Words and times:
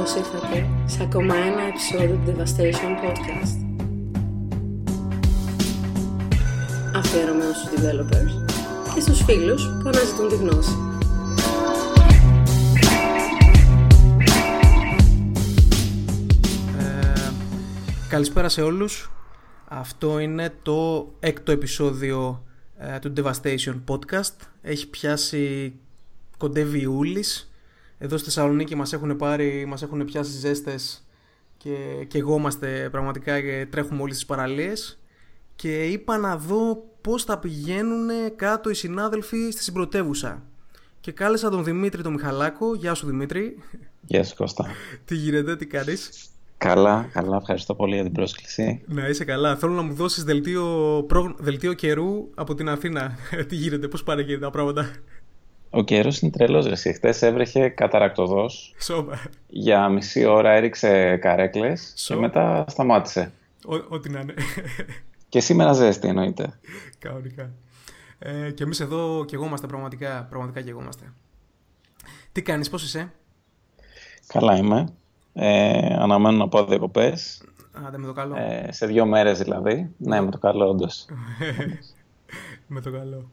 Καλώς 0.00 0.14
ήρθατε 0.14 0.68
σε 0.86 1.02
ακόμα 1.02 1.34
ένα 1.34 1.62
επεισόδιο 1.62 2.20
του 2.24 2.32
Devastation 2.32 3.04
Podcast. 3.04 3.66
Αφιερωμένο 6.94 7.52
στους 7.52 7.70
developers 7.70 8.52
και 8.94 9.00
στους 9.00 9.22
φίλους 9.22 9.64
που 9.64 9.88
αναζητούν 9.88 10.28
τη 10.28 10.36
γνώση. 10.36 10.70
Ε, 16.78 17.30
καλησπέρα 18.08 18.48
σε 18.48 18.62
όλους. 18.62 19.10
Αυτό 19.68 20.18
είναι 20.18 20.54
το 20.62 21.12
έκτο 21.20 21.52
επεισόδιο 21.52 22.44
ε, 22.78 22.98
του 22.98 23.12
Devastation 23.16 23.80
Podcast. 23.86 24.36
Έχει 24.62 24.88
πιάσει 24.90 25.72
κοντεύει 26.36 26.80
Ιούλης 26.80 27.49
εδώ 28.02 28.16
στη 28.16 28.24
Θεσσαλονίκη 28.24 28.74
μας 28.74 28.92
έχουν 28.92 29.16
πάρει, 29.16 29.64
μας 29.66 29.82
έχουν 29.82 30.04
πιάσει 30.04 30.30
ζέστες 30.30 31.06
και, 31.56 32.04
και 32.08 32.18
εγώ 32.18 32.36
είμαστε 32.36 32.88
πραγματικά 32.90 33.40
και 33.40 33.66
τρέχουμε 33.70 34.02
όλες 34.02 34.14
τις 34.14 34.26
παραλίες 34.26 34.98
και 35.56 35.84
είπα 35.84 36.18
να 36.18 36.36
δω 36.36 36.84
πώς 37.00 37.24
θα 37.24 37.38
πηγαίνουν 37.38 38.08
κάτω 38.36 38.70
οι 38.70 38.74
συνάδελφοι 38.74 39.50
στη 39.50 39.62
συμπρωτεύουσα. 39.62 40.42
Και 41.00 41.12
κάλεσα 41.12 41.50
τον 41.50 41.64
Δημήτρη 41.64 42.02
τον 42.02 42.12
Μιχαλάκο. 42.12 42.74
Γεια 42.74 42.94
σου 42.94 43.06
Δημήτρη. 43.06 43.56
Γεια 44.06 44.24
σου 44.24 44.34
Κώστα. 44.34 44.66
τι 45.04 45.14
γίνεται, 45.14 45.56
τι 45.56 45.66
κάνεις; 45.66 46.30
Καλά, 46.56 47.08
καλά. 47.12 47.36
Ευχαριστώ 47.36 47.74
πολύ 47.74 47.94
για 47.94 48.04
την 48.04 48.12
πρόσκληση. 48.12 48.82
Να 48.86 49.08
είσαι 49.08 49.24
καλά. 49.24 49.56
Θέλω 49.56 49.72
να 49.72 49.82
μου 49.82 49.94
δώσεις 49.94 50.24
δελτίο, 50.24 50.64
προ... 51.08 51.34
δελτίο 51.38 51.72
καιρού 51.72 52.30
από 52.34 52.54
την 52.54 52.68
Αθήνα. 52.68 53.14
τι 53.48 53.56
γίνεται, 53.56 53.88
πώς 53.88 54.02
πάνε 54.02 54.22
και 54.22 54.38
τα 54.38 54.50
πράγματα; 54.50 54.90
Ο 55.70 55.82
καιρός 55.82 56.20
είναι 56.20 56.30
τρελός. 56.30 56.66
Ρε. 56.66 56.92
Χθες 56.92 57.22
έβρεχε 57.22 57.68
καταρακτοδός. 57.68 58.74
Για 59.46 59.88
μισή 59.88 60.24
ώρα 60.24 60.50
έριξε 60.50 61.16
καρέκλες 61.16 61.92
και 62.06 62.14
μετά 62.14 62.64
σταμάτησε. 62.68 63.32
Ό,τι 63.88 64.10
να 64.10 64.20
είναι. 64.20 64.34
Και 65.28 65.40
σήμερα 65.40 65.72
ζέστη 65.72 66.08
εννοείται. 66.08 66.58
Κανονικά. 66.98 67.50
Ε, 68.18 68.50
και 68.50 68.62
εμείς 68.62 68.80
εδώ 68.80 69.24
και 69.24 69.34
εγώ 69.34 69.44
είμαστε 69.44 69.66
πραγματικά, 69.66 70.26
πραγματικά 70.30 70.60
και 70.60 70.70
εγώ 70.70 70.80
είμαστε. 70.80 71.12
Τι 72.32 72.42
κάνεις, 72.42 72.70
πώς 72.70 72.82
είσαι; 72.82 73.12
Καλά 74.26 74.56
είμαι. 74.56 74.88
Ε, 75.32 75.94
αναμένω 75.94 76.36
να 76.36 76.48
πάω 76.48 76.64
διακοπές. 76.64 77.42
Άντε 77.72 77.98
με 77.98 78.06
το 78.06 78.12
καλό. 78.12 78.36
Ε, 78.36 78.72
σε 78.72 78.86
δύο 78.86 79.06
μέρες 79.06 79.38
δηλαδή. 79.38 79.90
Ναι, 79.96 80.20
με 80.20 80.30
το 80.30 80.38
καλό, 80.38 80.68
όντως. 80.68 81.06
με 82.66 82.80
το 82.80 82.90
καλό. 82.90 83.30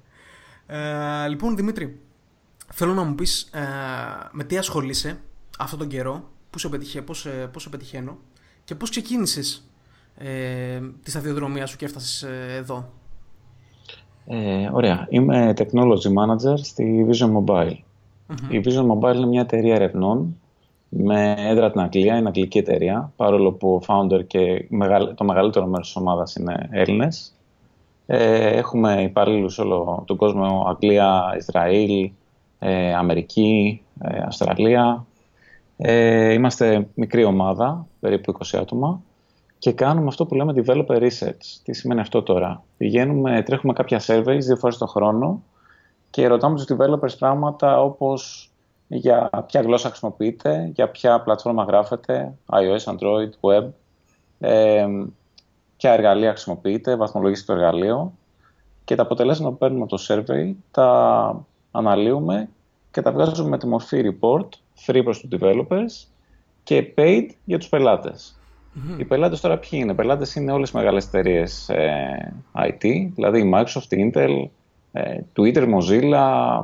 Ε, 0.68 1.28
λοιπόν, 1.28 1.56
Δημήτρη, 1.56 2.00
Θέλω 2.80 2.94
να 2.94 3.04
μου 3.04 3.16
πεις 3.16 3.42
ε, 3.42 3.60
με 4.32 4.44
τι 4.44 4.58
ασχολείσαι 4.58 5.20
αυτόν 5.60 5.80
τον 5.80 5.88
καιρό, 5.88 6.24
πού 6.50 6.60
σε, 6.60 6.70
πετυχε, 6.70 7.02
πώς, 7.02 7.26
ε, 7.26 7.50
πώς 7.54 7.62
σε 7.62 7.70
πετυχαίνω 7.70 8.18
και 8.64 8.76
πώς 8.76 8.90
ξεκίνησες 8.90 9.70
ε, 10.18 10.80
τη 11.04 11.10
σταδιοδρομία 11.10 11.66
σου 11.66 11.78
και 11.78 11.86
έφτασες 11.86 12.22
ε, 12.22 12.56
εδώ; 12.56 12.90
Ε, 14.26 14.70
ωραία. 14.72 15.08
Είμαι 15.10 15.54
Technology 15.58 16.14
Manager 16.18 16.58
στη 16.58 17.08
Vision 17.10 17.32
Mobile. 17.38 17.76
Η 18.50 18.62
Vision 18.66 18.88
Mobile 18.92 19.16
είναι 19.16 19.26
μια 19.26 19.42
εταιρεία 19.42 19.76
ερευνών 19.76 20.38
με 20.90 21.36
έδρα 21.38 21.72
την 21.72 21.82
Αγγλία, 21.82 22.18
είναι 22.18 22.28
αγγλική 22.28 22.58
εταιρεία, 22.58 23.12
παρόλο 23.16 23.52
που 23.52 23.74
ο 23.74 23.86
founder 23.88 24.28
και 24.28 24.68
το 25.16 25.24
μεγαλύτερο 25.24 25.66
μέρος 25.66 25.88
της 25.88 25.96
ομάδας 25.96 26.36
είναι 26.36 26.68
Έλληνες. 26.72 27.34
Ε, 28.06 28.48
έχουμε 28.48 29.02
υπαλλήλους 29.02 29.58
όλο 29.58 30.04
τον 30.08 30.18
κόσμο, 30.18 30.66
Αγγλία, 30.68 31.36
Ισραήλ, 31.38 32.12
ε, 32.60 32.94
Αμερική, 32.94 33.82
ε, 34.02 34.18
Αυστραλία. 34.18 35.06
Ε, 35.78 36.34
είμαστε 36.34 36.88
μικρή 36.94 37.24
ομάδα, 37.24 37.88
περίπου 38.00 38.34
20 38.40 38.58
άτομα 38.62 39.02
και 39.60 39.72
κάνουμε 39.72 40.08
αυτό 40.08 40.26
που 40.26 40.36
λέμε 40.36 40.54
developer 40.56 41.02
research. 41.02 41.60
Τι 41.64 41.74
σημαίνει 41.74 42.00
αυτό 42.00 42.24
τώρα; 42.24 42.64
Πηγαίνουμε, 42.78 43.42
τρέχουμε 43.42 43.74
κάποια 43.74 44.02
surveys 44.06 44.40
δύο 44.40 44.56
φορές 44.56 44.78
το 44.78 44.86
χρόνο 44.86 45.44
και 46.10 46.28
ρωτάμε 46.28 46.56
τους 46.56 46.66
developers 46.70 47.18
πράγματα 47.20 47.82
όπως 47.82 48.52
για 48.88 49.30
ποια 49.48 49.62
γλώσσα 49.62 49.88
χρησιμοποιείτε, 49.88 50.72
για 50.74 50.90
ποια 50.90 51.22
πλατφόρμα 51.22 51.64
γράφετε, 51.64 52.34
iOS, 52.52 52.94
Android, 52.94 53.30
Web, 53.42 53.68
ε, 54.40 54.86
ποια 55.78 55.92
εργαλεία 55.92 56.30
χρησιμοποιείτε, 56.30 56.96
βαθμολογήστε 56.96 57.54
το 57.54 57.60
εργαλείο 57.60 58.14
και 58.84 58.96
τα 58.96 59.02
αποτελέσματα 59.02 59.52
που 59.52 59.58
παίρνουμε 59.58 59.84
από 59.84 59.98
το 59.98 60.04
survey 60.08 60.54
τα 60.72 61.46
αναλύουμε 61.72 62.50
και 62.98 63.04
τα 63.04 63.12
βγάζουμε 63.12 63.50
με 63.50 63.58
τη 63.58 63.68
μορφή 63.68 64.02
report, 64.04 64.48
free 64.86 65.02
προς 65.04 65.20
τους 65.20 65.40
developers 65.40 66.08
και 66.64 66.94
paid 66.98 67.26
για 67.46 67.58
τους 67.58 67.70
πελατες 67.70 68.40
Οι 68.98 69.06
πελάτες 69.06 69.42
τώρα 69.42 69.58
ποιοι 69.58 69.80
είναι; 69.84 69.92
Οι 69.92 69.96
πελάτες 69.96 70.36
είναι 70.36 70.52
όλες 70.52 70.70
οι 70.70 70.78
μεγάλες 70.78 71.06
εταιρείες 71.06 71.70
ε, 71.70 72.34
IT, 72.54 73.10
δηλαδή 73.16 73.40
η 73.40 73.52
Microsoft, 73.56 73.90
η 73.90 74.12
Intel, 74.14 74.48
ε, 74.92 75.20
Twitter, 75.36 75.74
Mozilla, 75.74 76.60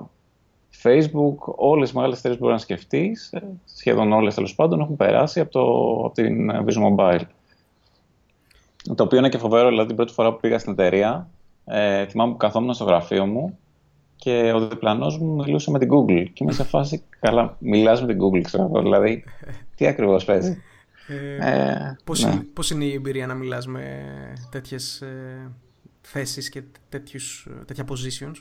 Facebook, 0.83 1.35
όλες 1.55 1.89
οι 1.89 1.95
μεγάλες 1.95 2.17
εταιρείες 2.17 2.39
που 2.39 2.45
μπορείς 2.45 2.67
να 2.67 2.75
σκεφτείς, 2.75 3.31
ε, 3.33 3.43
σχεδόν 3.65 4.11
όλες 4.11 4.35
τέλος 4.35 4.55
πάντων, 4.55 4.79
έχουν 4.79 4.95
περάσει 4.95 5.39
από, 5.39 5.51
το, 5.51 5.61
από 6.05 6.11
την 6.13 6.51
Vision 6.51 6.95
Mobile. 6.95 7.25
Το 8.95 9.03
οποίο 9.03 9.17
είναι 9.17 9.29
και 9.29 9.37
φοβερό, 9.37 9.69
δηλαδή 9.69 9.87
την 9.87 9.95
πρώτη 9.95 10.13
φορά 10.13 10.31
που 10.31 10.39
πήγα 10.39 10.59
στην 10.59 10.71
εταιρεία, 10.71 11.29
ε, 11.65 12.05
θυμάμαι 12.05 12.31
που 12.31 12.37
καθόμουν 12.37 12.73
στο 12.73 12.83
γραφείο 12.83 13.25
μου 13.25 13.57
και 14.23 14.51
ο 14.55 14.67
διπλανός 14.67 15.17
μου 15.17 15.35
μιλούσε 15.35 15.71
με 15.71 15.79
την 15.79 15.89
Google. 15.91 16.25
Και 16.33 16.43
είμαι 16.43 16.51
σε 16.51 16.63
φάση, 16.63 17.03
καλά, 17.19 17.55
μιλάς 17.59 18.01
με 18.01 18.07
την 18.07 18.17
Google, 18.23 18.41
ξέρω 18.41 18.63
εγώ. 18.63 18.81
Δηλαδή, 18.81 19.23
τι 19.75 19.87
ακριβώς 19.87 20.25
παίζει; 20.25 20.61
Ε, 21.07 21.51
ε, 21.51 21.97
πώς, 22.03 22.23
ναι. 22.23 22.31
είναι, 22.31 22.45
πώς 22.53 22.69
είναι 22.69 22.85
η 22.85 22.93
εμπειρία 22.93 23.27
να 23.27 23.33
μιλάς 23.33 23.67
με 23.67 23.83
τέτοιες 24.49 25.01
ε, 25.01 25.51
θέσεις 26.01 26.49
και 26.49 26.63
τέτοιους, 26.89 27.47
τέτοια 27.65 27.85
positions? 27.87 28.35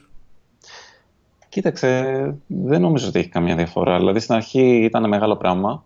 Κοίταξε, 1.48 2.34
δεν 2.46 2.80
νομίζω 2.80 3.08
ότι 3.08 3.18
έχει 3.18 3.28
καμία 3.28 3.56
διαφορά. 3.56 3.98
Δηλαδή 3.98 4.18
στην 4.18 4.34
αρχή 4.34 4.84
ήταν 4.84 5.08
μεγάλο 5.08 5.36
πράγμα, 5.36 5.84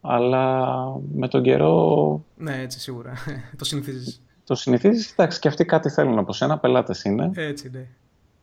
αλλά 0.00 0.74
με 1.14 1.28
τον 1.28 1.42
καιρό... 1.42 2.24
Ναι, 2.36 2.60
έτσι 2.60 2.80
σίγουρα. 2.80 3.12
το 3.58 3.64
συνηθίζεις. 3.64 4.22
Το 4.44 4.54
συνηθίζεις, 4.54 5.06
κοιτάξτε, 5.06 5.40
και 5.40 5.48
αυτοί 5.48 5.64
κάτι 5.64 5.90
θέλουν 5.90 6.18
από 6.18 6.32
σένα, 6.32 6.58
πελάτες 6.58 7.04
είναι. 7.04 7.30
Έτσι, 7.34 7.70
ναι 7.70 7.88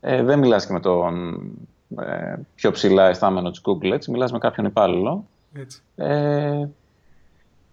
ε, 0.07 0.23
δεν 0.23 0.39
μιλάς 0.39 0.67
και 0.67 0.73
με 0.73 0.79
τον 0.79 1.41
ε, 1.99 2.35
πιο 2.55 2.71
ψηλά 2.71 3.07
αισθάμενο 3.07 3.51
της 3.51 3.61
Google, 3.63 3.91
έτσι, 3.91 4.11
μιλάς 4.11 4.31
με 4.31 4.37
κάποιον 4.37 4.65
υπάλληλο. 4.65 5.25
Έτσι. 5.53 5.81
Ε, 5.95 6.67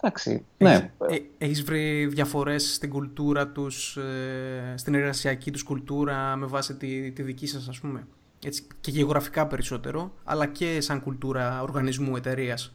εντάξει, 0.00 0.44
ναι. 0.59 0.91
Ε, 1.09 1.16
έχεις 1.38 1.62
βρει 1.62 2.06
διαφορές 2.06 2.75
στην 2.75 2.91
κουλτούρα 2.91 3.48
τους, 3.48 3.97
ε, 3.97 4.75
στην 4.76 4.94
εργασιακή 4.94 5.50
τους 5.50 5.62
κουλτούρα 5.62 6.37
με 6.37 6.47
βάση 6.47 6.76
τη, 6.76 7.10
τη 7.10 7.22
δική 7.22 7.47
σας, 7.47 7.69
ας 7.69 7.81
πούμε; 7.81 8.06
Έτσι, 8.47 8.66
και 8.81 8.91
γεωγραφικά 8.91 9.47
περισσότερο, 9.47 10.10
αλλά 10.25 10.47
και 10.47 10.81
σαν 10.81 11.03
κουλτούρα 11.03 11.62
οργανισμού 11.62 12.16
εταιρείας. 12.16 12.75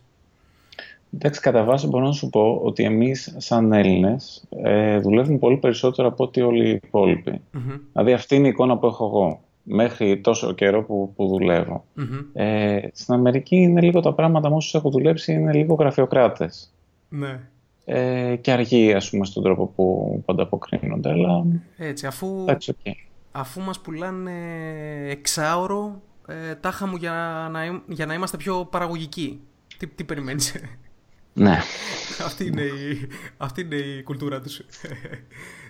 Εντάξει, 1.13 1.41
κατά 1.41 1.63
βάση 1.63 1.87
μπορώ 1.87 2.05
να 2.05 2.11
σου 2.11 2.29
πω 2.29 2.61
ότι 2.63 2.83
εμείς 2.83 3.35
σαν 3.37 3.73
Έλληνες 3.73 4.43
ε, 4.49 4.99
δουλεύουμε 4.99 5.37
πολύ 5.37 5.57
περισσότερο 5.57 6.07
από 6.07 6.23
ό,τι 6.23 6.41
όλοι 6.41 6.69
οι 6.69 6.79
υπόλοιποι. 6.83 7.41
Mm-hmm. 7.53 7.79
Δηλαδή 7.91 8.13
αυτή 8.13 8.35
είναι 8.35 8.47
η 8.47 8.49
εικόνα 8.49 8.77
που 8.77 8.85
έχω 8.85 9.05
εγώ 9.05 9.41
μέχρι 9.67 10.21
τόσο 10.21 10.53
καιρό 10.53 10.83
που, 10.83 11.13
που 11.15 11.27
δουλευω 11.27 11.85
Ε, 12.33 12.79
στην 12.93 13.13
Αμερική 13.13 13.55
είναι 13.55 13.81
λίγο 13.81 13.99
τα 13.99 14.13
πράγματα 14.13 14.49
με 14.49 14.55
όσους 14.55 14.73
έχω 14.73 14.89
δουλέψει 14.89 15.33
είναι 15.33 15.53
λίγο 15.53 15.73
γραφειοκράτες. 15.73 16.73
Ναι. 17.09 17.39
Ε, 17.85 18.35
και 18.35 18.51
αργοί 18.51 18.93
ας 18.93 19.09
πούμε 19.09 19.25
στον 19.25 19.43
τρόπο 19.43 19.65
που, 19.65 20.17
που 20.25 20.33
ανταποκρίνονται. 20.33 21.09
Αλλά... 21.09 21.45
Έτσι, 21.77 22.05
αφού, 22.05 22.45
okay. 22.47 22.91
αφού 23.31 23.61
μας 23.61 23.79
πουλάνε 23.79 24.31
εξάωρο 25.09 26.01
ε, 26.27 26.55
τάχα 26.55 26.87
μου 26.87 26.95
για 26.95 27.47
να, 27.51 27.81
για 27.87 28.05
να 28.05 28.13
είμαστε 28.13 28.37
πιο 28.37 28.67
παραγωγικοί. 28.71 29.41
Τι, 29.77 29.87
τι 29.87 30.03
περιμένεις; 30.03 30.55
Ναι. 31.33 31.57
αυτή, 32.25 32.45
είναι 32.45 32.61
η, 32.61 33.07
αυτή 33.37 33.61
είναι 33.61 33.75
η 33.75 34.03
κουλτούρα 34.03 34.41
τους. 34.41 34.61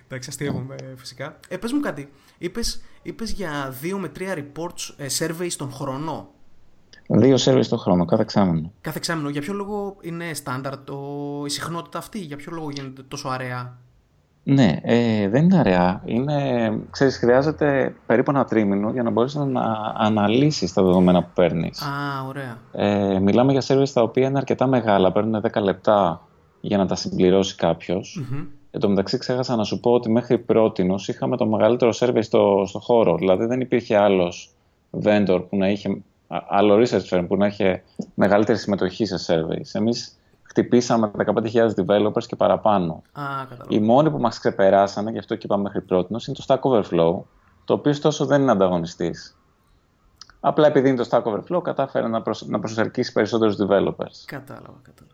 Εντάξει, 0.08 0.28
αστείευομαι 0.28 0.74
φυσικά. 0.96 1.36
Ε, 1.48 1.56
πες 1.56 1.72
μου 1.72 1.80
κάτι. 1.80 2.10
Είπες, 2.38 2.80
είπες 3.02 3.30
για 3.30 3.74
δύο 3.80 3.98
με 3.98 4.08
τρία 4.08 4.34
reports, 4.34 4.94
ε, 4.96 5.06
surveys 5.18 5.52
τον 5.56 5.72
χρόνο; 5.72 6.28
Δύο 7.08 7.36
surveys 7.38 7.66
τον 7.68 7.78
χρόνο, 7.78 8.04
κάθε 8.04 8.22
εξάμενο. 8.22 8.72
Κάθε 8.80 8.98
εξάμενο. 8.98 9.28
Για 9.28 9.40
ποιο 9.40 9.54
λόγο 9.54 9.96
είναι 10.00 10.34
στάνταρτ 10.34 10.88
η 11.46 11.50
συχνότητα 11.50 11.98
αυτή, 11.98 12.18
για 12.18 12.36
ποιο 12.36 12.52
λόγο 12.54 12.70
γίνεται 12.70 13.02
τόσο 13.02 13.28
αραιά. 13.28 13.78
Ναι, 14.42 14.78
ε, 14.82 15.28
δεν 15.28 15.44
είναι 15.44 15.58
αραιά. 15.58 16.02
Είναι, 16.04 16.70
ξέρεις, 16.90 17.16
χρειάζεται 17.16 17.94
περίπου 18.06 18.30
ένα 18.30 18.44
τρίμηνο 18.44 18.90
για 18.90 19.02
να 19.02 19.10
μπορείς 19.10 19.34
να 19.34 19.62
αναλύσεις 19.96 20.72
τα 20.72 20.82
δεδομένα 20.82 21.22
που 21.22 21.30
παίρνεις. 21.34 21.82
Α, 21.82 22.26
ωραία. 22.28 22.58
Ε, 22.72 23.18
μιλάμε 23.18 23.52
για 23.52 23.62
surveys 23.66 23.90
τα 23.92 24.02
οποία 24.02 24.28
είναι 24.28 24.38
αρκετά 24.38 24.66
μεγάλα, 24.66 25.12
παίρνουν 25.12 25.42
10 25.52 25.62
λεπτά 25.62 26.28
για 26.60 26.76
να 26.76 26.86
τα 26.86 26.94
συμπληρώσει 26.94 27.56
κάποιος. 27.56 28.20
Mm-hmm. 28.20 28.46
Εν 28.70 28.80
τω 28.80 28.88
μεταξύ 28.88 29.18
ξέχασα 29.18 29.56
να 29.56 29.64
σου 29.64 29.80
πω 29.80 29.92
ότι 29.92 30.10
μέχρι 30.10 30.38
πρώτη 30.38 30.94
είχαμε 31.06 31.36
το 31.36 31.46
μεγαλύτερο 31.46 31.92
survey 31.94 32.18
στο, 32.20 32.64
στο 32.66 32.78
χώρο. 32.78 33.16
Δηλαδή 33.16 33.44
δεν 33.46 33.60
υπήρχε 33.60 33.96
άλλος 33.96 34.50
vendor 35.02 35.44
που 35.48 35.56
να 35.56 35.68
είχε, 35.68 36.02
άλλο 36.28 36.74
research 36.74 37.08
firm 37.10 37.24
που 37.28 37.36
να 37.36 37.46
είχε 37.46 37.82
μεγαλύτερη 38.14 38.58
συμμετοχή 38.58 39.04
σε 39.06 39.16
surveys. 39.26 39.70
Εμείς 39.72 40.18
χτυπήσαμε 40.42 41.10
15.000 41.16 41.68
developers 41.86 42.24
και 42.26 42.36
παραπάνω. 42.36 42.92
Α, 42.92 43.22
κατάλαβα. 43.48 43.66
Οι 43.68 43.80
μόνοι 43.80 44.10
που 44.10 44.18
μας 44.18 44.38
ξεπεράσανε, 44.38 45.10
γι' 45.10 45.18
αυτό 45.18 45.34
και 45.34 45.42
είπαμε 45.44 45.62
μέχρι 45.62 45.80
πρώτη, 45.80 46.14
είναι 46.26 46.36
το 46.36 46.44
Stack 46.46 46.60
Overflow, 46.60 47.22
το 47.64 47.74
οποίο 47.74 47.90
ωστόσο 47.90 48.26
δεν 48.26 48.42
είναι 48.42 48.50
ανταγωνιστής. 48.50 49.36
Απλά 50.40 50.66
επειδή 50.66 50.88
είναι 50.88 51.04
το 51.04 51.08
Stack 51.10 51.22
Overflow, 51.22 51.62
κατάφερε 51.62 52.08
να, 52.08 52.22
προσ... 52.22 52.46
να 52.46 52.58
προσελκύσει 52.58 53.12
περισσότερους 53.12 53.56
developers. 53.56 54.24
Κατάλαβα, 54.24 54.80
κατάλαβα. 54.82 55.07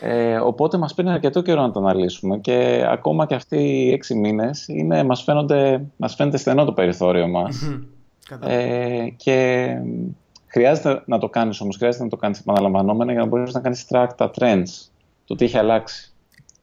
Ε, 0.00 0.36
οπότε 0.36 0.78
μας 0.78 0.94
πήρε 0.94 1.10
αρκετό 1.10 1.42
καιρό 1.42 1.60
να 1.60 1.70
το 1.70 1.80
αναλύσουμε 1.80 2.38
και 2.38 2.86
ακόμα 2.88 3.26
και 3.26 3.34
αυτοί 3.34 3.56
οι 3.56 3.92
έξι 3.92 4.14
μήνες 4.14 4.68
είναι, 4.68 5.04
μας, 5.04 5.22
φαίνονται, 5.22 5.84
μας 5.96 6.14
φαίνεται 6.14 6.36
στενό 6.36 6.64
το 6.64 6.72
περιθώριο 6.72 7.28
μας. 7.28 7.60
Μμμ. 7.60 7.82
Κατάλαβα. 8.28 8.62
Ε, 8.62 9.14
και 9.16 9.68
χρειάζεται 10.46 11.02
να 11.06 11.18
το 11.18 11.28
κάνεις 11.28 11.60
όμως, 11.60 11.76
χρειάζεται 11.76 12.04
να 12.04 12.10
το 12.10 12.16
κάνεις 12.16 12.38
επαναλαμβανόμενα 12.38 13.12
για 13.12 13.20
να 13.20 13.26
μπορείς 13.26 13.54
να 13.54 13.60
κάνεις 13.60 13.86
track 13.90 14.08
τα 14.16 14.30
trends, 14.38 14.88
το 15.24 15.34
τι 15.34 15.44
έχει 15.44 15.56
αλλάξει 15.58 16.12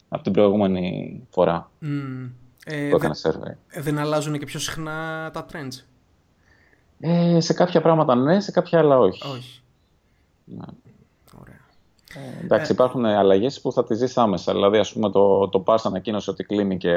από 0.09 0.23
την 0.23 0.31
προηγούμενη 0.31 1.21
φορά 1.29 1.71
Μμ. 1.79 2.25
Ε, 2.65 2.89
που 2.89 2.95
έκανε 2.95 3.13
δεν, 3.21 3.33
survey. 3.33 3.55
ε, 3.67 3.81
δεν 3.81 3.97
αλλάζουν 3.97 4.39
και 4.39 4.45
πιο 4.45 4.59
συχνά 4.59 5.29
τα 5.33 5.45
trends; 5.51 5.83
Ε, 6.99 7.39
σε 7.39 7.53
κάποια 7.53 7.81
πράγματα 7.81 8.15
ναι, 8.15 8.39
σε 8.39 8.51
κάποια 8.51 8.79
άλλα 8.79 8.97
όχι. 8.97 9.27
Όχι. 9.27 9.61
Ναι. 10.45 10.65
Ωραία. 12.15 12.29
Ε, 12.41 12.43
εντάξει, 12.43 12.71
υπάρχουν 12.71 13.05
αλλαγές 13.05 13.61
που 13.61 13.71
θα 13.71 13.83
τις 13.83 13.99
δεις 13.99 14.17
άμεσα. 14.17 14.53
Δηλαδή, 14.53 14.77
ας 14.77 14.93
πούμε, 14.93 15.09
το, 15.09 15.47
το 15.49 15.63
Parse 15.67 15.83
ανακοίνωσε 15.83 16.29
ότι 16.29 16.43
κλείνει 16.43 16.77
και 16.77 16.93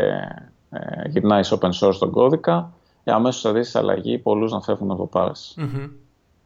ε, 0.71 1.09
γυρνάει 1.09 1.43
σε 1.43 1.59
open 1.61 1.71
source 1.81 1.95
τον 1.99 2.11
κώδικα. 2.11 2.73
Ε, 3.05 3.13
αμέσως 3.13 3.41
θα 3.43 3.53
δεις 3.53 3.75
αλλαγή 3.75 4.19
πολλούς 4.19 4.53
να 4.53 4.61
φεύγουν 4.61 4.91
από 4.91 5.09
το 5.13 5.21
Parse. 5.21 5.55
Μμμ. 5.57 5.87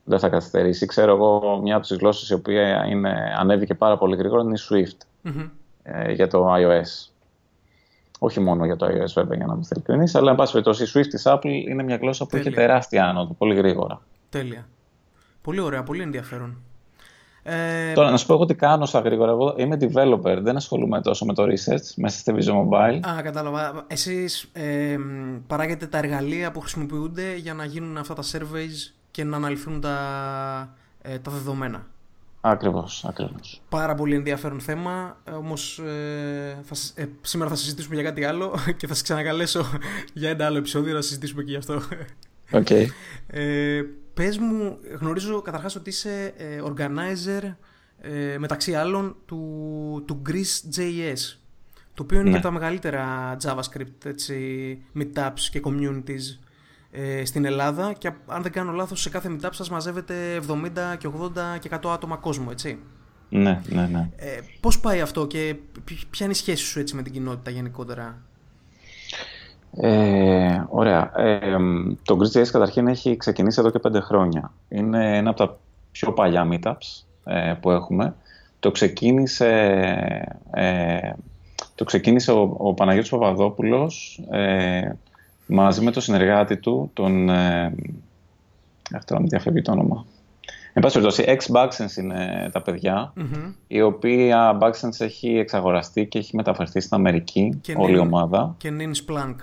Δεν 0.05 0.19
θα 0.19 0.29
καθυστερήσει. 0.29 0.87
Ξέρω 0.87 1.13
εγώ, 1.13 1.61
μια 1.63 1.77
από 1.77 1.87
τις 1.87 1.97
γλώσσες 1.97 2.29
η 2.29 2.35
οποία 2.35 2.87
είναι, 2.87 3.35
ανέβηκε 3.39 3.75
πάρα 3.75 3.99
πολύ 3.99 4.17
γρήγορα 4.17 4.43
είναι 4.43 4.55
η 4.55 4.61
Swift 4.71 5.07
Μμμ. 5.23 5.49
ε, 5.83 6.13
για 6.13 6.29
το 6.29 6.55
iOS. 6.55 7.09
Όχι 8.19 8.41
μόνο 8.41 8.65
για 8.65 8.77
το 8.77 8.87
iOS 8.87 9.13
βέβαια 9.15 9.37
για 9.37 9.47
να 9.47 9.55
μην 9.55 9.65
ειλικρινής, 9.71 10.15
αλλά 10.15 10.31
εν 10.31 10.37
πάση 10.37 10.53
περιπτώσει 10.53 10.85
η 10.85 10.87
Swift 10.95 11.07
της 11.09 11.23
Apple 11.27 11.45
είναι 11.69 11.83
μια 11.83 11.97
γλώσσα 11.97 12.27
που 12.27 12.37
είχε 12.37 12.45
Τέλεια. 12.51 12.59
τεράστια 12.67 13.09
άνοδο, 13.09 13.33
πολύ 13.39 13.55
γρήγορα. 13.55 14.01
Τέλεια. 14.29 14.69
Πολύ 15.43 15.61
ωραία, 15.61 15.83
πολύ 15.83 16.03
ενδιαφέρον. 16.03 16.57
Ε, 17.47 17.93
Τώρα, 17.93 18.11
να 18.11 18.17
σου 18.17 18.27
πω 18.27 18.35
εγώ 18.35 18.45
τι 18.45 18.55
κάνω 18.55 18.87
στα 18.87 19.01
γρήγορα. 19.01 19.31
Εγώ 19.31 19.55
είμαι 19.59 19.77
developer, 19.81 20.39
δεν 20.41 20.57
ασχολούμαι 20.57 21.01
τόσο 21.01 21.25
με 21.25 21.35
το 21.35 21.43
research 21.43 21.93
μέσα 21.97 22.19
στη 22.19 22.33
Vision 22.37 22.53
Mobile. 22.69 23.01
Α, 23.09 23.23
κατάλαβα. 23.23 23.85
Εσείς 23.87 24.49
ε, 24.53 24.97
μ, 24.99 25.37
παράγετε 25.47 25.87
τα 25.87 25.99
εργαλεία 25.99 26.51
που 26.51 26.61
χρησιμοποιούνται 26.61 27.37
για 27.37 27.55
να 27.55 27.65
γίνουν 27.65 27.97
αυτά 27.97 28.15
τα 28.15 28.23
surveys 28.33 28.93
και 29.11 29.25
να 29.25 29.37
αναλυθούν 29.37 29.81
τα, 29.81 29.97
ε, 31.03 31.19
τα 31.19 31.31
δεδομένα. 31.31 31.87
Ακριβώς, 32.41 33.05
ακριβώς. 33.09 33.61
Πάρα 33.69 33.95
πολύ 33.95 34.15
ενδιαφέρον 34.15 34.61
θέμα, 34.61 35.17
ε, 35.25 35.31
όμως 35.31 35.79
ε, 35.79 36.59
θα, 36.63 36.75
συ- 36.75 36.99
ε, 36.99 37.09
σήμερα 37.21 37.51
θα 37.51 37.57
συζητήσουμε 37.57 37.95
για 37.95 38.05
κάτι 38.05 38.25
άλλο 38.25 38.55
και 38.77 38.87
θα 38.87 38.95
σας 38.95 39.03
ξανακαλέσω 39.03 39.65
για 40.15 40.31
ένα 40.31 40.47
άλλο 40.47 40.59
επεισόδιο 40.59 40.95
να 40.95 41.01
συζητήσουμε 41.01 41.43
και 41.43 41.51
γι' 41.51 41.57
αυτό. 41.57 41.81
Οκ. 42.53 42.69
Ε, 44.17 44.23
πες 44.23 44.39
μου, 44.39 44.79
γνωρίζω 45.01 45.43
καταρχάς 45.43 45.77
ότι 45.77 45.91
είσαι 45.91 46.35
ε, 46.37 46.63
organizer 46.65 47.55
ε, 48.01 48.39
μεταξύ 48.39 48.75
άλλων 48.75 49.17
του, 49.27 50.03
του 50.07 50.23
GreeceJS 50.29 51.37
το 51.95 52.03
οποίο 52.03 52.21
είναι 52.21 52.31
Ναι. 52.31 52.37
και 52.37 52.43
τα 52.43 52.51
μεγαλύτερα 52.51 53.37
JavaScript 53.43 54.05
έτσι, 54.05 54.79
meetups 54.99 55.41
και 55.51 55.61
communities 55.65 56.39
ε, 56.91 57.25
στην 57.25 57.45
Ελλάδα 57.45 57.93
και 57.93 58.11
αν 58.27 58.43
δεν 58.43 58.53
κάνω 58.53 58.73
λάθος 58.73 59.01
σε 59.01 59.11
κάθε 59.11 59.37
meetup 59.41 59.49
σας 59.51 59.71
μαζεύετε 59.71 60.41
70 60.49 60.71
και 60.99 61.09
80 61.21 61.59
και 61.61 61.69
100 61.83 61.91
άτομα 61.93 62.17
κόσμο, 62.17 62.49
έτσι. 62.51 62.79
Ναι, 63.29 63.61
ναι, 63.69 63.87
ναι. 63.87 64.11
Ε, 64.17 64.39
πώς 64.61 64.81
πάει 64.81 65.01
αυτό 65.01 65.27
και 65.27 65.57
ποι- 65.85 66.07
ποια 66.11 66.25
είναι 66.27 66.35
η 66.35 66.39
σχέση 66.39 66.65
σου 66.65 66.79
έτσι 66.81 66.95
με 66.95 67.03
την 67.03 67.13
κοινότητα 67.13 67.51
γενικότερα; 67.51 68.23
Ε, 69.77 70.65
ωραία. 70.69 71.13
Ε, 71.17 71.39
το 72.05 72.19
Greece.js 72.21 72.47
καταρχήν 72.53 72.87
έχει 72.87 73.17
ξεκινήσει 73.17 73.61
εδώ 73.61 73.71
και 73.71 73.79
πέντε 73.79 74.01
χρόνια. 74.01 74.53
Είναι 74.69 75.17
ένα 75.17 75.31
από 75.31 75.39
τα 75.47 75.57
πιο 75.93 76.13
παλιά 76.13 76.49
meetups 76.53 77.05
ε, 77.25 77.55
που 77.61 77.71
έχουμε. 77.71 78.15
Το 78.61 78.71
ξεκίνησε, 78.71 79.49
ε, 80.51 81.13
το 81.75 81.85
ξεκίνησε 81.85 82.33
ο, 82.33 82.55
ο 82.59 82.75
Παναγιώτης 82.75 83.11
Παπαδόπουλος 83.11 84.21
ε, 84.31 84.93
μαζί 85.47 85.81
με 85.85 85.91
τον 85.91 86.03
συνεργάτη 86.03 86.57
του, 86.57 86.91
τον... 86.93 87.29
Ε, 87.29 87.75
αχ, 88.95 89.05
τώρα 89.05 89.21
μου 89.21 89.29
διαφεύγει 89.29 89.63
το 89.63 89.73
όνομα. 89.73 90.05
Εν 90.77 90.83
πάση 90.83 91.01
περιπτώσει, 91.01 91.25
ex-Baxens 91.39 91.97
είναι 92.03 92.51
τα 92.53 92.63
παιδιά, 92.63 93.13
Μμμ. 93.17 93.53
η 93.67 93.81
οποία 93.81 94.59
Baxens 94.61 95.01
έχει 95.01 95.39
εξαγοραστεί 95.39 96.07
και 96.07 96.19
έχει 96.19 96.37
μεταφερθεί 96.37 96.81
στην 96.81 96.97
Αμερική, 96.97 97.59
Και 97.61 97.75
όλη 97.79 97.93
η 97.97 98.01
Nin- 98.01 98.07
ομάδα. 98.07 98.55
Και 98.59 98.73
Nins 98.79 99.13
Plank. 99.13 99.35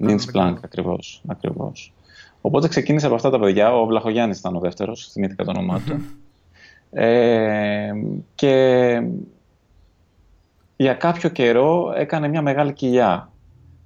Nins 0.00 0.20
Plank, 0.34 0.54
ακριβώς, 0.64 1.22
ακριβώς. 1.26 1.92
Οπότε 2.40 2.68
ξεκίνησε 2.68 3.06
από 3.06 3.14
αυτά 3.14 3.30
τα 3.30 3.38
παιδιά. 3.38 3.74
Ο 3.74 3.86
Βλαχογιάννης 3.86 4.38
ήταν 4.38 4.56
ο 4.56 4.60
δεύτερος, 4.60 5.08
θυμήθηκα 5.12 5.44
το 5.44 5.50
όνομά 5.50 5.80
του. 5.80 6.02
Ε, 6.90 7.92
και 8.34 9.02
για 10.76 10.94
κάποιο 10.94 11.28
καιρό 11.28 11.92
έκανε 11.96 12.28
μια 12.28 12.42
μεγάλη 12.42 12.72
κοιλιά. 12.72 13.32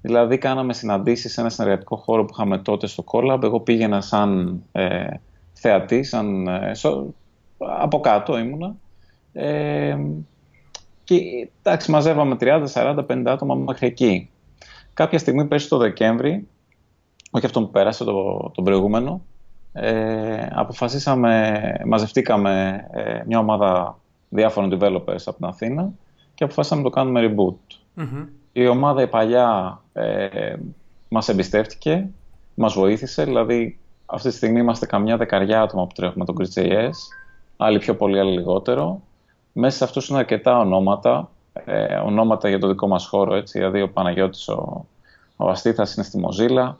Δηλαδή 0.01 0.39
κάναμε 0.39 0.73
συναντήσεις 0.75 1.33
σε 1.33 1.41
ένα 1.41 1.51
συνεργατικό 1.51 1.97
χώρο 1.97 2.25
που 2.25 2.31
είχαμε 2.33 2.59
τότε 2.59 2.87
στο 2.87 3.05
Collab. 3.07 3.43
Εγώ 3.43 3.61
πήγαινα 3.61 4.01
σαν 4.01 4.63
ε, 4.73 5.07
θεατή, 5.53 6.03
σαν, 6.03 6.47
ε, 6.47 6.75
σο- 6.75 7.15
από 7.59 8.01
κάτω 8.01 8.39
ήμουνα. 8.39 8.75
Ε, 9.33 9.99
και 11.05 11.21
εντάξει, 11.63 11.91
μαζεύαμε 11.91 12.37
30, 12.41 12.65
40, 12.73 13.05
50 13.09 13.23
άτομα 13.27 13.55
μέχρι 13.55 13.87
εκεί. 13.87 14.31
Κάποια 14.95 15.19
στιγμή 15.19 15.45
πέρσι 15.45 15.69
το 15.69 15.77
Δεκέμβρη, 15.77 16.49
όχι 17.31 17.47
αυτό 17.47 17.61
που 17.61 17.71
πέρασε, 17.71 18.05
το, 18.05 18.51
τον 18.55 18.65
προηγούμενο, 18.65 19.23
ε, 19.73 20.47
αποφασίσαμε, 20.51 21.61
μαζευτήκαμε 21.87 22.85
ε, 22.93 23.23
μια 23.27 23.39
ομάδα 23.39 23.99
διάφορων 24.29 24.71
developers 24.73 25.23
από 25.25 25.37
την 25.37 25.47
Αθήνα 25.47 25.93
και 26.35 26.45
αποφασίσαμε 26.45 26.83
να 26.83 26.89
το 26.89 26.95
κάνουμε 26.95 27.21
reboot. 27.35 27.77
Μμμ. 27.95 28.27
Η 28.53 28.67
ομάδα 28.67 29.03
η 29.03 29.09
παλιά 29.09 29.81
ε, 29.93 30.57
μας 31.09 31.29
εμπιστεύτηκε, 31.29 32.09
μας 32.55 32.75
βοήθησε, 32.75 33.25
δηλαδή 33.25 33.79
αυτή 34.07 34.29
τη 34.29 34.35
στιγμή 34.35 34.61
είμαστε 34.61 34.87
καμιά 34.87 35.17
δεκαριά 35.17 35.63
άτομα 35.63 35.87
που 35.87 35.95
τρέχουμε 35.95 36.25
τον 36.25 36.35
Grid.js, 36.39 36.91
άλλοι 37.57 37.79
πιο 37.79 37.97
πολύ, 37.97 38.19
άλλοι 38.19 38.33
λιγότερο. 38.33 39.01
Μέσα 39.53 39.77
σε 39.77 39.85
αυτούς 39.85 40.09
είναι 40.09 40.19
αρκετά 40.19 40.59
ονόματα, 40.59 41.31
ε, 41.65 41.95
ονόματα 41.95 42.49
για 42.49 42.59
το 42.59 42.67
δικό 42.69 42.89
μας 42.89 43.07
χώρο, 43.07 43.35
έτσι, 43.35 43.59
δηλαδή 43.59 43.83
ο 43.83 43.89
Παναγιώτης, 43.89 44.49
ο, 44.49 44.87
ο 45.37 45.49
Αστήθας 45.49 45.95
είναι 45.95 46.05
στη 46.05 46.21
Mozilla, 46.25 46.75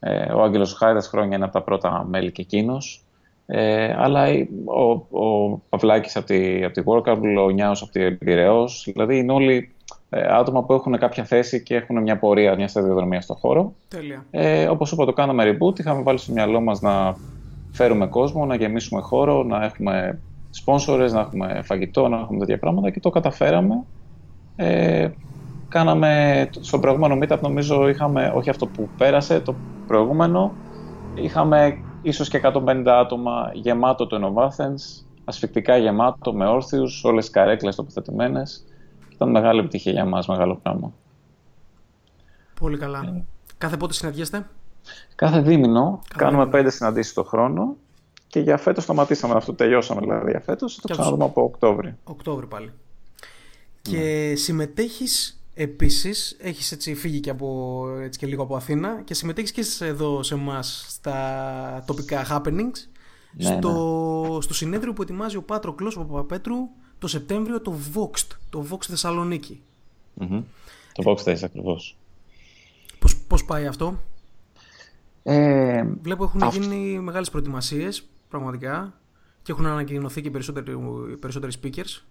ε, 0.00 0.32
ο 0.32 0.42
Άγγελος 0.42 0.72
Χάιδας 0.72 1.08
χρόνια 1.08 1.36
είναι 1.36 1.44
από 1.44 1.52
τα 1.52 1.62
πρώτα 1.62 2.04
μέλη 2.08 2.32
και 2.32 2.42
εκείνος, 2.42 3.04
ε, 3.46 3.94
αλλά 3.98 4.28
η- 4.28 4.48
ο, 4.64 5.18
ο 5.20 5.48
Παυλάκης 5.68 6.16
από 6.16 6.26
τη, 6.26 6.64
από 6.64 6.74
τη 6.74 6.82
Workable, 6.86 7.44
ο 7.44 7.50
Νιάος 7.50 7.82
από 7.82 7.92
τη 7.92 8.12
Πειραιώς, 8.12 8.82
δηλαδή 8.92 9.18
είναι 9.18 9.32
όλοι 9.32 9.70
ε, 10.10 10.26
άτομα 10.34 10.64
που 10.64 10.72
έχουν 10.72 10.98
κάποια 10.98 11.24
θέση 11.24 11.62
και 11.62 11.74
έχουν 11.74 12.02
μια 12.02 12.18
πορεία, 12.18 12.54
μια 12.54 12.68
σταδιοδρομία 12.68 13.20
στον 13.20 13.36
χώρο. 13.36 13.72
Τέλεια. 13.88 14.24
Ε, 14.30 14.68
όπως 14.68 14.92
είπα, 14.92 15.04
το 15.04 15.12
κάναμε 15.12 15.44
reboot. 15.58 15.78
Είχαμε 15.78 16.02
βάλει 16.02 16.18
στο 16.18 16.32
μυαλό 16.32 16.60
μας 16.60 16.80
να 16.80 17.16
φέρουμε 17.70 18.06
κόσμο, 18.06 18.46
να 18.46 18.54
γεμίσουμε 18.54 19.00
χώρο, 19.00 19.42
να 19.42 19.64
έχουμε 19.64 20.20
sponsors, 20.64 21.10
να 21.12 21.20
έχουμε 21.20 21.62
φαγητό, 21.62 22.08
να 22.08 22.16
έχουμε 22.16 22.38
τέτοια 22.38 22.58
πράγματα 22.58 22.90
και 22.90 23.00
το 23.00 23.10
καταφέραμε. 23.10 23.84
Ε, 24.56 25.10
κάναμε, 25.68 26.48
στο 26.60 26.78
προηγούμενο 26.78 27.18
meetup 27.22 27.40
νομίζω 27.40 27.88
είχαμε, 27.88 28.32
όχι 28.34 28.50
αυτό 28.50 28.66
που 28.66 28.88
πέρασε, 28.96 29.40
το 29.40 29.54
προηγούμενο, 29.86 30.52
είχαμε 31.14 31.78
ίσως 32.02 32.28
και 32.28 32.40
150 32.44 32.82
άτομα 32.86 33.50
γεμάτο 33.54 34.06
το 34.06 34.16
Innovathens, 34.20 35.04
ασφυκτικά 35.24 35.76
γεμάτο, 35.76 36.34
με 36.34 36.46
όρθιους, 36.46 37.04
όλες 37.04 37.24
τις 37.24 37.32
καρέκλες 37.32 37.76
τοποθετημένες. 37.76 38.64
Ήταν 39.12 39.30
μεγάλη 39.30 39.58
επιτυχία 39.58 39.92
για 39.92 40.04
μας, 40.04 40.26
μεγάλο 40.26 40.58
πράγμα. 40.62 40.92
Πολύ 42.60 42.78
καλά. 42.78 43.24
Κάθε 43.58 43.76
πότε 43.76 43.92
συναντιέστε; 43.92 44.46
Κάθε 45.14 45.40
δίμηνο 45.40 45.90
Κάθε 45.90 46.24
κάνουμε 46.24 46.42
δίμηνο. 46.42 46.50
πέντε 46.50 46.70
συναντήσεις 46.70 47.12
το 47.12 47.22
χρόνο 47.22 47.76
και 48.28 48.40
για 48.40 48.56
φέτος 48.56 48.82
σταματήσαμε 48.84 49.34
αυτό, 49.34 49.54
τελειώσαμε 49.54 50.00
δηλαδή 50.00 50.30
για 50.30 50.40
φέτος, 50.40 50.74
θα 50.74 50.80
το 50.80 50.86
Και 50.88 50.92
ξαναδούμε 50.94 51.24
από 51.24 51.42
Οκτώβρη. 51.42 51.94
Οκτώβρη 52.04 52.46
πάλι. 52.46 52.66
Ναι. 52.66 52.72
Και 53.98 54.34
συμμετέχεις 54.36 55.40
επίσης, 55.54 56.36
έχεις 56.40 56.72
έτσι 56.72 56.94
φύγει 56.94 57.20
και, 57.20 57.30
από, 57.30 57.86
έτσι 58.02 58.18
και 58.18 58.26
λίγο 58.26 58.42
από 58.42 58.56
Αθήνα 58.56 59.02
και 59.04 59.14
συμμετέχεις 59.14 59.52
και 59.52 59.62
σε- 59.62 59.86
εδώ 59.86 60.22
σε 60.22 60.34
εμάς 60.34 60.84
στα 60.88 61.84
τοπικά 61.86 62.26
happenings 62.30 62.78
Ναι, 63.32 63.44
στο, 63.58 64.38
στο 64.42 64.54
συνέδριο 64.54 64.92
που 64.92 65.02
ετοιμάζει 65.02 65.36
ο 65.36 65.42
Πάτροκλος 65.42 65.96
ο 65.96 66.00
Παπαπέτρου 66.00 66.56
το 66.98 67.06
Σεπτέμβριο 67.06 67.60
το 67.60 67.74
Voxed, 67.94 68.36
το 68.50 68.66
Vox 68.70 68.82
Θεσσαλονίκη. 68.84 69.60
Μμμ. 70.14 70.42
Το 70.92 71.02
Box 71.06 71.28
Days 71.30 71.38
ακριβώς. 71.44 71.96
Πώς, 72.98 73.16
πώς 73.16 73.44
πάει 73.44 73.66
αυτό; 73.66 73.98
Ε, 75.22 75.84
Βλέπω 76.02 76.24
έχουν 76.24 76.42
Αυτό- 76.42 76.60
γίνει 76.60 76.98
μεγάλες 77.00 77.30
προετοιμασίες 77.30 78.06
πραγματικά 78.28 78.92
και 79.42 79.52
έχουν 79.52 79.66
ανακοινωθεί 79.66 80.20
και 80.22 80.30
περισσότεροι, 80.30 80.76
περισσότεροι 81.20 81.52
speakers. 81.62 82.02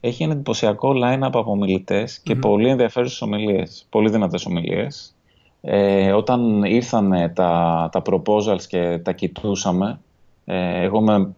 έχει 0.00 0.22
ένα 0.22 0.32
εντυπωσιακό 0.32 0.92
line-up 0.94 1.30
από 1.32 1.50
ομιλητέ 1.50 2.08
και 2.22 2.36
πολύ 2.36 2.68
ενδιαφέρουσες 2.68 3.22
ομιλίες. 3.22 3.86
Πολύ 3.90 4.10
δυνατές 4.10 4.46
ομιλίες. 4.46 5.14
Ε, 5.60 6.12
όταν 6.12 6.62
ήρθαν 6.62 7.32
τα, 7.34 7.88
τα 7.92 8.02
proposals 8.04 8.62
και 8.68 8.98
τα 8.98 9.12
κοιτούσαμε, 9.12 10.00
ε, 10.44 10.82
εγώ 10.82 11.00
με 11.00 11.34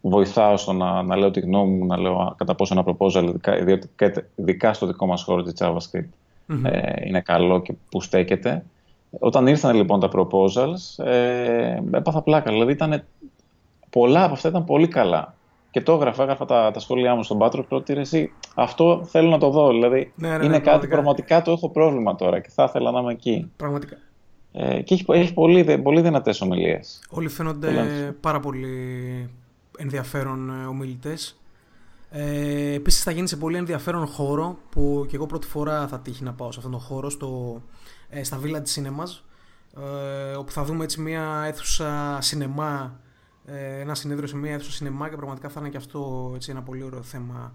βοηθάω 0.00 0.56
στο 0.56 0.72
να, 0.72 1.02
να 1.02 1.16
λέω 1.16 1.30
τη 1.30 1.40
γνώμη 1.40 1.76
μου, 1.76 1.86
να 1.86 1.98
λέω 1.98 2.34
κατά 2.38 2.54
πόσο 2.54 2.74
ένα 2.74 2.84
proposal, 2.86 3.34
ειδικά, 3.60 4.24
ειδικά 4.34 4.72
στο 4.72 4.86
δικό 4.86 5.06
μας 5.06 5.22
χώρο 5.22 5.42
της 5.42 5.52
JavaScript, 5.58 6.08
ε, 6.62 7.06
είναι 7.06 7.20
καλό 7.20 7.60
και 7.60 7.74
που 7.90 8.00
στέκεται. 8.00 8.64
Όταν 9.18 9.46
ήρθαν 9.46 9.76
λοιπόν 9.76 10.00
τα 10.00 10.08
proposals, 10.12 11.04
ε, 11.04 11.78
έπαθα 11.90 12.22
πλάκα. 12.22 12.50
Δηλαδή 12.50 12.72
ήταν, 12.72 13.04
πολλά 13.90 14.24
από 14.24 14.32
αυτά 14.32 14.48
ήταν 14.48 14.64
πολύ 14.64 14.88
καλά. 14.88 15.34
Και 15.70 15.80
το 15.80 15.92
έγραφα, 15.92 16.22
έγραφα 16.22 16.44
τα, 16.44 16.70
τα 16.70 16.80
σχόλιά 16.80 17.14
μου 17.14 17.22
στον 17.22 17.38
Πάτρος 17.38 17.66
και 17.68 17.74
ότι 17.74 17.92
εσύ, 17.92 18.32
αυτό 18.54 19.04
θέλω 19.04 19.28
να 19.28 19.38
το 19.38 19.50
δω. 19.50 19.70
Δηλαδή 19.70 20.12
ναι, 20.14 20.28
ναι, 20.28 20.34
είναι 20.34 20.46
ναι, 20.46 20.48
κάτι 20.48 20.62
πραγματικά. 20.62 20.88
πραγματικά 20.88 21.42
το 21.42 21.50
έχω 21.50 21.68
πρόβλημα 21.68 22.14
τώρα 22.14 22.40
και 22.40 22.48
θα 22.50 22.64
ήθελα 22.68 22.90
να 22.90 23.00
είμαι 23.00 23.12
εκεί. 23.12 23.50
Πραγματικά. 23.56 23.96
Ε, 24.52 24.82
και 24.82 24.94
έχει, 24.94 25.04
έχει 25.08 25.34
πολύ, 25.34 25.78
πολύ 25.78 26.00
δυνατές 26.00 26.40
ομιλίες. 26.40 27.02
Όλοι 27.10 27.28
φαίνονται 27.28 27.70
πάρα 28.20 28.40
πολύ 28.40 28.68
ενδιαφέρον 29.78 30.50
ε, 30.50 30.66
ομιλητές. 30.66 31.40
Ε, 32.10 32.74
Επίσης 32.74 33.02
θα 33.02 33.10
γίνει 33.10 33.28
σε 33.28 33.36
πολύ 33.36 33.56
ενδιαφέρον 33.56 34.06
χώρο 34.06 34.58
που 34.70 35.04
και 35.08 35.16
εγώ 35.16 35.26
πρώτη 35.26 35.46
φορά 35.46 35.88
θα 35.88 36.00
τύχει 36.00 36.24
να 36.24 36.32
πάω 36.32 36.52
σε 36.52 36.58
αυτόν 36.58 36.72
τον 36.72 36.80
χώρο, 36.80 37.10
στο, 37.10 37.62
ε, 38.08 38.22
στα 38.22 38.40
Village 38.44 38.80
Cinemas, 38.80 39.22
ε, 39.82 40.34
όπου 40.34 40.52
θα 40.52 40.64
δούμε 40.64 40.84
έτσι 40.84 41.00
μια 41.00 41.44
αίθουσα 41.46 42.18
σινεμά, 42.20 42.72
ε, 42.82 43.09
ένα 43.56 43.94
συνέδριο 43.94 44.28
σε 44.28 44.36
μια 44.36 44.52
αίθουσα 44.52 44.72
σινεμά 44.72 45.08
και 45.08 45.16
πραγματικά 45.16 45.48
θα 45.48 45.60
είναι 45.60 45.68
και 45.68 45.76
αυτό 45.76 46.32
έτσι, 46.34 46.50
ένα 46.50 46.62
πολύ 46.62 46.82
ωραίο 46.82 47.02
θέμα, 47.02 47.54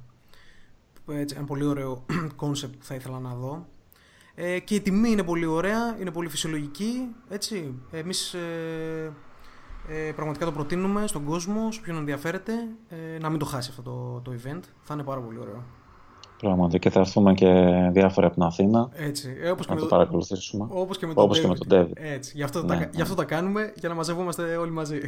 έτσι, 1.08 1.36
ένα 1.38 1.46
πολύ 1.46 1.66
ωραίο 1.66 2.06
concept 2.36 2.76
που 2.78 2.86
θα 2.86 2.96
ήθελα 2.96 3.20
να 3.20 3.34
δω. 3.34 3.68
Ε, 4.36 4.60
και 4.60 4.76
η 4.76 4.82
τιμή 4.82 5.10
είναι 5.10 5.24
πολύ 5.24 5.46
ωραία, 5.46 5.98
είναι 6.00 6.12
πολύ 6.12 6.30
φυσιολογική, 6.30 7.16
έτσι. 7.30 7.74
Εμείς 7.92 8.34
ε, 8.34 9.14
ε, 9.88 10.12
πραγματικά 10.12 10.46
το 10.46 10.52
προτείνουμε 10.52 11.08
στον 11.08 11.24
κόσμο, 11.24 11.72
σε 11.72 11.82
ποιον 11.82 11.98
ενδιαφέρεται, 11.98 12.54
ε, 12.90 13.18
να 13.20 13.30
μην 13.30 13.40
το 13.40 13.46
χάσει 13.46 13.70
αυτό 13.70 13.82
το, 13.82 14.32
το 14.32 14.40
event. 14.42 14.62
Θα 14.82 14.94
είναι 14.94 15.04
πάρα 15.04 15.22
πολύ 15.22 15.40
ωραίο. 15.40 15.64
Πράγματι 16.40 16.80
και 16.80 16.90
θα 16.90 17.00
έρθουμε 17.00 17.34
και 17.34 17.72
διάφορα 17.92 18.28
από 18.28 18.36
την 18.36 18.44
Αθήνα 18.44 18.90
Έτσι. 18.94 19.38
Ε, 19.42 19.50
όπως 19.50 19.68
να 19.68 19.76
το 19.76 19.82
το 19.82 19.88
παρακολουθήσουμε. 19.88 20.68
Όπως 20.70 20.98
και 20.98 21.08
με 21.08 21.14
τον, 21.14 21.24
όπως 21.24 21.40
και 21.40 21.48
με 21.48 21.56
τον 21.56 21.68
David. 21.72 21.92
Έτσι. 21.94 22.32
Γι 22.36 22.44
αυτό, 22.44 22.62
ναι, 22.62 22.68
τα, 22.68 22.76
ναι. 22.76 22.90
γι' 22.94 23.02
αυτό 23.02 23.16
τα 23.16 23.24
κάνουμε, 23.24 23.72
για 23.76 23.90
να 23.90 23.96
μαζευόμαστε 23.96 24.56
όλοι 24.56 24.72
μαζί. 24.72 25.00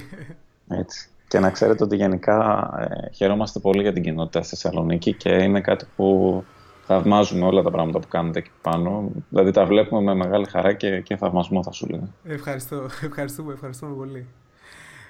Έτσι. 0.68 1.10
Και 1.28 1.40
να 1.40 1.50
ξέρετε 1.50 1.84
ότι 1.84 1.96
γενικά 1.96 2.70
ε, 2.80 3.14
χαιρόμαστε 3.14 3.60
πολύ 3.60 3.82
για 3.82 3.94
την 3.94 4.04
κοινότητα 4.04 4.42
στη 4.42 4.50
Θεσσαλονίκη 4.50 5.14
και 5.14 5.30
είναι 5.30 5.62
κάτι 5.62 5.86
που 5.96 6.44
θαυμάζουμε 6.86 7.46
όλα 7.46 7.62
τα 7.62 7.72
πράγματα 7.72 8.00
που 8.00 8.08
κάνετε 8.08 8.40
εκεί 8.40 8.52
πάνω. 8.62 9.12
Δηλαδή 9.30 9.52
τα 9.52 9.66
βλέπουμε 9.66 10.02
με 10.02 10.16
μεγάλη 10.16 10.46
χαρά 10.46 10.74
και, 10.74 11.02
και 11.02 11.16
θαυμασμό 11.16 11.64
θα 11.64 11.72
σου 11.72 11.88
λέω. 11.88 12.14
Ευχαριστώ, 12.24 12.76
ευχαριστούμε, 13.08 13.54
ευχαριστούμε 13.54 13.96
πολύ. 13.96 14.28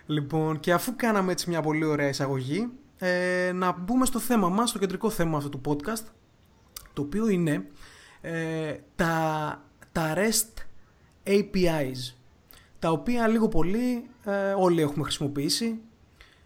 Λοιπόν, 0.06 0.60
και 0.60 0.74
αφού 0.74 0.96
κάναμε 0.96 1.32
έτσι 1.32 1.50
μια 1.50 1.62
πολύ 1.62 1.86
ωραία 1.86 2.08
εισαγωγή, 2.08 2.70
ε, 2.98 3.52
να 3.54 3.72
μπούμε 3.72 4.06
στο 4.06 4.20
θέμα 4.20 4.50
μας, 4.50 4.70
στο 4.70 4.80
κεντρικό 4.80 5.10
θέμα 5.10 5.38
αυτού 5.38 5.50
του 5.50 5.62
podcast, 5.66 6.04
το 6.94 7.02
οποίο 7.02 7.28
είναι 7.28 7.68
ε, 8.22 8.76
τα, 8.96 9.64
τα 9.92 10.14
REST 10.16 10.62
APIs, 11.24 12.14
τα 12.80 12.92
οποία 12.92 13.28
λίγο 13.28 13.48
πολύ 13.48 14.10
ε, 14.24 14.54
όλοι 14.58 14.82
έχουμε 14.82 15.04
χρησιμοποιήσει, 15.04 15.80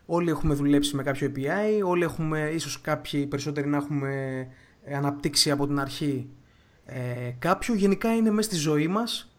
όλοι 0.05 0.29
έχουμε 0.29 0.53
δουλέψει 0.53 0.95
με 0.95 1.03
κάποιο 1.03 1.31
API, 1.35 1.85
όλοι 1.85 2.03
έχουμε, 2.03 2.49
ίσως 2.53 2.81
κάποιοι 2.81 3.25
περισσότεροι 3.25 3.67
να 3.67 3.77
έχουμε 3.77 4.47
αναπτύξει 4.95 5.51
από 5.51 5.67
την 5.67 5.79
αρχή 5.79 6.29
ε, 6.85 7.35
κάποιο, 7.39 7.73
γενικά 7.73 8.15
είναι 8.15 8.31
μέσα 8.31 8.49
στη 8.49 8.59
ζωή 8.59 8.87
μας, 8.87 9.35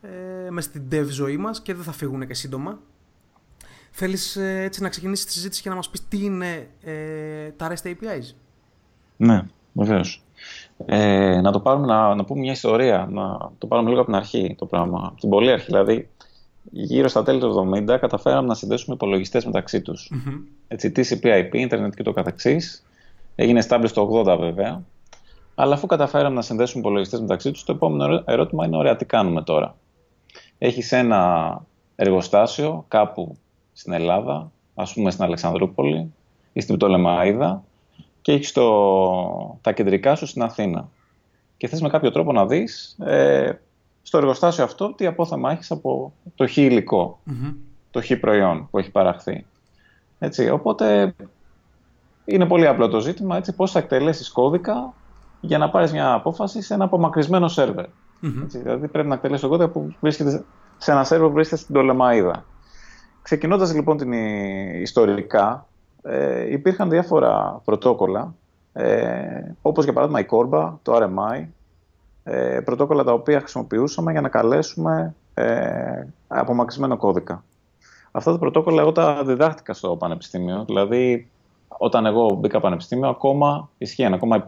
ε, 0.00 0.50
μέσα 0.50 0.68
στην 0.68 0.82
dev 0.90 1.04
ζωή 1.04 1.36
μας 1.36 1.62
και 1.62 1.74
δεν 1.74 1.84
θα 1.84 1.92
φύγουν 1.92 2.26
και 2.26 2.34
σύντομα. 2.34 2.80
Θέλεις 3.96 4.36
ε, 4.36 4.62
έτσι 4.62 4.82
να 4.82 4.88
ξεκινήσεις 4.88 5.24
τη 5.24 5.32
συζήτηση 5.32 5.62
και 5.62 5.68
να 5.68 5.74
μας 5.74 5.88
πεις 5.88 6.08
τι 6.08 6.24
είναι 6.24 6.68
ε, 6.84 7.50
τα 7.56 7.72
REST 7.72 7.86
APIs. 7.88 8.34
Ναι, 9.16 9.42
βεβαίως. 9.72 10.22
Ε, 10.86 11.40
να 11.40 11.52
το 11.52 11.60
πάρουμε, 11.60 11.86
να, 11.86 12.14
να 12.14 12.24
πούμε 12.24 12.40
μια 12.40 12.52
ιστορία, 12.52 13.08
να 13.10 13.50
το 13.58 13.66
πάρουμε 13.66 13.88
λίγο 13.88 14.00
από 14.00 14.10
την 14.10 14.20
αρχή 14.20 14.54
το 14.58 14.66
πράγμα, 14.66 15.06
από 15.06 15.20
την 15.20 15.28
πολύ 15.28 15.50
αρχή. 15.50 15.66
Δηλαδή, 15.66 16.08
γύρω 16.70 17.08
στα 17.08 17.22
τέλη 17.22 17.40
του 17.40 17.70
70 17.88 17.96
καταφέραμε 18.00 18.46
να 18.46 18.54
συνδέσουμε 18.54 18.94
υπολογιστές 18.94 19.44
μεταξύ 19.44 19.80
τους. 19.82 20.12
Mm-hmm. 20.14 20.40
Έτσι, 20.68 20.92
TCP, 20.96 21.24
IP, 21.24 21.54
Ιντερνετ 21.54 21.94
και 21.94 22.02
το 22.02 22.12
καθεξής. 22.12 22.84
Έγινε 23.34 23.64
established 23.68 23.92
το 23.94 24.24
80 24.26 24.36
βέβαια. 24.38 24.82
Αλλά 25.54 25.74
αφού 25.74 25.86
καταφέραμε 25.86 26.34
να 26.34 26.42
συνδέσουμε 26.42 26.80
υπολογιστές 26.80 27.20
μεταξύ 27.20 27.50
τους, 27.50 27.64
το 27.64 27.72
επόμενο 27.72 28.22
ερώτημα 28.26 28.66
είναι: 28.66 28.76
Ωραία, 28.76 28.96
τι 28.96 29.04
κάνουμε 29.04 29.42
τώρα. 29.42 29.76
Έχεις 30.58 30.92
ένα 30.92 31.60
εργοστάσιο 31.96 32.84
κάπου 32.88 33.36
στην 33.74 33.92
Ελλάδα, 33.92 34.50
ας 34.74 34.92
πούμε 34.92 35.10
στην 35.10 35.24
Αλεξανδρούπολη 35.24 36.12
ή 36.52 36.60
στην 36.60 36.76
Πτολεμαίδα 36.76 37.62
και 38.22 38.32
έχεις 38.32 38.52
το, 38.52 39.58
τα 39.60 39.72
κεντρικά 39.72 40.14
σου 40.14 40.26
στην 40.26 40.42
Αθήνα. 40.42 40.88
Και 41.56 41.68
θες 41.68 41.80
με 41.80 41.88
κάποιο 41.88 42.10
τρόπο 42.10 42.32
να 42.32 42.46
δεις 42.46 42.96
ε, 42.98 43.60
στο 44.02 44.18
εργοστάσιο 44.18 44.64
αυτό 44.64 44.92
τι 44.92 45.06
απόθεμα 45.06 45.52
έχεις 45.52 45.70
από 45.70 46.12
το 46.34 46.46
χ 46.46 46.56
υλικο 46.56 47.18
το 47.90 48.02
χ 48.02 48.12
προϊόν 48.20 48.68
που 48.70 48.78
έχει 48.78 48.90
παραχθεί. 48.90 49.46
Έτσι, 50.18 50.50
οπότε 50.50 51.14
είναι 52.24 52.46
πολύ 52.46 52.66
απλό 52.66 52.88
το 52.88 53.00
ζήτημα 53.00 53.36
έτσι, 53.36 53.54
πώς 53.54 53.70
θα 53.70 53.78
εκτελέσεις 53.78 54.30
κώδικα 54.30 54.94
για 55.40 55.58
να 55.58 55.70
πάρεις 55.70 55.92
μια 55.92 56.12
απόφαση 56.12 56.62
σε 56.62 56.74
ένα 56.74 56.84
απομακρυσμένο 56.84 57.48
σερβερ. 57.48 57.86
δηλαδή 58.60 58.88
πρέπει 58.88 59.08
να 59.08 59.14
εκτελέσεις 59.14 59.42
το 59.42 59.48
κώδικα 59.48 59.70
που 59.70 59.94
βρίσκεται 60.00 60.44
σε 60.78 60.90
ένα 60.90 61.04
σερβερ 61.04 61.28
που 61.28 61.34
βρίσκεται 61.34 61.60
στην 61.60 61.74
Τολεμαίδα. 61.74 62.44
Ξεκινώντας 63.24 63.74
λοιπόν 63.74 63.96
την 63.96 64.12
ιστορικά, 64.82 65.66
ε, 66.02 66.52
υπήρχαν 66.52 66.88
διάφορα 66.88 67.60
πρωτόκολλα, 67.64 68.34
ε, 68.72 69.52
όπως 69.62 69.84
για 69.84 69.92
παράδειγμα 69.92 70.20
η 70.20 70.26
Corba, 70.30 70.72
το 70.82 70.96
RMI, 70.96 71.46
ε, 72.24 72.60
πρωτόκολλα 72.64 73.04
τα 73.04 73.12
οποία 73.12 73.38
χρησιμοποιούσαμε 73.38 74.12
για 74.12 74.20
να 74.20 74.28
καλέσουμε 74.28 75.14
ε, 75.34 76.06
απομακρυσμένο 76.26 76.96
κώδικα. 76.96 77.44
Αυτά 78.10 78.32
τα 78.32 78.38
πρωτόκολλα 78.38 78.80
εγώ 78.80 78.92
τα 78.92 79.24
διδάχτηκα 79.24 79.74
στο 79.74 79.96
πανεπιστήμιο, 79.96 80.64
δηλαδή 80.64 81.30
όταν 81.68 82.06
εγώ 82.06 82.34
μπήκα 82.34 82.60
πανεπιστήμιο 82.60 83.08
ακόμα 83.08 83.68
ισχύαν, 83.78 84.14
ακόμα 84.14 84.44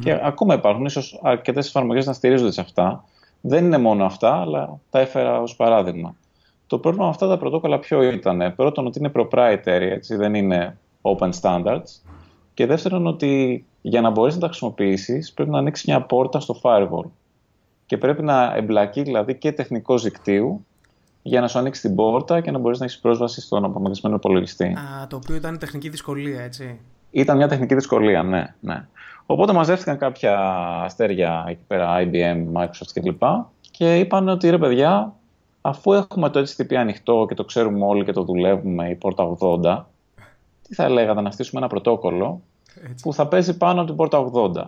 και 0.00 0.20
ακόμα 0.22 0.54
υπάρχουν, 0.54 0.84
ίσως 0.84 1.20
αρκετές 1.22 1.66
εφαρμογές 1.66 2.06
να 2.06 2.12
στηρίζονται 2.12 2.52
σε 2.52 2.60
αυτά. 2.60 3.04
Δεν 3.40 3.64
είναι 3.64 3.78
μόνο 3.78 4.04
αυτά, 4.04 4.40
αλλά 4.40 4.78
τα 4.90 4.98
έφερα 5.00 5.40
ως 5.40 5.56
παράδειγμα. 5.56 6.14
Το 6.68 6.78
πρόβλημα 6.78 7.04
με 7.04 7.10
αυτά 7.10 7.28
τα 7.28 7.38
πρωτόκολλα 7.38 7.78
ποιο 7.78 8.02
ήταν. 8.02 8.52
Πρώτον 8.56 8.86
ότι 8.86 8.98
είναι 8.98 9.10
proprietary, 9.14 9.88
έτσι, 9.90 10.16
δεν 10.16 10.34
είναι 10.34 10.78
open 11.02 11.30
standards. 11.40 12.02
Και 12.54 12.66
δεύτερον 12.66 13.06
ότι 13.06 13.64
για 13.82 14.00
να 14.00 14.10
μπορείς 14.10 14.34
να 14.34 14.40
τα 14.40 14.46
χρησιμοποιήσεις 14.46 15.32
πρέπει 15.32 15.50
να 15.50 15.58
ανοίξεις 15.58 15.86
μια 15.86 16.00
πόρτα 16.02 16.40
στο 16.40 16.60
firewall. 16.62 17.10
Και 17.86 17.98
πρέπει 17.98 18.22
να 18.22 18.54
εμπλακεί 18.56 19.02
δηλαδή 19.02 19.34
και 19.34 19.52
τεχνικός 19.52 20.02
δικτύου 20.02 20.66
για 21.22 21.40
να 21.40 21.48
σου 21.48 21.58
ανοίξει 21.58 21.80
την 21.80 21.94
πόρτα 21.94 22.40
και 22.40 22.50
να 22.50 22.58
μπορείς 22.58 22.78
να 22.78 22.84
έχεις 22.84 22.98
πρόσβαση 22.98 23.40
στον 23.40 23.64
απομακρυσμένο 23.64 24.16
υπολογιστή. 24.16 24.64
Α, 24.64 25.06
το 25.06 25.16
οποίο 25.16 25.34
ήταν 25.34 25.58
τεχνική 25.58 25.88
δυσκολία, 25.88 26.42
έτσι. 26.42 26.78
Ήταν 27.10 27.36
μια 27.36 27.48
τεχνική 27.48 27.74
δυσκολία, 27.74 28.22
ναι. 28.22 28.54
ναι. 28.60 28.86
Οπότε 29.26 29.52
μαζεύτηκαν 29.52 29.98
κάποια 29.98 30.38
αστέρια 30.84 31.44
εκεί 31.48 31.62
πέρα, 31.66 31.96
IBM, 31.98 32.60
Microsoft 32.60 32.92
κλπ. 32.92 33.20
Και, 33.20 33.68
και 33.70 33.98
είπαν 33.98 34.28
ότι 34.28 34.50
ρε 34.50 34.58
παιδιά, 34.58 35.14
αφού 35.68 35.92
έχουμε 35.92 36.30
το 36.30 36.40
HTTP 36.40 36.74
ανοιχτό 36.74 37.24
και 37.28 37.34
το 37.34 37.44
ξέρουμε 37.44 37.84
όλοι 37.84 38.04
και 38.04 38.12
το 38.12 38.22
δουλεύουμε 38.22 38.88
η 38.88 38.94
πόρτα 38.94 39.36
80, 39.40 39.84
τι 40.62 40.74
θα 40.74 40.88
λέγατε 40.88 41.20
να 41.20 41.30
στήσουμε 41.30 41.60
ένα 41.60 41.68
πρωτόκολλο 41.68 42.40
που 43.02 43.12
θα 43.12 43.28
παίζει 43.28 43.56
πάνω 43.56 43.78
από 43.78 43.86
την 43.86 43.96
πόρτα 43.96 44.30
80. 44.32 44.62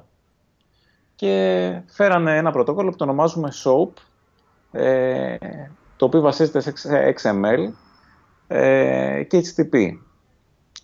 Και 1.17 1.83
φέρανε 1.87 2.37
ένα 2.37 2.51
πρωτόκολλο 2.51 2.91
που 2.91 2.97
το 2.97 3.05
ονομάζουμε 3.05 3.49
SOAP, 3.65 3.89
ε, 4.73 5.37
το 5.97 6.05
οποίο 6.05 6.21
βασίζεται 6.21 6.61
σε 6.61 7.15
XML 7.23 7.73
ε, 8.47 9.23
και 9.23 9.43
HTTP. 9.45 9.99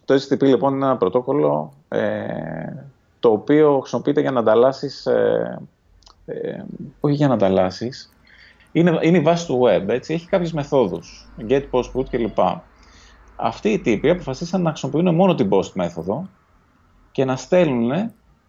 Το 0.04 0.14
HTTP 0.14 0.42
λοιπόν 0.42 0.74
είναι 0.74 0.84
ένα 0.84 0.96
πρωτόκολλο 0.96 1.72
ε, 1.88 2.84
το 3.20 3.30
οποίο 3.30 3.78
χρησιμοποιείται 3.78 4.20
για 4.20 4.30
να 4.30 4.40
ανταλλάσσεις, 4.40 5.06
ε, 5.06 5.60
ε 6.24 6.62
όχι 7.00 7.14
για 7.14 7.28
να 7.28 7.34
ανταλλάσσεις, 7.34 8.15
είναι, 8.78 8.98
είναι 9.02 9.16
η 9.16 9.20
βάση 9.20 9.46
του 9.46 9.62
web, 9.62 9.88
έτσι, 9.88 10.14
έχει 10.14 10.28
κάποιες 10.28 10.52
μεθόδους, 10.52 11.28
get, 11.48 11.62
post, 11.70 11.90
put 11.94 12.04
κλπ. 12.10 12.38
Αυτοί 13.36 13.68
οι 13.68 13.78
τύποι 13.78 14.10
αποφασίσαν 14.10 14.62
να 14.62 14.68
χρησιμοποιούν 14.70 15.14
μόνο 15.14 15.34
την 15.34 15.48
post 15.50 15.72
μέθοδο 15.74 16.28
και 17.12 17.24
να 17.24 17.36
στέλνουν 17.36 17.90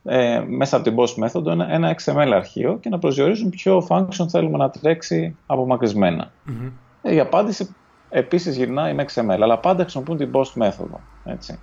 ε, 0.03 0.43
μέσα 0.47 0.75
από 0.75 0.85
την 0.85 0.95
post 0.99 1.13
μέθοδο 1.15 1.51
ένα, 1.51 1.73
ένα 1.73 1.95
XML 2.03 2.31
αρχείο 2.33 2.77
και 2.77 2.89
να 2.89 2.99
προσδιορίζουν 2.99 3.49
ποιο 3.49 3.87
function 3.89 4.27
θέλουμε 4.29 4.57
να 4.57 4.69
τρέξει 4.69 5.35
απομακρυσμένα. 5.45 6.31
Mm-hmm. 6.47 6.71
Ε, 7.01 7.13
η 7.13 7.19
απάντηση 7.19 7.75
επίσης 8.09 8.55
γυρνάει 8.55 8.93
με 8.93 9.05
XML, 9.13 9.39
αλλά 9.41 9.57
πάντα 9.57 9.81
χρησιμοποιούν 9.81 10.17
την 10.17 10.31
post 10.33 10.51
μέθοδο. 10.53 10.99
Έτσι. 11.25 11.59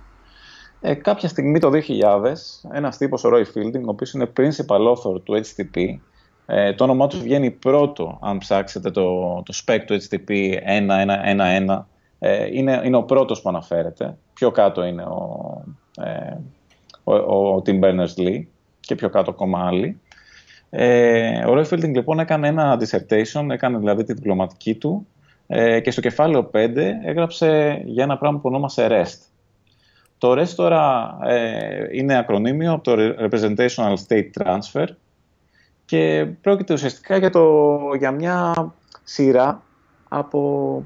Ε, 0.81 0.93
κάποια 0.93 1.29
στιγμή 1.29 1.59
το 1.59 1.69
2000, 1.73 2.33
ένας 2.71 2.97
τύπος, 2.97 3.23
ο 3.23 3.29
Roy 3.33 3.43
Fielding, 3.43 3.83
ο 3.85 3.89
οποίος 3.89 4.13
είναι 4.13 4.31
principal 4.37 4.93
author 4.93 5.21
του 5.23 5.41
HTTP, 5.43 5.99
ε, 6.45 6.73
το 6.73 6.83
όνομά 6.83 7.07
τους 7.07 7.19
βγαίνει 7.19 7.51
πρώτο, 7.51 8.17
αν 8.21 8.37
ψάξετε 8.37 8.91
το, 8.91 9.03
το 9.45 9.61
spec 9.65 9.79
του 9.85 9.97
HTTP 10.01 10.53
1.1.1.1, 11.67 11.83
ε, 12.19 12.47
είναι, 12.51 12.81
είναι 12.85 12.97
ο 12.97 13.03
πρώτος 13.03 13.41
που 13.41 13.49
αναφέρεται. 13.49 14.17
Πιο 14.33 14.51
κάτω 14.51 14.85
είναι 14.85 15.03
ο, 15.03 15.63
ε, 16.01 16.37
ο, 17.03 17.13
ο, 17.15 17.61
Tim 17.65 17.79
Berners-Lee 17.79 18.41
και 18.79 18.95
πιο 18.95 19.09
κάτω 19.09 19.31
ακόμα 19.31 19.65
άλλοι. 19.67 19.99
Ε, 20.69 21.45
ο 21.45 21.53
Roy 21.53 21.65
Fielding 21.69 21.93
λοιπόν 21.93 22.19
έκανε 22.19 22.47
ένα 22.47 22.79
dissertation, 22.79 23.47
έκανε 23.49 23.77
δηλαδή 23.77 24.03
τη 24.03 24.13
διπλωματική 24.13 24.75
του 24.75 25.07
ε, 25.47 25.79
και 25.79 25.91
στο 25.91 26.01
κεφάλαιο 26.01 26.49
5 26.53 26.75
έγραψε 27.03 27.81
για 27.85 28.03
ένα 28.03 28.17
πράγμα 28.17 28.39
που 28.39 28.49
ονόμασε 28.49 28.87
REST. 28.89 29.19
Το 30.17 30.31
REST 30.31 30.47
τώρα 30.55 31.17
ε, 31.23 31.87
είναι 31.91 32.17
ακρονίμιο 32.17 32.71
από 32.71 32.83
το 32.83 32.95
Representational 33.19 33.93
State 34.07 34.29
Transfer 34.39 34.85
και 35.85 36.27
πρόκειται 36.41 36.73
ουσιαστικά 36.73 37.17
για, 37.17 37.29
το, 37.29 37.79
για 37.97 38.11
μια 38.11 38.53
σειρά 39.03 39.63
από, 40.09 40.83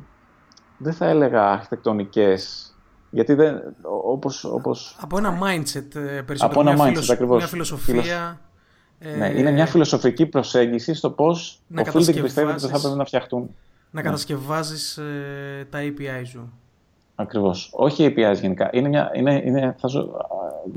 δεν 0.77 0.93
θα 0.93 1.05
έλεγα 1.05 1.51
αρχιτεκτονικές, 1.51 2.73
γιατί 3.09 3.33
δεν, 3.33 3.75
όπως, 3.81 4.43
όπως... 4.43 4.97
Από 4.99 5.17
ένα 5.17 5.37
mindset 5.41 5.95
ε, 5.95 6.21
περισσότερο, 6.21 6.59
από 6.59 6.59
ένα 6.59 6.73
μια, 6.73 6.83
mindset, 6.83 6.87
φιλοσ... 6.87 7.09
ακριβώς. 7.09 7.37
μια 7.37 7.47
φιλοσοφία... 7.47 8.39
Ε... 8.99 9.15
Ναι, 9.15 9.27
είναι 9.27 9.51
μια 9.51 9.65
φιλοσοφική 9.65 10.25
προσέγγιση 10.25 10.93
στο 10.93 11.09
πώς 11.09 11.61
ο 11.67 11.81
Fielding 11.81 12.21
πιστεύει 12.21 12.51
ότι 12.51 12.67
θα 12.67 12.77
έπρεπε 12.77 12.95
να 12.95 13.05
φτιαχτούν. 13.05 13.55
Να 13.91 14.01
κατασκευάζεις 14.01 14.97
ε, 14.97 15.67
τα 15.69 15.79
API 15.79 16.25
σου. 16.25 16.53
Ακριβώς. 17.15 17.69
Όχι 17.73 18.13
API 18.15 18.35
γενικά. 18.39 18.69
Είναι 18.73 18.87
μια, 18.87 19.11
είναι, 19.13 19.41
είναι, 19.45 19.75
θα 19.79 19.87
σου, 19.87 20.11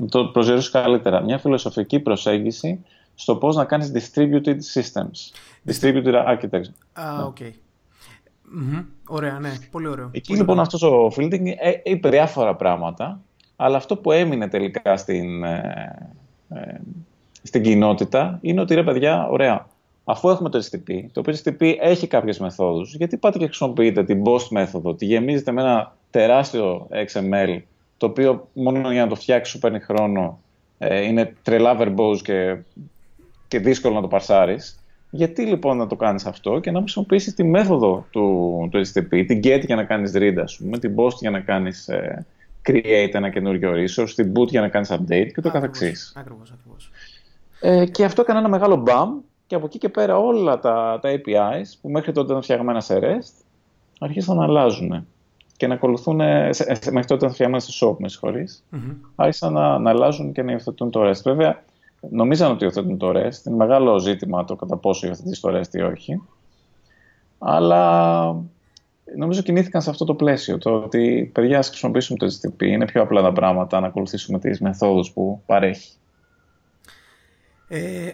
το 0.09 0.25
προσδιορίσω 0.27 0.71
καλύτερα. 0.71 1.21
Μια 1.21 1.39
φιλοσοφική 1.39 2.01
προσέγγιση 2.01 2.85
στο 3.15 3.37
πώς 3.37 3.57
να 3.57 3.65
κάνεις 3.65 3.93
distributed 3.95 4.57
systems. 4.75 5.33
Distributed 5.67 6.27
architecture. 6.27 6.75
Α, 6.93 7.25
οκ. 7.25 7.37
Ωραία, 9.07 9.39
ναι. 9.39 9.53
Πολύ 9.71 9.87
ωραίο. 9.87 10.11
Εκεί 10.13 10.27
Πολύ 10.27 10.39
λοιπόν 10.39 10.59
ωραίο. 10.59 10.63
αυτός 10.63 10.83
ο 10.83 11.13
Fielding 11.17 11.47
ε, 11.61 11.73
είπε 11.83 12.09
διάφορα 12.09 12.55
πράγματα, 12.55 13.21
αλλά 13.57 13.77
αυτό 13.77 13.97
που 13.97 14.13
έμεινε 14.13 14.49
τελικά 14.49 14.97
στην, 14.97 15.45
ε, 15.45 16.13
ε, 16.49 16.75
στην 17.43 17.63
κοινότητα 17.63 18.39
είναι 18.41 18.61
ότι 18.61 18.75
ρε 18.75 18.83
παιδιά, 18.83 19.29
ωραία, 19.29 19.67
αφού 20.05 20.29
έχουμε 20.29 20.49
το 20.49 20.59
HTTP, 20.71 21.05
το 21.13 21.21
οποίο 21.21 21.35
HTTP 21.45 21.75
έχει 21.81 22.07
κάποιες 22.07 22.39
μεθόδους, 22.39 22.95
γιατί 22.95 23.17
πάτε 23.17 23.39
και 23.39 23.45
χρησιμοποιείτε 23.45 24.05
την 24.05 24.23
post 24.27 24.49
μέθοδο, 24.51 24.95
τη 24.95 25.07
γεμίζετε 25.07 25.53
με 25.53 25.63
ένα 25.63 25.97
τεράστιο 26.11 26.89
XML, 27.13 27.59
το 27.97 28.07
οποίο 28.07 28.49
μόνο 28.53 28.93
για 28.93 29.03
να 29.03 29.09
το 29.09 29.15
φτιάξει 29.15 29.51
σου 29.51 29.59
παίρνει 29.59 29.81
χρόνο, 29.81 30.39
ε, 30.79 31.01
είναι 31.01 31.35
τρελά 31.43 31.77
verbose 31.79 32.19
και, 32.23 32.57
και 33.53 33.59
δύσκολο 33.59 33.95
να 33.95 34.01
το 34.01 34.09
παρσάρεις. 34.09 34.79
Γιατί 35.11 35.43
λοιπόν 35.43 35.77
να 35.77 35.87
το 35.87 35.97
κάνεις 35.97 36.27
αυτό 36.27 36.59
και 36.59 36.71
να 36.71 36.81
χρησιμοποιήσεις 36.81 37.35
τη 37.35 37.45
μέθοδο 37.45 38.07
του, 38.11 38.69
του 38.71 38.83
HTTP, 38.87 39.25
την 39.27 39.41
get 39.45 39.63
για 39.65 39.77
να 39.77 39.85
κάνεις 39.85 40.13
read, 40.15 40.35
ας 40.43 40.57
πούμε, 40.57 40.79
την 40.79 40.95
post 40.97 41.15
για 41.21 41.31
να 41.31 41.41
κάνεις 41.41 41.89
ε, 41.89 42.27
create 42.69 43.11
ένα 43.13 43.31
καινούριο 43.31 43.73
resource, 43.73 44.11
την 44.15 44.33
boot 44.37 44.49
για 44.49 44.61
να 44.61 44.69
κάνεις 44.69 44.93
update 44.93 45.31
και 45.35 45.41
το 45.41 45.51
καθεξής. 45.51 46.13
Ακριβώς, 46.17 46.53
ακριβώς. 46.53 46.91
Ε, 47.61 47.87
και 47.87 48.05
αυτό 48.05 48.23
έκανε 48.23 48.39
ένα 48.39 48.49
μεγάλο 48.49 48.85
bam 48.87 49.09
και 49.47 49.55
από 49.55 49.67
εκεί 49.67 49.79
και 49.79 49.89
πέρα 49.89 50.19
όλα 50.19 50.59
τα, 50.59 50.99
τα 51.03 51.11
APIs 51.11 51.79
που 51.81 51.89
μέχρι 51.89 52.13
τότε 52.13 52.31
ήταν 52.31 52.43
φτιαγμένα 52.43 52.81
σε 52.81 52.99
REST 53.03 53.45
αρχίσαν 53.99 54.37
να 54.37 54.45
αλλάζουν 54.45 55.07
και 55.57 55.67
να 55.67 55.75
ακολουθούν, 55.75 56.21
σε, 56.51 56.75
σε, 56.75 56.91
μέχρι 56.91 57.09
τότε 57.09 57.15
ήταν 57.15 57.33
φτιαγμένα 57.33 57.61
σε 57.61 57.87
SOAP, 57.87 57.97
με 57.99 58.09
συγχωρείς, 58.09 58.65
Mm-hmm. 58.73 58.97
άρχισαν 59.15 59.53
να, 59.53 59.79
να 59.79 59.91
αλλάζουν 59.91 60.33
και 60.33 60.43
να 60.43 60.53
υιοθετούν 60.53 60.91
το 60.91 61.09
REST. 61.09 61.23
Βέβαια, 61.25 61.63
νομίζαν 62.11 62.51
ότι 62.51 62.65
υιοθετούν 62.65 62.99
το 62.99 63.09
REST, 63.11 63.47
είναι 63.47 63.57
μεγάλο 63.57 63.99
ζήτημα 63.99 64.45
το 64.45 64.57
κατά 64.57 64.77
πόσο 64.77 65.07
υιοθετείς 65.07 65.41
το 65.41 65.59
REST 65.59 65.73
ή 65.75 65.81
όχι, 65.81 66.23
αλλά 67.39 68.37
νομίζω 69.17 69.43
κινήθηκαν 69.43 69.83
σε 69.83 69.91
αυτό 69.91 70.05
το 70.05 70.15
πλαίσιο, 70.15 70.59
το 70.59 70.71
ότι 70.71 71.31
παιδιά 71.35 71.59
ας 71.59 71.69
χρησιμοποιήσουμε 71.69 72.19
το 72.19 72.27
HTTP, 72.27 72.63
είναι 72.63 72.85
πιο 72.85 73.03
απλά 73.03 73.23
τα 73.23 73.33
πράγματα 73.33 73.81
να 73.81 73.87
ακολουθήσουμε 73.87 74.39
τις 74.39 74.61
μεθόδους 74.61 75.11
που 75.11 75.43
παρέχει. 75.47 75.97
Ε, 77.69 78.13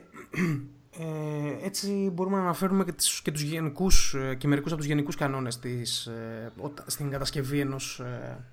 ε, 1.00 1.66
έτσι 1.66 2.10
μπορούμε 2.14 2.36
να 2.36 2.42
αναφέρουμε 2.42 2.84
και, 2.84 2.92
τις, 2.92 3.20
και 3.22 3.30
τους 3.30 3.42
γενικούς 3.42 4.14
ε, 4.14 4.34
και 4.34 4.48
μερικούς 4.48 4.70
από 4.72 4.80
τους 4.80 4.90
γενικούς 4.90 5.16
κανόνες 5.16 5.58
της, 5.58 6.06
ε, 6.06 6.52
οτα- 6.60 6.84
στην 6.86 7.10
κατασκευή 7.10 7.60
ενός 7.60 8.00
ε, 8.00 8.44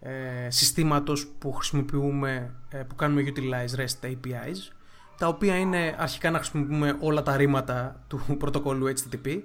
ε, 0.00 0.50
συστήματος 0.50 1.26
που 1.38 1.52
χρησιμοποιούμε, 1.52 2.54
ε, 2.70 2.78
που 2.78 2.94
κάνουμε 2.94 3.22
utilize 3.26 3.80
REST 3.80 4.06
APIs 4.06 4.72
τα 5.22 5.28
οποία 5.28 5.56
είναι 5.56 5.94
αρχικά 5.98 6.30
να 6.30 6.38
χρησιμοποιούμε 6.38 6.96
όλα 7.00 7.22
τα 7.22 7.36
ρήματα 7.36 8.04
του 8.06 8.36
πρωτοκόλλου 8.38 8.92
HTTP 8.92 9.40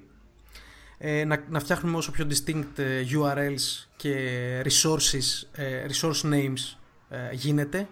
ε, 0.98 1.26
να, 1.26 1.44
να 1.50 1.60
φτιάχνουμε 1.60 1.98
όσο 1.98 2.12
πιο 2.12 2.28
distinct 2.30 2.78
ε, 2.78 3.04
URLs 3.12 3.88
και 3.96 4.14
resources, 4.62 5.48
ε, 5.52 5.86
resource 5.88 6.34
names 6.34 6.78
ε, 7.10 7.34
γίνεται. 7.34 7.88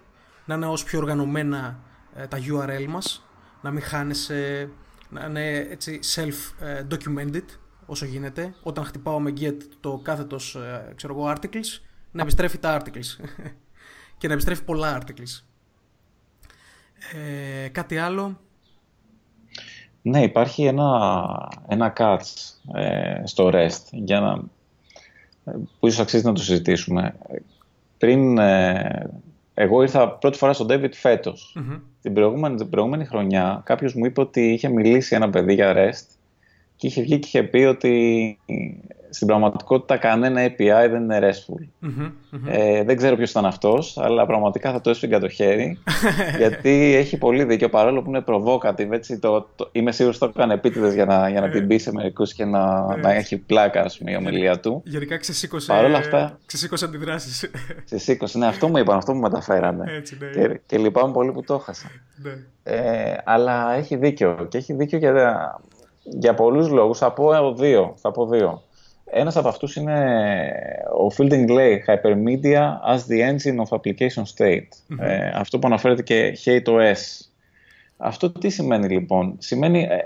Να 0.45 0.55
είναι 0.55 0.65
όσο 0.65 0.85
πιο 0.85 0.99
οργανωμένα 0.99 1.79
ε, 2.15 2.27
τα 2.27 2.37
URL 2.37 2.85
μας. 2.87 3.27
Να 3.61 3.71
μην 3.71 3.81
χάνεσαι 3.81 4.69
να 5.09 5.25
είναι 5.25 5.57
έτσι 5.57 5.99
self-documented 6.15 7.45
όσο 7.85 8.05
γίνεται. 8.05 8.53
Όταν 8.63 8.85
χτυπάω 8.85 9.19
με 9.19 9.33
get 9.39 9.57
το 9.79 9.99
κάθετος 10.03 10.55
ε, 10.55 10.93
ξέρω 10.95 11.13
εγώ 11.13 11.33
articles 11.35 11.81
να 12.11 12.21
επιστρέφει 12.21 12.57
τα 12.57 12.81
articles. 12.81 13.25
Και 14.17 14.27
να 14.27 14.33
επιστρέφει 14.33 14.63
πολλά 14.63 15.01
articles 15.01 15.43
ε, 17.13 17.67
κάτι 17.67 17.97
άλλο; 17.97 18.39
Ναι, 20.01 20.23
υπάρχει 20.23 20.65
ένα, 20.65 21.19
ένα 21.67 21.93
catch 21.97 22.19
ε, 22.73 23.21
στο 23.23 23.49
REST 23.53 23.83
για 23.91 24.19
να, 24.19 24.41
που 25.79 25.87
ίσως 25.87 25.99
αξίζει 25.99 26.25
να 26.25 26.33
το 26.33 26.41
συζητήσουμε. 26.41 27.15
Πριν, 27.97 28.37
ε, 28.37 29.09
εγώ 29.53 29.81
ήρθα 29.81 30.09
πρώτη 30.09 30.37
φορά 30.37 30.53
στον 30.53 30.67
David 30.69 30.93
φετος 30.93 31.55
Μμμ. 31.55 31.79
Την, 32.01 32.13
προηγούμενη, 32.13 32.55
την 32.55 32.69
προηγούμενη 32.69 33.05
χρονιά 33.05 33.61
κάποιος 33.65 33.93
μου 33.93 34.05
είπε 34.05 34.21
ότι 34.21 34.51
είχε 34.51 34.69
μιλήσει 34.69 35.15
ένα 35.15 35.29
παιδί 35.29 35.53
για 35.53 35.73
REST 35.75 36.05
και 36.75 36.87
είχε 36.87 37.01
βγει 37.01 37.19
και 37.19 37.27
είχε 37.27 37.43
πει 37.43 37.57
ότι 37.57 38.37
στην 39.15 39.27
πραγματικότητα 39.27 39.97
κανένα 39.97 40.41
API 40.45 40.89
δεν 40.89 41.01
είναι 41.03 41.19
RESTful. 41.21 41.65
Μμμ, 41.79 41.91
μμμ. 42.31 42.41
Ε, 42.47 42.83
δεν 42.83 42.97
ξέρω 42.97 43.15
ποιος 43.15 43.29
ήταν 43.29 43.45
αυτός, 43.45 43.97
αλλά 43.97 44.25
πραγματικά 44.25 44.71
θα 44.71 44.81
το 44.81 44.89
έσφυγα 44.89 45.19
το 45.19 45.27
χέρι, 45.27 45.77
γιατί 46.37 46.95
έχει 46.95 47.17
πολύ 47.17 47.43
δίκιο, 47.43 47.69
παρόλο 47.69 48.01
που 48.01 48.09
είναι 48.09 48.23
provocative, 48.27 48.91
έτσι, 48.91 49.19
το, 49.19 49.47
το, 49.55 49.69
είμαι 49.71 49.91
σίγουρος 49.91 50.21
ότι 50.21 50.33
το 50.33 50.39
έκανε 50.41 50.53
επίτηδες 50.53 50.93
για 50.93 51.05
να, 51.05 51.29
για 51.29 51.41
να 51.41 51.49
την 51.49 51.67
πει 51.67 51.77
σε 51.77 51.91
μερικούς 51.91 52.33
και 52.33 52.45
να, 52.45 52.95
να 52.97 53.13
έχει 53.13 53.37
πλάκα, 53.37 53.81
ας 53.81 53.97
πούμε, 53.97 54.11
η 54.11 54.15
ομιλία 54.15 54.59
του. 54.59 54.81
Γενικά 54.85 55.17
ξεσήκωσε, 55.17 55.73
Παρ' 55.73 55.85
όλα 55.85 55.97
αυτά- 55.97 56.39
ξεσήκωσε 56.45 56.85
αντιδράσεις. 56.85 57.49
Σε 57.85 57.97
σήκωσε, 57.97 58.37
ναι, 58.37 58.47
αυτό 58.47 58.67
μου 58.67 58.77
είπαν, 58.77 58.97
αυτό 58.97 59.13
μου 59.13 59.19
μεταφέρανε. 59.19 59.91
Έτσι, 59.97 60.17
ναι. 60.19 60.47
και, 60.47 60.59
και 60.65 60.77
λυπάμαι 60.77 61.13
πολύ 61.13 61.31
που 61.31 61.43
το 61.43 61.53
έχασα. 61.53 61.87
ναι. 62.15 62.31
Ε, 62.67 63.17
αλλά 63.23 63.73
έχει 63.75 63.95
δίκιο 63.95 64.45
και 64.49 64.57
έχει 64.57 64.73
δίκιο 64.73 64.97
για, 64.97 65.59
για 66.03 66.33
πολλούς 66.33 66.69
λόγους. 66.69 66.97
Θα 66.97 67.11
πω 67.11 67.53
δύο. 67.53 67.93
Θα 67.97 68.11
πω 68.11 68.25
δύο. 68.27 68.61
Ένας 69.05 69.35
από 69.35 69.47
αυτούς 69.47 69.75
είναι 69.75 70.51
ο 70.99 71.13
Fielding 71.17 71.47
λέει 71.49 71.83
Hypermedia 71.87 72.61
as 72.93 72.99
the 73.09 73.19
engine 73.29 73.65
of 73.65 73.77
application 73.77 74.23
state. 74.35 74.97
Ε, 74.99 75.31
αυτό 75.33 75.59
που 75.59 75.67
αναφέρεται 75.67 76.01
και 76.01 76.37
Hate 76.45 76.67
OS. 76.67 77.27
Αυτό 77.97 78.31
τι 78.31 78.49
σημαίνει 78.49 78.87
λοιπόν; 78.87 79.35
Σημαίνει, 79.37 79.81
ε, 79.81 79.97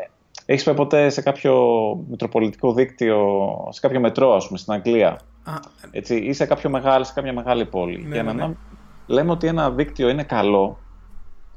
έχεις 0.46 0.64
πάει 0.64 0.76
ποτέ 0.76 1.10
σε 1.10 1.22
κάποιο 1.22 1.56
μετροπολιτικό 2.10 2.74
δίκτυο, 2.74 3.48
σε 3.70 3.80
κάποιο 3.80 4.00
μετρό 4.00 4.36
ας 4.36 4.46
πούμε 4.46 4.58
στην 4.58 4.74
Αγγλία; 4.74 5.10
Α, 5.44 5.54
Έτσι, 5.92 6.16
ή 6.16 6.34
σε, 6.34 6.46
κάποιο 6.46 6.70
μεγάλο, 6.70 7.04
σε 7.04 7.14
κάποια 7.14 7.34
μεγάλη 7.34 7.66
πόλη; 7.66 8.04
Ναι, 8.04 8.14
Για 8.14 8.24
να, 8.24 8.34
ναι, 8.34 8.48
ναι. 8.48 8.54
Λέμε 9.06 9.32
ότι 9.32 9.48
ένα 9.48 9.72
δίκτυο 9.72 10.10
είναι 10.10 10.24
καλό 10.24 10.84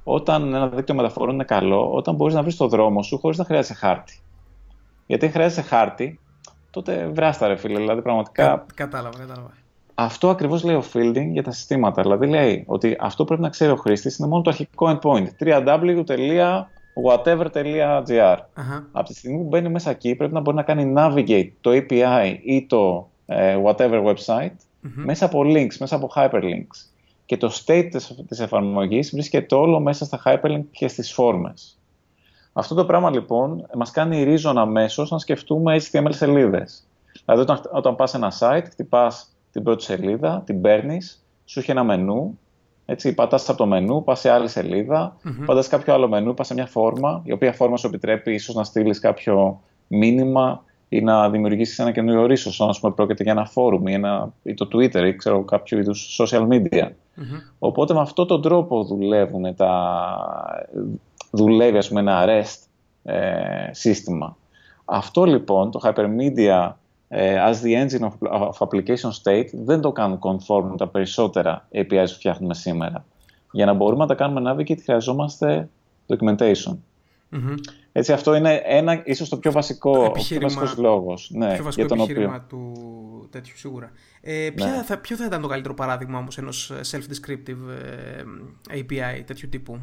όταν 0.02 0.55
ένα 0.55 0.68
δίκτυο 0.68 0.94
μεταφορών 0.94 1.35
είναι 1.35 1.44
καλό, 1.44 1.92
όταν 1.92 2.14
μπορείς 2.14 2.35
να 2.35 2.42
βρεις 2.42 2.57
το 2.57 2.68
δρόμο 2.68 3.02
σου 3.02 3.18
χωρίς 3.18 3.38
να 3.38 3.44
χρειάζεσαι 3.44 3.74
χάρτη. 3.74 4.20
Γιατί 5.07 5.26
αν 5.26 5.33
χρειάζεσαι 5.33 5.62
χάρτη, 5.62 6.22
τότε 6.73 7.11
βράστα 7.13 7.47
ρε 7.49 7.57
φίλε. 7.57 7.79
Δηλαδή 7.79 8.03
πραγματικά 8.03 8.45
κα- 8.45 8.67
κατάλαβα, 8.75 9.19
κατάλαβα. 9.19 9.51
αυτό 9.95 10.29
ακριβώς 10.29 10.65
λέει 10.65 10.75
ο 10.75 10.85
Fielding 10.93 11.27
για 11.33 11.43
τα 11.43 11.51
συστήματα. 11.51 12.03
Δηλαδή 12.03 12.27
λέει 12.27 12.65
ότι 12.67 12.97
αυτό 13.01 13.23
που 13.23 13.27
πρέπει 13.29 13.43
να 13.43 13.49
ξέρει 13.49 13.71
ο 13.73 13.77
χρήστης 13.77 14.17
είναι 14.19 14.29
μόνο 14.29 14.43
το 14.43 14.51
αρχικό 14.51 14.99
endpoint. 15.01 15.27
www.whatever.gr 16.95 18.37
Αχα. 18.55 18.87
από 18.93 19.09
τη 19.09 19.15
στιγμή 19.15 19.37
που 19.39 19.49
μπαίνει 19.49 19.69
μέσα 19.69 19.91
εκεί 19.91 20.15
πρέπει 20.15 20.33
να 20.33 20.41
μπορεί 20.41 20.57
να 20.57 20.63
κάνει 20.63 20.93
navigate 20.97 21.51
το 21.61 21.71
API 21.75 22.37
ή 22.45 22.67
το 22.67 23.09
ε, 23.27 23.59
whatever 23.65 24.05
website 24.15 24.57
μέσα 24.81 25.25
από 25.25 25.41
links, 25.45 25.77
μέσα 25.79 25.97
από 25.97 26.11
hyperlinks. 26.15 26.87
Και 27.27 27.37
το 27.37 27.53
state 27.65 27.89
της, 27.91 28.23
της 28.29 28.41
εφαρμογής 28.41 29.11
βρίσκεται 29.13 29.55
όλο 29.55 29.81
μέσα 29.81 30.05
στα 30.05 30.21
hyperlink 30.25 30.63
και 30.71 30.89
στις 30.89 31.13
φόρμες. 31.13 31.79
Αυτό 32.53 32.75
το 32.75 32.85
πράγμα 32.85 33.11
λοιπόν 33.11 33.67
μας 33.75 33.91
κάνει 33.91 34.25
reason 34.27 34.55
αμέσως 34.57 35.11
να 35.11 35.19
σκεφτούμε 35.19 35.81
HTML 35.81 36.09
σελίδες. 36.09 36.87
Δηλαδή 37.25 37.43
όταν, 37.43 37.61
όταν 37.73 37.97
πας 37.97 38.11
σε 38.11 38.17
ένα 38.17 38.33
site, 38.38 38.65
χτυπάς 38.71 39.29
την 39.53 39.62
πρώτη 39.62 39.83
σελίδα, 39.83 40.43
την 40.47 40.61
παίρνεις, 40.61 41.25
σου 41.45 41.59
έχει 41.59 41.71
ένα 41.71 41.85
μενού 41.85 42.38
Έτσι, 42.87 43.15
πατάς 43.15 43.49
από 43.49 43.59
το 43.59 43.67
μενού, 43.67 44.05
πας 44.05 44.21
σε 44.21 44.31
άλλη 44.31 44.49
σελίδα, 44.49 45.17
mm-hmm. 45.25 45.45
πατάς 45.47 45.69
κάποιο 45.69 45.95
άλλο 45.95 46.09
μενού, 46.09 46.35
πας 46.35 46.47
σε 46.47 46.55
μια 46.55 46.67
φόρμα, 46.67 47.23
η 47.25 47.33
οποία 47.33 47.53
φόρμα 47.53 47.77
σου 47.77 47.87
επιτρέπει 47.87 48.35
ίσως 48.35 48.55
να 48.55 48.65
στείλεις 48.65 48.99
κάποιο 48.99 49.61
μήνυμα 49.87 50.65
ή 50.88 51.01
να 51.01 51.31
δημιουργήσεις 51.31 51.79
ένα 51.79 51.93
καινούριο 51.93 52.27
ρίσο, 52.27 52.65
αν 52.65 52.75
πούμε 52.81 52.93
πρόκειται 52.93 53.23
για 53.23 53.33
ένα 53.33 53.45
φόρουμ 53.45 53.87
ή, 53.87 53.93
ένα, 53.93 54.33
ή 54.43 54.55
το 54.55 54.69
Twitter 54.73 55.05
ή 55.07 55.17
ξέρω 55.17 55.43
κάποιο 55.45 55.79
είδους 55.79 56.21
social 56.21 56.49
media. 56.49 56.88
Οπότε 57.59 57.95
με 57.95 58.01
αυτόν 58.01 58.27
τον 58.27 58.43
τρόπο 58.43 58.85
δουλεύουν 58.85 59.55
τα, 59.55 59.71
δουλεύει 61.33 61.77
ας 61.77 61.88
πούμε 61.88 62.01
ένα 62.01 62.25
REST 62.27 62.66
ε, 63.03 63.68
σύστημα. 63.71 64.37
Αυτό 64.85 65.25
λοιπόν 65.25 65.71
το 65.71 65.81
hypermedia 65.83 66.73
ε, 67.09 67.37
as 67.51 67.55
the 67.64 67.87
engine 67.87 68.09
of, 68.09 68.12
of, 68.33 68.68
application 68.68 69.11
state 69.23 69.49
δεν 69.53 69.81
το 69.81 69.92
κάνουν 69.92 70.18
conform 70.21 70.77
τα 70.77 70.88
περισσότερα 70.88 71.68
APIs 71.75 72.05
που 72.07 72.14
φτιάχνουμε 72.14 72.55
σήμερα. 72.55 73.05
Για 73.51 73.66
να 73.66 73.73
μπορούμε 73.73 74.01
να 74.01 74.07
τα 74.07 74.14
κάνουμε 74.14 74.53
navigate 74.53 74.81
χρειαζόμαστε 74.83 75.68
documentation. 76.07 76.77
Mm-hmm. 77.33 77.55
Έτσι, 77.92 78.12
αυτό 78.12 78.35
είναι 78.35 78.62
ένα, 78.64 79.03
ίσως 79.05 79.29
το 79.29 79.37
πιο 79.37 79.53
βασικό, 79.53 80.05
επιχείρημα, 80.05 80.47
πιο 80.47 80.59
βασικός 80.59 80.83
λόγος. 80.85 81.31
Ναι, 81.35 81.55
πιο 81.55 81.64
βασικό 81.64 81.87
για 81.87 81.97
τον 81.97 82.05
επιχείρημα 82.05 82.35
οποίο... 82.35 82.47
του 82.49 83.29
τέτοιου 83.31 83.57
σίγουρα. 83.57 83.90
Ε, 84.21 84.51
ποια 84.55 84.66
ναι. 84.66 84.83
θα, 84.83 84.99
ποιο 84.99 85.16
θα 85.16 85.25
ήταν 85.25 85.40
το 85.40 85.49
καλύτερο 85.49 85.75
παράδειγμα 85.75 86.18
όμως 86.18 86.38
ενός 86.38 86.73
self-descriptive 86.90 87.59
ε, 88.68 88.81
API 88.81 89.23
τέτοιου 89.27 89.49
τύπου; 89.49 89.79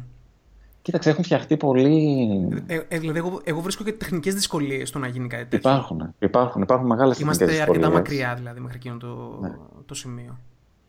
Κοίταξε, 0.82 1.10
έχουν 1.10 1.24
φτιαχτεί 1.24 1.56
πολύ. 1.56 2.48
Ε, 2.66 2.80
ε, 2.88 2.98
δηλαδή, 2.98 3.18
εγώ, 3.18 3.40
εγώ 3.44 3.60
βρίσκω 3.60 3.84
και 3.84 3.92
τεχνικές 3.92 4.34
δυσκολίες 4.34 4.88
στο 4.88 4.98
να 4.98 5.06
γίνει 5.06 5.28
κάτι 5.28 5.44
τέτοιο. 5.44 5.70
Υπάρχουν, 5.70 6.14
υπάρχουν, 6.18 6.62
υπάρχουν 6.62 6.86
μεγάλες 6.86 7.16
τεχνικές 7.16 7.38
δυσκολίε. 7.38 7.64
Είμαστε 7.64 7.86
αρκετά 7.86 7.98
μακριά 7.98 8.34
δηλαδή 8.34 8.60
μέχρι 8.60 8.76
εκείνο 8.76 8.96
το, 8.96 9.38
ναι. 9.40 9.52
το 9.86 9.94
σημείο. 9.94 10.38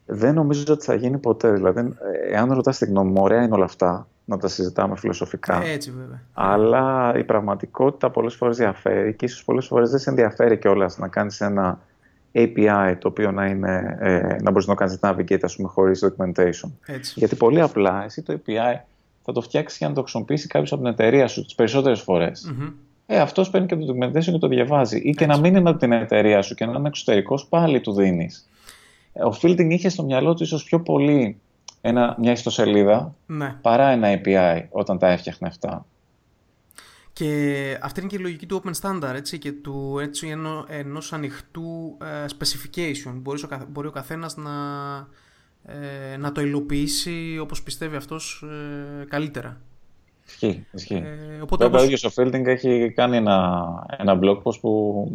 Δεν 0.05 0.33
νομίζω 0.33 0.63
ότι 0.67 0.85
θα 0.85 0.95
γίνει 0.95 1.17
ποτέ. 1.17 1.51
Δηλαδή, 1.51 1.93
εάν 2.31 2.53
ρωτάς 2.53 2.77
τη 2.77 2.85
γνώμη 2.85 3.11
μου, 3.11 3.21
ωραία 3.21 3.43
είναι 3.43 3.53
όλα 3.53 3.65
αυτά 3.65 4.07
να 4.25 4.37
τα 4.37 4.47
συζητάμε 4.47 4.95
φιλοσοφικά. 4.95 5.63
Ε, 5.63 5.71
έτσι, 5.71 5.91
βέβαια. 5.91 6.21
Αλλά 6.33 7.13
η 7.17 7.23
πραγματικότητα 7.23 8.09
πολλές 8.09 8.35
φορές 8.35 8.57
διαφέρει 8.57 9.13
και 9.13 9.25
ίσως 9.25 9.43
πολλές 9.43 9.65
φορές 9.67 9.89
δεν 9.89 9.99
σε 9.99 10.09
ενδιαφέρει 10.09 10.57
κιόλας 10.57 10.97
να 10.97 11.07
κάνεις 11.07 11.41
ένα 11.41 11.79
API 12.33 12.95
το 12.99 13.07
οποίο 13.07 13.31
να, 13.31 13.45
είναι, 13.45 13.97
ε, 13.99 14.35
να 14.41 14.51
μπορείς 14.51 14.67
να 14.67 14.75
κάνεις 14.75 14.99
navigate 15.01 15.39
ας 15.41 15.55
πούμε, 15.55 15.67
χωρίς 15.67 16.05
documentation. 16.05 16.71
Έτσι. 16.85 17.13
Γιατί 17.15 17.35
πολύ 17.35 17.61
απλά 17.61 18.03
εσύ 18.03 18.21
το 18.21 18.33
API 18.33 18.79
θα 19.23 19.31
το 19.31 19.41
φτιάξει 19.41 19.77
για 19.79 19.87
να 19.87 19.93
το 19.93 20.01
χρησιμοποιήσει 20.01 20.47
κάποιος 20.47 20.71
από 20.71 20.81
την 20.81 20.91
εταιρεία 20.91 21.27
σου 21.27 21.43
τις 21.43 21.55
περισσότερες 21.55 22.01
φορές. 22.01 22.51
Mm-hmm. 22.51 22.73
Ε, 23.05 23.19
αυτός 23.19 23.49
παίρνει 23.49 23.67
και 23.67 23.75
το 23.75 23.93
documentation 23.93 24.31
και 24.31 24.37
το 24.37 24.47
διαβάζει. 24.47 24.97
Ή 25.03 25.11
και 25.11 25.25
να 25.25 25.39
μην 25.39 25.55
είναι 25.55 25.69
από 25.69 25.79
την 25.79 25.91
εταιρεία 25.91 26.41
σου 26.41 26.55
και 26.55 26.65
να 26.65 26.71
είναι 26.77 26.87
εξωτερικός, 26.87 27.45
πάλι 27.45 27.81
του 27.81 27.93
δίνεις. 27.93 28.49
Ε, 29.13 29.23
ο 29.23 29.37
Fielding 29.41 29.69
είχε 29.69 29.89
στο 29.89 30.03
μυαλό 30.03 30.33
του 30.33 30.43
ίσως 30.43 30.63
πιο 30.63 30.81
πολύ 30.81 31.39
ένα, 31.81 32.15
μια 32.19 32.31
ιστοσελίδα 32.31 33.15
ναι. 33.25 33.55
παρά 33.61 33.87
ένα 33.87 34.07
API 34.23 34.65
όταν 34.69 34.97
τα 34.97 35.07
έφτιαχνε 35.07 35.47
αυτά. 35.47 35.85
Και 37.13 37.77
αυτή 37.81 37.99
είναι 37.99 38.09
και 38.09 38.15
η 38.15 38.19
λογική 38.19 38.45
του 38.45 38.61
Open 38.63 38.71
Standard 38.81 39.13
έτσι, 39.15 39.37
και 39.37 39.51
του 39.51 39.97
έτσι, 40.01 40.27
ενό, 40.27 40.65
ενός 40.67 41.13
ανοιχτού 41.13 41.97
uh, 42.01 42.05
specification. 42.05 43.13
Μπορείς 43.13 43.43
ο, 43.43 43.47
μπορεί 43.69 43.87
ο 43.87 43.91
καθένας 43.91 44.37
να, 44.37 44.51
ε, 45.65 46.17
να 46.17 46.31
το 46.31 46.41
υλοποιήσει 46.41 47.37
όπως 47.41 47.63
πιστεύει 47.63 47.95
αυτός 47.95 48.43
ε, 49.01 49.05
καλύτερα. 49.05 49.61
Ισχύει, 50.27 50.65
ισχύει. 50.71 50.95
Ε, 50.95 51.41
οπότε 51.41 51.63
Βέβαια, 51.63 51.79
όπως... 51.79 51.81
ο 51.81 51.83
ίδιος 51.83 52.03
ο 52.03 52.11
Fielding 52.15 52.45
έχει 52.45 52.91
κάνει 52.95 53.17
ένα, 53.17 53.65
ένα 53.97 54.19
blog 54.21 54.41
post 54.43 54.59
που, 54.61 55.05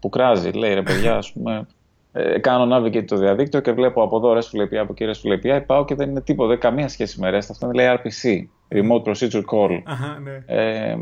που 0.00 0.08
κράζει. 0.08 0.50
Λέει, 0.50 0.74
ρε 0.74 0.82
παιδιά, 0.82 1.16
ας 1.16 1.32
πούμε, 1.32 1.66
ε, 2.12 2.38
κάνω 2.38 2.76
navigate 2.76 3.04
το 3.04 3.16
διαδίκτυο 3.16 3.60
και 3.60 3.72
βλέπω 3.72 4.02
από 4.02 4.16
εδώ 4.16 4.38
RESTful 4.38 4.62
API, 4.62 4.76
από 4.76 4.94
εκεί 4.98 5.10
RESTful 5.12 5.56
API, 5.56 5.62
πάω 5.66 5.84
και 5.84 5.94
δεν 5.94 6.10
είναι 6.10 6.20
τίποτα, 6.20 6.48
δεν 6.48 6.58
καμία 6.58 6.88
σχέση 6.88 7.20
με 7.20 7.30
REST. 7.30 7.46
Αυτό 7.50 7.70
λέει 7.70 7.86
RPC, 7.88 8.42
Remote 8.68 9.02
Procedure 9.02 9.44
Call. 9.50 9.80
Αχα, 9.84 10.18
ναι. 10.18 10.42
ε, 10.46 10.96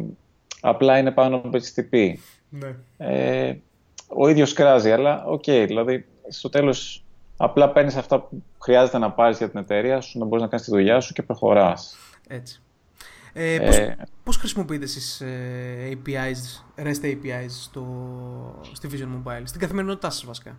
απλά 0.60 0.98
είναι 0.98 1.10
πάνω 1.10 1.36
από 1.36 1.50
HTTP. 1.52 2.12
Ναι. 2.48 2.76
Ε, 2.96 3.54
ο 4.08 4.28
ίδιος 4.28 4.52
κράζει, 4.52 4.90
αλλά 4.90 5.24
OK, 5.24 5.42
okay, 5.46 5.64
δηλαδή 5.66 6.04
στο 6.28 6.48
τέλος 6.48 7.03
Απλά 7.36 7.70
παίρνεις 7.70 7.96
αυτά 7.96 8.20
που 8.20 8.42
χρειάζεται 8.58 8.98
να 8.98 9.10
πάρεις 9.10 9.38
για 9.38 9.50
την 9.50 9.60
εταιρεία 9.60 10.00
σου, 10.00 10.18
να 10.18 10.24
μπορείς 10.24 10.42
να 10.42 10.48
κάνεις 10.48 10.64
τη 10.64 10.70
δουλειά 10.70 11.00
σου 11.00 11.12
και 11.12 11.22
προχωράς. 11.22 11.96
Έτσι. 12.28 12.62
Ε, 13.36 13.58
πώς, 13.58 13.76
ε, 13.76 13.96
πώς 14.22 14.36
χρησιμοποιείτε 14.36 14.84
εσείς 14.84 15.20
ε, 15.20 15.90
APIs, 15.90 16.64
REST 16.82 17.04
APIs 17.04 17.50
στο, 17.62 17.86
στη 18.72 18.88
Vision 18.92 19.18
Mobile, 19.18 19.42
στην 19.44 19.60
καθημερινότητά 19.60 20.10
σας 20.10 20.24
βασικά; 20.24 20.56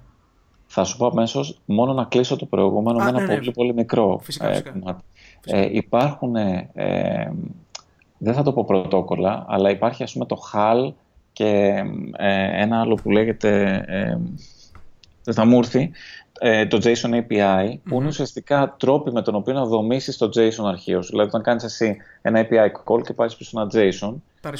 Θα 0.67 0.83
σου 0.83 0.97
πω 0.97 1.05
αμέσως 1.05 1.59
μόνο 1.65 1.93
να 1.93 2.03
κλείσω 2.03 2.35
το 2.35 2.45
προηγούμενο 2.45 2.97
με 2.97 3.09
ένα 3.09 3.19
ναι, 3.19 3.25
ναι. 3.25 3.35
πολύ 3.35 3.51
πολύ 3.51 3.73
μικρό 3.73 4.19
φυσικά, 4.23 4.47
ε, 4.47 4.53
φυσικά. 4.53 5.01
Ε, 5.45 5.67
υπάρχουν, 5.71 6.35
ε, 6.35 6.69
ε, 6.73 7.31
δεν 8.17 8.33
θα 8.33 8.43
το 8.43 8.53
πω 8.53 8.65
πρωτόκολλα, 8.65 9.45
αλλά 9.47 9.69
υπάρχει 9.69 10.03
ας 10.03 10.13
πούμε 10.13 10.25
το 10.25 10.37
HAL 10.53 10.93
και 11.33 11.83
ε, 12.17 12.61
ένα 12.61 12.79
άλλο 12.79 12.95
που 12.95 13.11
λέγεται, 13.11 13.81
δεν 15.23 15.33
θα 15.33 15.45
μου 15.45 15.57
έρθει, 15.57 15.91
ε, 16.39 16.65
το 16.65 16.77
JSON 16.83 17.13
API, 17.13 17.73
που 17.83 17.95
είναι 17.95 18.07
ουσιαστικά 18.07 18.75
τρόποι 18.79 19.11
με 19.11 19.21
τον 19.21 19.35
οποίο 19.35 19.53
να 19.53 19.65
δομήσεις 19.65 20.17
το 20.17 20.29
JSON 20.35 20.65
αρχείο 20.65 21.01
σου. 21.01 21.09
Δηλαδή, 21.09 21.29
όταν 21.29 21.41
κάνεις 21.41 21.63
εσύ 21.63 21.97
ένα 22.21 22.47
API 22.49 22.67
call 22.85 23.01
και 23.03 23.13
πάρεις 23.13 23.35
πίσω 23.35 23.59
ένα 23.59 23.69
JSON, 23.73 24.13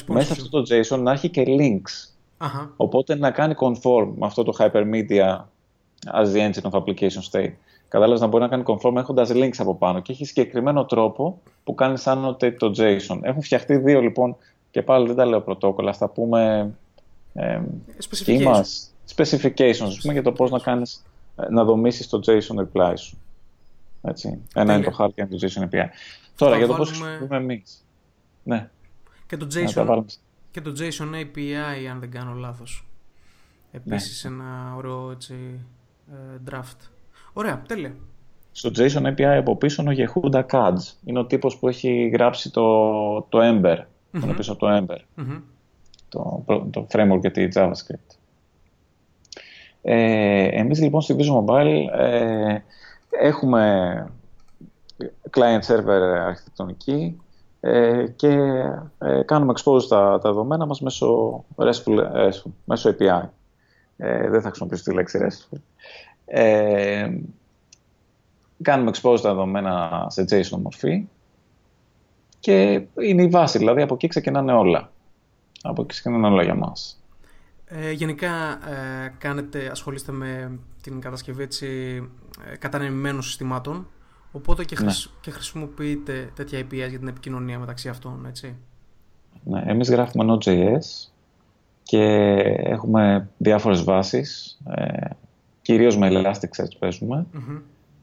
μέσα 0.06 0.32
αυτό 0.32 0.50
το 0.50 0.64
JSON 0.70 1.00
να 1.00 1.12
έχει 1.12 1.30
και 1.30 1.44
links. 1.48 2.14
uh 2.40 2.68
Οπότε 2.76 3.16
να 3.16 3.32
κάνει 3.32 3.54
conform 3.58 4.12
με 4.16 4.26
αυτό 4.26 4.44
το 4.44 4.54
hypermedia 4.60 5.38
as 6.14 6.34
the 6.34 6.52
engine 6.52 6.70
of 6.70 6.80
application 6.80 7.22
state. 7.32 7.54
Κατάλαβες 7.88 8.22
να 8.22 8.28
μπορεί 8.28 8.44
να 8.44 8.50
κάνει 8.50 8.64
conform 8.68 8.96
έχοντας 8.96 9.30
links 9.34 9.58
από 9.58 9.76
πάνω 9.76 10.00
και 10.00 10.12
έχει 10.12 10.26
συγκεκριμένο 10.26 10.86
τρόπο 10.86 11.42
που 11.64 11.76
κάνεις 11.76 12.04
annotate 12.06 12.56
το 12.58 12.74
JSON. 12.78 13.20
Έχουν 13.22 13.42
φτιαχτεί 13.42 13.78
δύο 13.78 14.02
λοιπόν, 14.02 14.36
και 14.72 14.82
πάλι 14.82 15.08
δεν 15.08 15.16
τα 15.16 15.26
λέω 15.26 15.42
πρωτόκολλα, 15.42 15.94
θα 15.94 16.10
πούμε. 16.10 16.72
Ε, 17.34 17.62
specifications. 18.10 18.64
Specifications, 19.16 19.98
πούμε, 20.02 20.14
για 20.14 20.24
το 20.24 20.32
πώς 20.32 20.52
να 20.52 20.60
κάνεις 20.60 21.06
να 21.50 21.64
δομήσεις 21.64 22.08
το 22.08 22.20
JSON 22.26 22.66
reply 22.66 22.94
σου. 22.98 23.18
Έτσι. 24.02 24.42
Ένα 24.54 24.76
είναι 24.76 24.84
το 24.84 24.96
hard 25.00 25.10
και 25.16 25.26
το 25.26 25.38
JSON 25.42 25.64
API. 25.64 25.86
Τώρα, 26.38 26.58
για 26.58 26.68
το 26.68 26.74
πώς 26.74 26.88
χρησιμοποιούμε 26.88 27.38
εμείς. 27.38 27.86
Ναι. 28.44 28.70
Και 29.28 29.38
το, 29.38 29.48
JSON, 29.54 30.06
και 30.52 30.62
το 30.62 30.74
JSON 30.80 31.14
API, 31.14 31.86
αν 31.92 32.00
δεν 32.00 32.12
κάνω 32.12 32.34
λάθος. 32.34 32.88
Επίσης 33.72 34.24
ναι. 34.24 34.30
ένα 34.30 34.76
ωραίο 34.78 35.12
έτσι, 35.12 35.60
ε, 36.12 36.52
draft. 36.52 36.90
Ωραία, 37.34 37.64
τέλεια. 37.68 37.96
Στο 38.52 38.70
JSON 38.76 39.14
API 39.14 39.22
από 39.22 39.56
πίσω 39.56 39.82
είναι 39.82 39.92
ο 39.92 40.12
Yehuda 40.14 40.46
Kads. 40.46 40.94
Είναι 41.06 41.20
ο 41.20 41.26
τύπος 41.26 41.58
που 41.58 41.68
έχει 41.68 42.08
γράψει 42.08 42.52
το, 42.52 43.22
το 43.22 43.40
Ember. 43.42 43.78
Mm-hmm. 43.78 44.20
Τον 44.20 44.36
πίσω 44.36 44.52
από 44.52 44.66
το 44.66 44.78
Ember. 44.78 44.98
Mm-hmm. 45.18 45.42
Το, 46.10 46.44
το 46.72 46.88
framework 46.92 47.20
για 47.20 47.32
τη 47.32 47.48
JavaScript. 47.54 48.16
Ε, 49.88 50.48
εμείς 50.52 50.82
λοιπόν 50.82 51.02
στη 51.02 51.16
Vision 51.18 51.46
Mobile 51.46 52.00
ε, 52.00 52.58
έχουμε 53.10 54.08
client-server 55.32 56.02
αρχιτεκτονική 56.26 57.22
ε, 57.60 58.06
και 58.16 58.30
ε, 58.98 59.22
κάνουμε 59.26 59.54
expose 59.56 59.84
τα, 59.90 60.20
τα 60.22 60.30
δεδομένα 60.30 60.66
μας 60.66 60.82
μέσω, 60.82 61.44
RESTful, 61.56 61.98
ε, 62.16 62.30
μέσω 62.66 62.90
API. 62.90 63.22
Ε, 63.98 64.30
δεν 64.30 64.42
θα 64.42 64.48
χρησιμοποιήσω 64.48 64.84
τη 64.84 64.94
λέξη 64.94 65.20
RESTful. 65.22 65.58
Ε, 66.26 67.10
κάνουμε 68.62 68.92
expose 68.94 69.20
τα 69.22 69.30
δεδομένα 69.30 70.06
σε 70.10 70.26
JSON 70.30 70.58
μορφή 70.62 71.08
και 72.40 72.86
είναι 73.02 73.24
η 73.24 73.28
βάση, 73.28 73.58
δηλαδή 73.58 73.82
από 73.82 73.94
εκεί 73.94 74.08
ξεκινάνε 74.08 74.54
όλα. 74.54 74.92
Από 75.62 75.82
εκεί 75.82 75.92
ξεκινάνε 75.92 76.28
όλα 76.28 76.44
για 76.44 76.56
μας. 76.56 77.05
Ε, 77.68 77.92
γενικά 77.92 78.52
ε, 78.70 79.14
κάνετε, 79.18 79.68
ασχολείστε 79.72 80.12
με 80.12 80.60
την 80.82 81.00
κατασκευή 81.00 81.44
έτσι, 81.44 81.68
ε, 82.52 82.56
κατανεμημένων 82.58 83.22
συστημάτων 83.22 83.88
οπότε 84.32 84.64
και, 84.64 84.76
ναι. 84.84 84.92
και 85.22 85.32
χρησιμοποιείτε 85.32 86.30
τέτοια 86.36 86.60
APIs 86.60 86.90
για 86.90 87.00
την 87.00 87.08
επικοινωνία 87.08 87.60
μεταξύ 87.60 87.90
αυτών, 87.90 88.26
έτσι. 88.28 88.56
Ναι, 89.44 89.64
εμείς 89.66 89.90
γράφουμε 89.90 90.26
Node.js 90.34 91.10
και 91.84 92.04
έχουμε 92.58 93.30
διάφορες 93.38 93.84
βάσεις, 93.84 94.60
ε, 94.76 95.10
κυρίως 95.62 95.98
με 95.98 96.10
Elasticsearch 96.12 96.78
παίζουμε, 96.80 97.26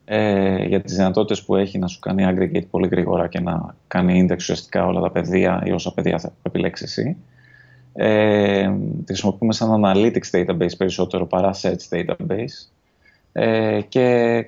ε, 0.04 0.64
για 0.64 0.80
τις 0.80 0.96
δυνατότητες 0.96 1.44
που 1.44 1.56
έχει 1.56 1.78
να 1.78 1.86
σου 1.86 1.98
κάνει 1.98 2.24
aggregate 2.26 2.66
πολύ 2.70 2.88
γρήγορα 2.88 3.28
και 3.28 3.40
να 3.40 3.74
κάνει 3.88 4.26
index 4.26 4.36
ουσιαστικά 4.36 4.86
όλα 4.86 5.00
τα 5.00 5.10
παιδεία 5.10 5.62
ή 5.64 5.72
όσα 5.72 5.94
παιδεία 5.94 6.18
θα 6.18 6.32
επιλέξεις 6.42 6.98
εσύ. 6.98 7.16
Ε, 7.94 8.70
τη 8.96 9.04
χρησιμοποιούμε 9.06 9.52
σαν 9.52 9.82
analytics 9.84 10.30
database 10.32 10.76
περισσότερο 10.78 11.26
παρά 11.26 11.50
search 11.62 11.88
database. 11.90 12.72
Ε, 13.32 13.80
και 13.80 14.46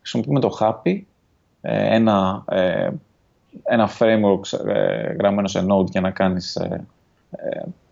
χρησιμοποιούμε 0.00 0.40
το 0.40 0.56
Happy, 0.60 1.00
ε, 1.60 1.94
ένα, 1.94 2.44
ε, 2.48 2.90
ένα 3.62 3.90
framework 3.98 4.66
ε, 4.66 5.12
γραμμένο 5.12 5.48
σε 5.48 5.66
Node 5.68 5.90
για 5.90 6.00
να 6.00 6.10
κάνεις 6.10 6.58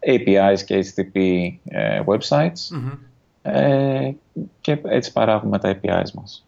APIs 0.07 0.59
και 0.65 0.85
HTTP 0.85 1.49
websites. 2.07 2.79
Και 4.61 4.81
έτσι 4.85 5.13
παράγουμε 5.13 5.59
τα 5.59 5.79
APIs 5.83 6.11
μας. 6.15 6.47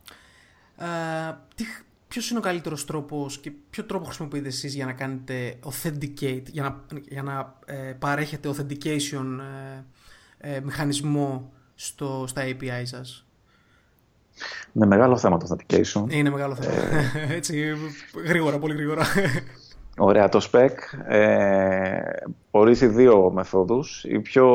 τι, 1.54 1.64
ποιος 2.12 2.30
είναι 2.30 2.38
ο 2.38 2.42
καλύτερος 2.42 2.84
τρόπος 2.84 3.38
και 3.38 3.52
ποιο 3.70 3.84
τρόπο 3.84 4.04
χρησιμοποιείτε 4.04 4.48
εσείς 4.48 4.74
για 4.74 4.86
να 4.86 4.92
κάνετε 4.92 5.58
authenticate, 5.64 6.42
για 6.46 6.62
να, 6.62 6.98
για 7.08 7.22
να 7.22 7.54
ε, 7.64 7.92
παρέχετε 7.98 8.50
authentication 8.52 9.38
ε, 10.38 10.54
ε, 10.54 10.60
μηχανισμό 10.60 11.52
στο, 11.74 12.24
στα 12.28 12.42
API 12.44 12.82
σας; 12.82 13.26
Είναι 14.72 14.86
μεγάλο 14.86 15.16
θέμα 15.16 15.36
το 15.36 15.46
authentication. 15.50 16.04
Είναι 16.08 16.30
μεγάλο 16.30 16.54
θέμα. 16.54 16.74
Ε... 16.74 17.34
Έτσι, 17.36 17.74
γρήγορα, 18.24 18.58
πολύ 18.58 18.74
γρήγορα. 18.74 19.04
Ωραία, 19.98 20.28
το 20.28 20.48
spec 20.52 20.70
ε, 21.08 22.00
ορίζει 22.50 22.86
δύο 22.86 23.30
μεθόδους. 23.30 24.04
Η 24.04 24.20
πιο, 24.20 24.46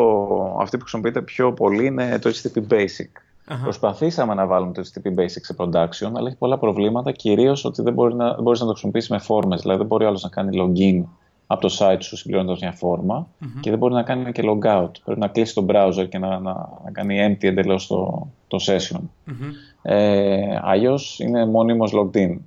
αυτή 0.59 0.77
που 0.77 0.81
χρησιμοποιείται 0.81 1.21
πιο 1.21 1.53
πολύ 1.53 1.85
είναι 1.85 2.19
το 2.19 2.29
HTTP 2.29 2.73
Basic. 2.73 3.11
Uh-huh. 3.49 3.59
Προσπαθήσαμε 3.63 4.33
να 4.33 4.45
βάλουμε 4.45 4.73
το 4.73 4.81
HTTP 4.81 5.19
Basic 5.19 5.27
σε 5.27 5.55
production, 5.57 6.11
αλλά 6.15 6.27
έχει 6.27 6.37
πολλά 6.37 6.57
προβλήματα, 6.57 7.11
κυρίως 7.11 7.65
ότι 7.65 7.81
δεν 7.81 7.93
μπορεί 7.93 8.15
να, 8.15 8.41
μπορείς 8.41 8.59
να 8.59 8.65
το 8.65 8.71
χρησιμοποιήσεις 8.71 9.09
με 9.09 9.17
φόρμες. 9.17 9.61
Δηλαδή, 9.61 9.79
δεν 9.79 9.87
μπορεί 9.87 10.05
άλλος 10.05 10.23
να 10.23 10.29
κάνει 10.29 10.57
login 10.61 11.03
από 11.47 11.61
το 11.61 11.75
site 11.79 11.97
σου 11.99 12.17
συμπληρώνοντας 12.17 12.59
μια 12.59 12.71
φόρμα 12.71 13.27
mm-hmm. 13.27 13.59
και 13.59 13.69
δεν 13.69 13.79
μπορεί 13.79 13.93
να 13.93 14.03
κάνει 14.03 14.31
και 14.31 14.43
logout. 14.45 14.91
Πρέπει 15.03 15.19
να 15.19 15.27
κλείσει 15.27 15.53
το 15.53 15.65
browser 15.69 16.09
και 16.09 16.17
να, 16.17 16.39
να, 16.39 16.53
να 16.83 16.91
κάνει 16.91 17.27
empty 17.29 17.43
εντελώς 17.43 17.87
το, 17.87 18.27
το 18.47 18.57
session. 18.67 18.99
Mm-hmm. 18.99 19.51
Ε, 19.81 20.59
Αλλιώς 20.61 21.19
είναι 21.19 21.45
μόνιμο 21.45 21.85
logged 21.91 22.17
in. 22.17 22.37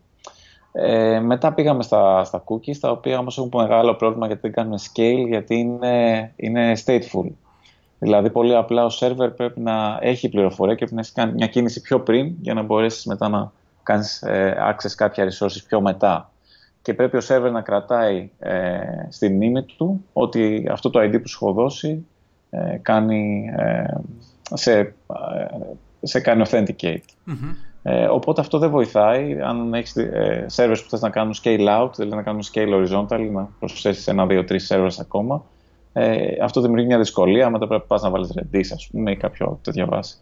Ε, 0.72 1.20
μετά 1.20 1.52
πήγαμε 1.52 1.82
στα, 1.82 2.24
στα 2.24 2.44
cookies, 2.44 2.76
τα 2.80 2.90
οποία 2.90 3.18
όμως 3.18 3.38
έχουν 3.38 3.50
μεγάλο 3.54 3.94
πρόβλημα 3.94 4.26
γιατί 4.26 4.40
δεν 4.40 4.52
κάνουμε 4.52 4.76
scale, 4.78 5.26
γιατί 5.26 5.54
είναι, 5.54 6.32
είναι 6.36 6.72
stateful. 6.84 7.26
Δηλαδή, 8.02 8.30
πολύ 8.30 8.54
απλά 8.54 8.84
ο 8.84 8.88
server 9.00 9.30
πρέπει 9.36 9.60
να 9.60 9.98
έχει 10.00 10.28
πληροφορία 10.28 10.74
και 10.74 10.78
πρέπει 10.78 10.94
να 10.94 11.00
έχει 11.00 11.12
κάνει 11.12 11.32
μια 11.32 11.46
κίνηση 11.46 11.80
πιο 11.80 12.00
πριν 12.00 12.34
για 12.40 12.54
να 12.54 12.62
μπορέσεις 12.62 13.04
μετά 13.04 13.28
να 13.28 13.52
κάνεις 13.82 14.22
ε, 14.22 14.56
access 14.70 14.92
κάποια 14.96 15.24
resources 15.24 15.64
πιο 15.66 15.80
μετά. 15.80 16.30
Και 16.82 16.94
πρέπει 16.94 17.16
ο 17.16 17.20
server 17.28 17.50
να 17.52 17.60
κρατάει 17.60 18.30
ε, 18.38 18.78
στη 19.08 19.28
μνήμη 19.28 19.62
του 19.62 20.04
ότι 20.12 20.68
αυτό 20.70 20.90
το 20.90 21.00
ID 21.00 21.22
που 21.22 21.28
σου 21.28 21.38
έχω 21.42 21.52
δώσει 21.52 22.06
ε, 22.50 22.76
κάνει, 22.82 23.50
ε, 23.56 23.84
σε, 24.54 24.78
ε, 24.78 24.94
σε 26.02 26.20
κάνει 26.20 26.42
authenticate. 26.46 27.04
Ε, 27.82 28.04
οπότε 28.06 28.40
αυτό 28.40 28.58
δεν 28.58 28.70
βοηθάει. 28.70 29.40
Αν 29.40 29.74
έχεις 29.74 29.96
ε, 29.96 30.46
servers 30.56 30.80
που 30.82 30.88
θες 30.88 31.00
να 31.00 31.10
κάνουν 31.10 31.34
scale 31.42 31.80
out, 31.80 31.90
δηλαδή 31.96 32.16
να 32.16 32.22
κάνουν 32.22 32.42
scale 32.52 32.74
horizontal, 32.74 33.28
να 33.32 33.48
προσθέσεις 33.58 34.06
ένα, 34.06 34.26
δύο, 34.26 34.44
τρεις 34.44 34.72
servers 34.72 34.96
ακόμα, 35.00 35.44
ε, 35.92 36.42
αυτό 36.42 36.60
δημιουργεί 36.60 36.86
μια 36.86 36.98
δυσκολία. 36.98 37.50
Μετά 37.50 37.66
πρέπει 37.66 37.84
να 38.02 38.10
βάλεις 38.10 38.32
Redis, 38.36 38.66
ας 38.72 38.88
πούμε, 38.90 39.10
ή 39.10 39.16
κάποιο 39.16 39.58
τέτοια 39.62 39.86
βάση. 39.86 40.16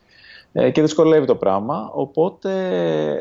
Ε, 0.53 0.71
και 0.71 0.81
δυσκολεύει 0.81 1.27
το 1.27 1.35
πράγμα. 1.35 1.91
Οπότε 1.95 2.53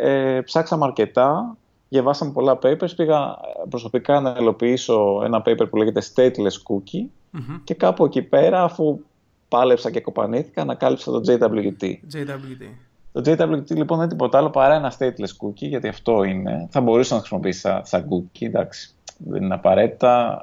ε, 0.02 0.42
ψάξαμε 0.42 0.86
αρκετά, 0.86 1.58
διαβάσαμε 1.90 2.32
πολλά 2.32 2.60
papers. 2.64 2.96
Πήγα 2.96 3.38
προσωπικά 3.70 4.20
να 4.20 4.36
ελοποιήσω 4.38 5.22
ένα 5.26 5.44
paper 5.46 5.70
που 5.70 5.78
λέγεται 5.78 6.02
Stateless 6.14 6.74
Cookie 6.74 7.04
mm-hmm. 7.04 7.62
και 7.64 7.74
κάπου 7.74 8.06
εκεί 8.06 8.22
πέρα, 8.22 8.64
αφού 8.64 9.00
πάλεψα 9.48 9.92
και 9.92 10.02
κοπανήθηκα, 10.02 10.62
ανακάλυψα 10.62 11.12
το 11.12 11.22
JWT. 11.28 11.84
JWT. 11.84 12.64
Το 13.12 13.22
JWT 13.26 13.76
λοιπόν 13.76 13.98
δεν 13.98 13.98
είναι 13.98 14.08
τίποτα 14.08 14.38
άλλο 14.38 14.50
παρά 14.50 14.76
ένα 14.76 14.94
stateless 14.98 15.46
cookie, 15.46 15.68
γιατί 15.68 15.88
αυτό 15.88 16.24
είναι. 16.24 16.68
Θα 16.70 16.82
μπορούσες 16.82 17.12
να 17.12 17.18
χρησιμοποιήσεις 17.18 17.62
σαν, 17.62 17.82
σαν 17.86 18.08
cookie, 18.10 18.46
εντάξει, 18.46 18.96
δεν 19.18 19.44
είναι 19.44 19.54
απαραίτητα, 19.54 20.42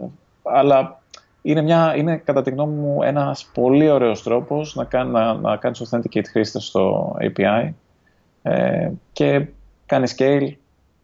ε, 0.00 0.04
αλλά 0.42 1.01
είναι, 1.42 1.62
μια, 1.62 1.96
είναι 1.96 2.16
κατά 2.16 2.42
τη 2.42 2.50
γνώμη 2.50 2.74
μου 2.74 3.02
ένας 3.02 3.50
πολύ 3.54 3.90
ωραίος 3.90 4.22
τρόπος 4.22 4.74
να, 4.74 4.84
κάνει, 4.84 5.10
να, 5.10 5.34
να 5.34 5.56
κάνεις 5.56 5.82
authenticate 5.84 6.26
χρήστες 6.30 6.64
στο 6.64 7.16
API 7.20 7.72
ε, 8.42 8.90
και 9.12 9.46
κάνεις 9.86 10.14
scale, 10.18 10.48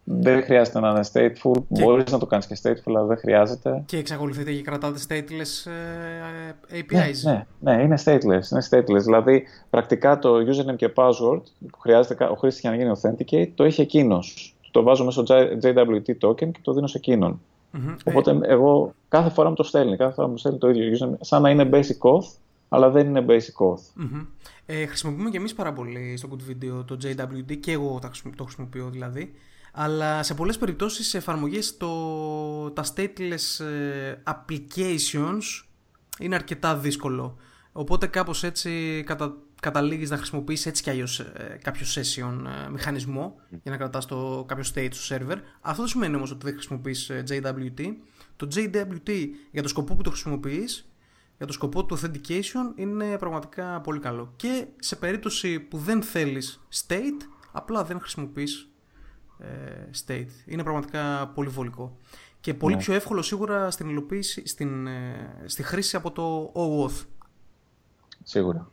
δεν 0.03 0.43
χρειάζεται 0.43 0.79
να 0.79 0.89
είναι 0.89 1.03
stateful. 1.13 1.63
Και... 1.73 1.83
Μπορείς 1.83 2.11
να 2.11 2.17
το 2.17 2.25
κάνεις 2.25 2.45
και 2.45 2.57
stateful, 2.63 2.83
αλλά 2.85 3.03
δεν 3.03 3.17
χρειάζεται. 3.17 3.83
Και 3.85 3.97
εξακολουθείτε 3.97 4.51
και 4.51 4.61
κρατάτε 4.61 4.99
stateless 5.09 5.71
ε, 6.71 6.79
APIs. 6.79 7.21
Ναι, 7.23 7.45
ναι, 7.59 7.75
ναι, 7.75 7.83
είναι 7.83 7.97
stateless. 8.05 8.51
Είναι 8.51 8.63
stateless. 8.69 9.03
Δηλαδή, 9.03 9.43
πρακτικά 9.69 10.19
το 10.19 10.35
username 10.35 10.75
και 10.75 10.91
password 10.95 11.41
που 11.71 11.79
χρειάζεται 11.79 12.23
ο 12.23 12.35
χρήστης 12.35 12.61
για 12.61 12.69
να 12.69 12.75
γίνει 12.75 12.91
authenticate 13.01 13.51
το 13.55 13.63
έχει 13.63 13.81
εκείνος. 13.81 14.55
Το 14.71 14.83
βάζω 14.83 15.05
μέσω 15.05 15.23
JWT 15.63 16.27
token 16.27 16.51
και 16.51 16.59
το 16.61 16.73
δίνω 16.73 16.87
σε 16.87 16.97
εκείνον. 16.97 17.41
Mm-hmm. 17.73 17.95
Οπότε 18.03 18.31
ε... 18.31 18.39
εγώ 18.41 18.93
κάθε 19.09 19.29
φορά 19.29 19.49
μου 19.49 19.55
το 19.55 19.63
στέλνει. 19.63 19.97
Κάθε 19.97 20.13
φορά 20.13 20.27
μου 20.27 20.37
στέλνει 20.37 20.57
το 20.57 20.69
ίδιο 20.69 20.97
username. 20.97 21.17
Σαν 21.19 21.41
να 21.41 21.49
είναι 21.49 21.69
basic 21.71 22.09
auth, 22.11 22.27
αλλά 22.69 22.89
δεν 22.89 23.07
είναι 23.07 23.25
basic 23.27 23.65
auth. 23.65 24.03
Mm-hmm. 24.03 24.25
Ε, 24.65 24.85
χρησιμοποιούμε 24.85 25.29
και 25.29 25.37
εμείς 25.37 25.53
πάρα 25.53 25.73
πολύ 25.73 26.17
στο 26.17 26.29
Good 26.31 26.51
Video 26.51 26.85
το 26.85 26.97
JWT 27.03 27.57
και 27.59 27.71
εγώ 27.71 27.99
το 28.35 28.43
χρησιμοποιώ 28.43 28.89
δηλαδή. 28.89 29.33
Αλλά 29.73 30.23
σε 30.23 30.33
πολλές 30.33 30.57
περιπτώσεις 30.57 31.07
σε 31.07 31.17
εφαρμογές 31.17 31.77
το, 31.77 32.71
τα 32.71 32.83
stateless 32.95 33.65
ε, 33.65 34.15
applications 34.23 35.65
είναι 36.19 36.35
αρκετά 36.35 36.75
δύσκολο. 36.75 37.37
Οπότε 37.71 38.07
κάπως 38.07 38.43
έτσι 38.43 39.03
κατα, 39.05 39.37
καταλήγεις 39.59 40.09
να 40.09 40.17
χρησιμοποιείς 40.17 40.65
έτσι 40.65 40.83
κι 40.83 40.89
αλλιώς 40.89 41.19
ε, 41.19 41.59
κάποιο 41.63 41.85
session 41.95 42.45
ε, 42.65 42.69
μηχανισμό 42.69 43.35
για 43.49 43.71
να 43.71 43.77
κρατάς 43.77 44.05
το, 44.05 44.45
κάποιο 44.47 44.63
state 44.73 44.89
στο 44.91 45.15
server. 45.15 45.37
Αυτό 45.61 45.81
δεν 45.81 45.91
σημαίνει 45.91 46.15
όμως 46.15 46.31
ότι 46.31 46.45
δεν 46.45 46.53
χρησιμοποιείς 46.53 47.11
JWT. 47.29 47.93
Το 48.35 48.47
JWT 48.55 49.27
για 49.51 49.61
το 49.61 49.67
σκοπό 49.67 49.95
που 49.95 50.01
το 50.01 50.09
χρησιμοποιείς 50.09 50.89
για 51.37 51.47
το 51.47 51.53
σκοπό 51.53 51.85
του 51.85 51.97
authentication 51.99 52.73
είναι 52.75 53.17
πραγματικά 53.17 53.81
πολύ 53.81 53.99
καλό. 53.99 54.33
Και 54.35 54.65
σε 54.79 54.95
περίπτωση 54.95 55.59
που 55.59 55.77
δεν 55.77 56.01
θέλεις 56.01 56.67
state, 56.87 57.27
απλά 57.51 57.83
δεν 57.83 57.99
χρησιμοποιείς 57.99 58.69
ε, 59.39 59.47
state. 60.05 60.29
Είναι 60.45 60.63
πραγματικά 60.63 61.27
πολύ 61.27 61.49
βολικό. 61.49 61.97
Και 62.39 62.53
πολύ 62.53 62.75
ναι. 62.75 62.81
πιο 62.81 62.93
εύκολο 62.93 63.21
σίγουρα 63.21 63.71
στην 63.71 63.89
υλοποίηση, 63.89 64.47
στην, 64.47 64.87
ε, 64.87 65.43
στη 65.45 65.63
χρήση 65.63 65.95
από 65.95 66.11
το 66.11 66.51
OAuth. 66.55 67.05
Σίγουρα. 68.23 68.71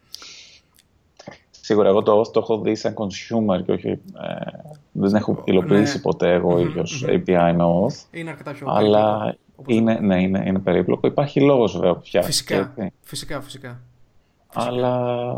Σίγουρα, 1.66 1.88
εγώ 1.88 2.02
το 2.02 2.20
OAuth 2.20 2.32
το 2.32 2.40
έχω 2.40 2.60
δει 2.60 2.74
σαν 2.74 2.94
consumer 2.94 3.64
και 3.64 3.72
όχι. 3.72 3.88
Ε, 3.88 3.98
δεν 4.92 5.14
έχω 5.14 5.42
υλοποιήσει 5.44 5.96
ναι. 5.96 6.02
ποτέ 6.02 6.32
εγώ 6.32 6.58
ίδιος 6.58 7.04
API 7.08 7.52
με 7.56 7.64
OAuth. 7.64 8.04
Είναι 8.10 8.30
αρκετά 8.30 8.52
πιο 8.52 8.66
Αλλά 8.70 9.18
περίπλοκο. 9.18 9.72
είναι, 9.72 9.98
ναι, 10.00 10.22
είναι, 10.22 10.44
είναι 10.46 10.58
περίπλοκο. 10.58 11.06
Υπάρχει 11.06 11.40
λόγος 11.40 11.72
βέβαια 11.72 11.94
που 11.94 12.04
φτιάχνει. 12.04 12.30
Φυσικά, 12.30 12.74
φυσικά, 13.00 13.40
φυσικά. 13.40 13.80
Αλλά 14.54 15.34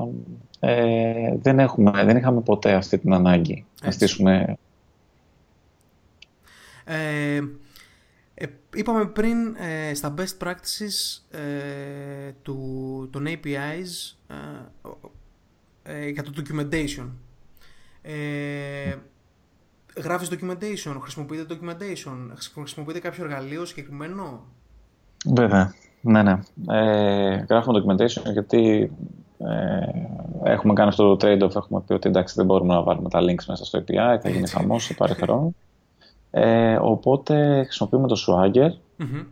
ε, 0.60 1.36
δεν, 1.36 1.58
έχουμε, 1.58 2.04
δεν 2.04 2.16
είχαμε 2.16 2.40
ποτέ 2.40 2.72
αυτή 2.72 2.98
την 2.98 3.12
ανάγκη 3.12 3.64
Έτσι. 3.74 3.84
να 3.84 3.90
στήσουμε 3.90 4.56
ε, 6.84 7.40
ε, 8.34 8.46
είπαμε 8.74 9.06
πριν 9.06 9.56
ε, 9.56 9.94
στα 9.94 10.14
best 10.18 10.46
practices 10.46 11.20
ε, 11.30 12.32
του, 12.42 13.08
των 13.12 13.26
APIs 13.26 14.16
για 16.12 16.22
το 16.22 16.30
documentation. 16.36 17.06
γράφεις 20.02 20.28
documentation, 20.30 20.96
χρησιμοποιείτε 21.00 21.54
documentation, 21.54 22.16
χρησιμοποιείτε 22.54 22.98
κάποιο 22.98 23.24
εργαλείο 23.24 23.64
συγκεκριμένο; 23.64 24.44
Βέβαια, 25.34 25.74
ναι, 26.00 26.22
ναι. 26.22 26.38
γράφουμε 27.48 27.82
documentation 27.82 28.32
γιατί 28.32 28.92
έχουμε 30.44 30.72
κάνει 30.72 30.88
αυτό 30.88 31.16
το 31.16 31.26
trade-off, 31.26 31.56
έχουμε 31.56 31.80
πει 31.86 31.92
ότι 31.92 32.08
εντάξει 32.08 32.34
δεν 32.36 32.46
μπορούμε 32.46 32.74
να 32.74 32.82
βάλουμε 32.82 33.08
τα 33.08 33.20
links 33.20 33.44
μέσα 33.46 33.64
στο 33.64 33.78
API, 33.78 34.18
θα 34.22 34.28
γίνει 34.28 34.48
χαμός, 34.48 34.86
θα 34.86 34.94
πάρει 34.94 35.14
χρόνο. 35.14 35.54
Ε, 36.30 36.78
οπότε 36.80 37.62
χρησιμοποιούμε 37.64 38.08
το 38.08 38.16
Swagger. 38.26 38.70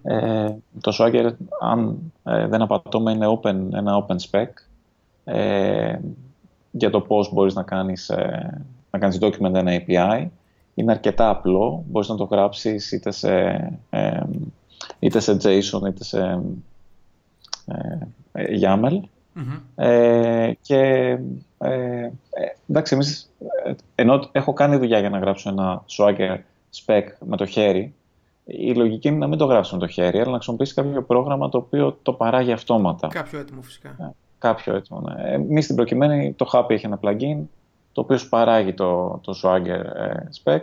Ε, 0.02 0.54
το 0.80 0.96
Swagger, 0.98 1.30
αν 1.60 1.98
ε, 2.24 2.46
δεν 2.46 2.62
απατώμε, 2.62 3.12
είναι 3.12 3.26
open, 3.26 3.56
ένα 3.72 4.06
open 4.06 4.16
spec 4.30 4.46
ε, 5.24 5.98
για 6.76 6.90
το 6.90 7.00
πώς 7.00 7.32
μπορείς 7.32 7.54
να 7.54 7.62
κάνεις, 7.62 8.08
ε, 8.08 8.64
να 8.90 8.98
κάνεις 8.98 9.18
document 9.20 9.54
ένα 9.54 9.82
API. 9.86 10.26
Είναι 10.74 10.92
αρκετά 10.92 11.28
απλό. 11.28 11.84
Μπορείς 11.86 12.08
να 12.08 12.16
το 12.16 12.24
γράψεις 12.24 12.92
είτε 12.92 13.10
σε, 13.10 13.72
είτε 14.98 15.20
σε 15.20 15.36
JSON 15.42 15.86
είτε 15.88 16.04
σε 16.04 16.40
YAML. 18.62 19.00
και 20.60 21.18
εντάξει, 22.68 22.94
εμείς, 22.94 23.32
ενώ 23.94 24.28
έχω 24.32 24.52
κάνει 24.52 24.76
δουλειά 24.76 24.98
για 24.98 25.10
να 25.10 25.18
γράψω 25.18 25.48
ένα 25.48 25.84
Swagger 25.96 26.36
spec 26.84 27.04
με 27.24 27.36
το 27.36 27.46
χέρι, 27.46 27.94
η 28.44 28.74
λογική 28.74 29.08
είναι 29.08 29.16
να 29.16 29.26
μην 29.26 29.38
το 29.38 29.44
γράψει 29.44 29.74
με 29.74 29.80
το 29.80 29.86
χέρι, 29.86 30.18
αλλά 30.18 30.30
να 30.30 30.34
χρησιμοποιήσει 30.34 30.74
κάποιο 30.74 31.02
πρόγραμμα 31.02 31.48
το 31.48 31.58
οποίο 31.58 31.98
το 32.02 32.12
παράγει 32.12 32.52
αυτόματα. 32.52 33.08
Κάποιο 33.08 33.38
έτοιμο 33.38 33.62
φυσικά. 33.62 34.14
Ε, 34.38 34.48
κάποιο 34.48 34.74
έτοιμο, 34.74 35.00
ναι. 35.00 35.32
Εμείς 35.32 35.64
στην 35.64 35.76
προκειμένη 35.76 36.32
το 36.32 36.50
Happy 36.52 36.70
έχει 36.70 36.86
ένα 36.86 36.98
plugin 37.02 37.44
το 37.92 38.00
οποίο 38.00 38.18
σου 38.18 38.28
παράγει 38.28 38.74
το, 38.74 39.20
το 39.22 39.40
Swagger 39.42 39.84
ε, 39.94 40.14
spec 40.42 40.62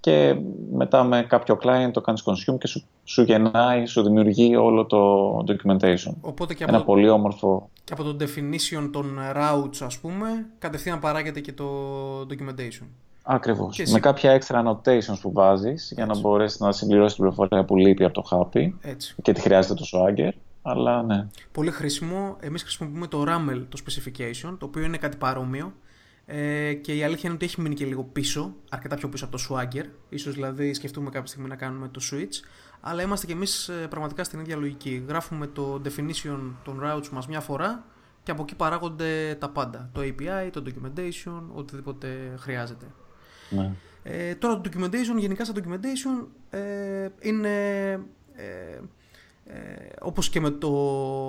και 0.00 0.36
μετά 0.72 1.04
με 1.04 1.22
κάποιο 1.22 1.58
client 1.62 1.90
το 1.92 2.00
κάνεις 2.00 2.24
consume 2.26 2.58
και 2.58 2.66
σου, 2.66 2.84
σου 3.04 3.22
γεννάει, 3.22 3.86
σου 3.86 4.02
δημιουργεί 4.02 4.56
όλο 4.56 4.86
το 4.86 5.38
documentation. 5.38 6.12
Οπότε 6.20 6.54
και 6.54 6.64
ένα 6.64 6.76
από 6.76 6.86
πολύ 6.86 7.08
όμορφο... 7.08 7.70
Και 7.84 7.92
από 7.92 8.02
το 8.02 8.16
definition 8.20 8.88
των 8.92 9.18
routes 9.36 9.78
ας 9.80 9.98
πούμε, 9.98 10.46
κατευθείαν 10.58 10.98
παράγεται 10.98 11.40
και 11.40 11.52
το 11.52 11.66
documentation. 12.20 12.86
Ακριβώς. 13.22 13.78
Με 13.90 14.00
κάποια 14.00 14.40
extra 14.40 14.64
annotations 14.64 15.18
που 15.20 15.32
βάζεις 15.32 15.92
για 15.94 16.06
να 16.06 16.18
μπορέσεις 16.18 16.60
να 16.60 16.72
συμπληρώσεις 16.72 17.14
την 17.14 17.24
πληροφορία 17.24 17.64
που 17.64 17.76
λείπει 17.76 18.04
από 18.04 18.22
το 18.22 18.22
happy 18.30 18.72
Έτσι. 18.80 19.14
και 19.22 19.32
τη 19.32 19.40
χρειάζεται 19.40 19.74
το 19.74 19.84
swagger. 19.92 20.30
Αλλά 20.68 21.02
ναι. 21.02 21.28
Πολύ 21.52 21.70
χρήσιμο. 21.70 22.36
Εμείς 22.40 22.62
χρησιμοποιούμε 22.62 23.06
το 23.06 23.24
RAML, 23.28 23.66
το 23.68 23.82
specification, 23.86 24.56
το 24.58 24.66
οποίο 24.66 24.82
είναι 24.82 24.96
κάτι 24.96 25.16
παρόμοιο. 25.16 25.74
Ε, 26.26 26.74
και 26.74 26.94
η 26.94 27.02
αλήθεια 27.02 27.22
είναι 27.24 27.34
ότι 27.34 27.44
έχει 27.44 27.60
μείνει 27.60 27.74
και 27.74 27.84
λίγο 27.84 28.04
πίσω, 28.04 28.54
αρκετά 28.70 28.96
πιο 28.96 29.08
πίσω 29.08 29.24
από 29.24 29.36
το 29.36 29.42
Swagger. 29.48 29.84
Ίσως 30.08 30.34
δηλαδή 30.34 30.74
σκεφτούμε 30.74 31.10
κάποια 31.10 31.26
στιγμή 31.26 31.48
να 31.48 31.56
κάνουμε 31.56 31.88
το 31.88 32.00
Switch. 32.12 32.46
Αλλά 32.80 33.02
είμαστε 33.02 33.26
κι 33.26 33.32
εμείς 33.32 33.68
ε, 33.68 33.86
πραγματικά 33.90 34.24
στην 34.24 34.40
ίδια 34.40 34.56
λογική. 34.56 35.04
Γράφουμε 35.08 35.46
το 35.46 35.80
definition 35.84 36.38
των 36.64 36.80
routes 36.84 37.08
μας 37.08 37.26
μια 37.26 37.40
φορά 37.40 37.84
και 38.22 38.30
από 38.30 38.42
εκεί 38.42 38.54
παράγονται 38.54 39.36
τα 39.40 39.48
πάντα. 39.48 39.90
Το 39.92 40.00
API, 40.00 40.50
το 40.52 40.62
documentation, 40.66 41.42
οτιδήποτε 41.54 42.34
χρειάζεται. 42.38 42.86
ναι. 43.50 43.72
Ε, 44.02 44.34
τώρα 44.34 44.60
το 44.60 44.70
documentation, 44.70 45.18
γενικά 45.18 45.44
στα 45.44 45.54
documentation 45.56 46.26
ε, 46.50 47.08
είναι 47.20 47.92
ε, 48.34 48.78
ε, 49.46 49.54
όπως 50.00 50.28
και 50.28 50.40
με, 50.40 50.50
το, 50.50 50.70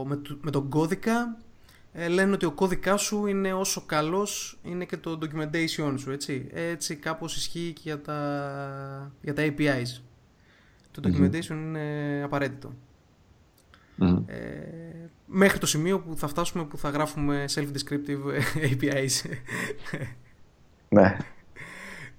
με, 0.08 0.16
το- 0.16 0.38
με 0.42 0.52
τον 0.52 0.70
κώδικα 0.70 1.38
ε, 1.94 2.08
λένε 2.08 2.34
ότι 2.34 2.46
ο 2.46 2.52
κώδικάς 2.52 3.02
σου 3.02 3.26
είναι 3.26 3.54
όσο 3.54 3.82
καλός 3.86 4.60
είναι 4.64 4.86
και 4.86 4.98
το 4.98 5.20
documentation 5.22 5.94
σου, 5.98 6.12
έτσι. 6.12 6.48
Έτσι 6.54 6.96
κάπως 6.96 7.36
ισχύει 7.36 7.72
και 7.76 7.82
για 7.84 8.02
τα, 8.02 9.12
για 9.22 9.34
τα 9.34 9.44
APIs. 9.46 10.02
Το 10.92 11.02
documentation 11.06 11.50
είναι 11.50 12.22
απαραίτητο. 12.24 12.74
Μμμ. 13.96 14.24
Ε, 14.28 15.10
μέχρι 15.26 15.60
το 15.60 15.66
σημείο 15.66 16.00
που 16.00 16.18
θα 16.18 16.28
φτάσουμε 16.28 16.64
που 16.66 16.78
θα 16.78 16.90
γράφουμε 16.90 17.46
self-descriptive 17.54 18.42
APIs. 18.72 19.30
ναι. 20.90 21.18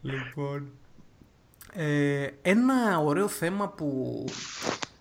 Λοιπόν, 0.03 0.71
ε, 1.73 2.27
ένα 2.43 2.99
ωραίο 2.99 3.29
θέμα 3.29 3.69
που 3.69 4.25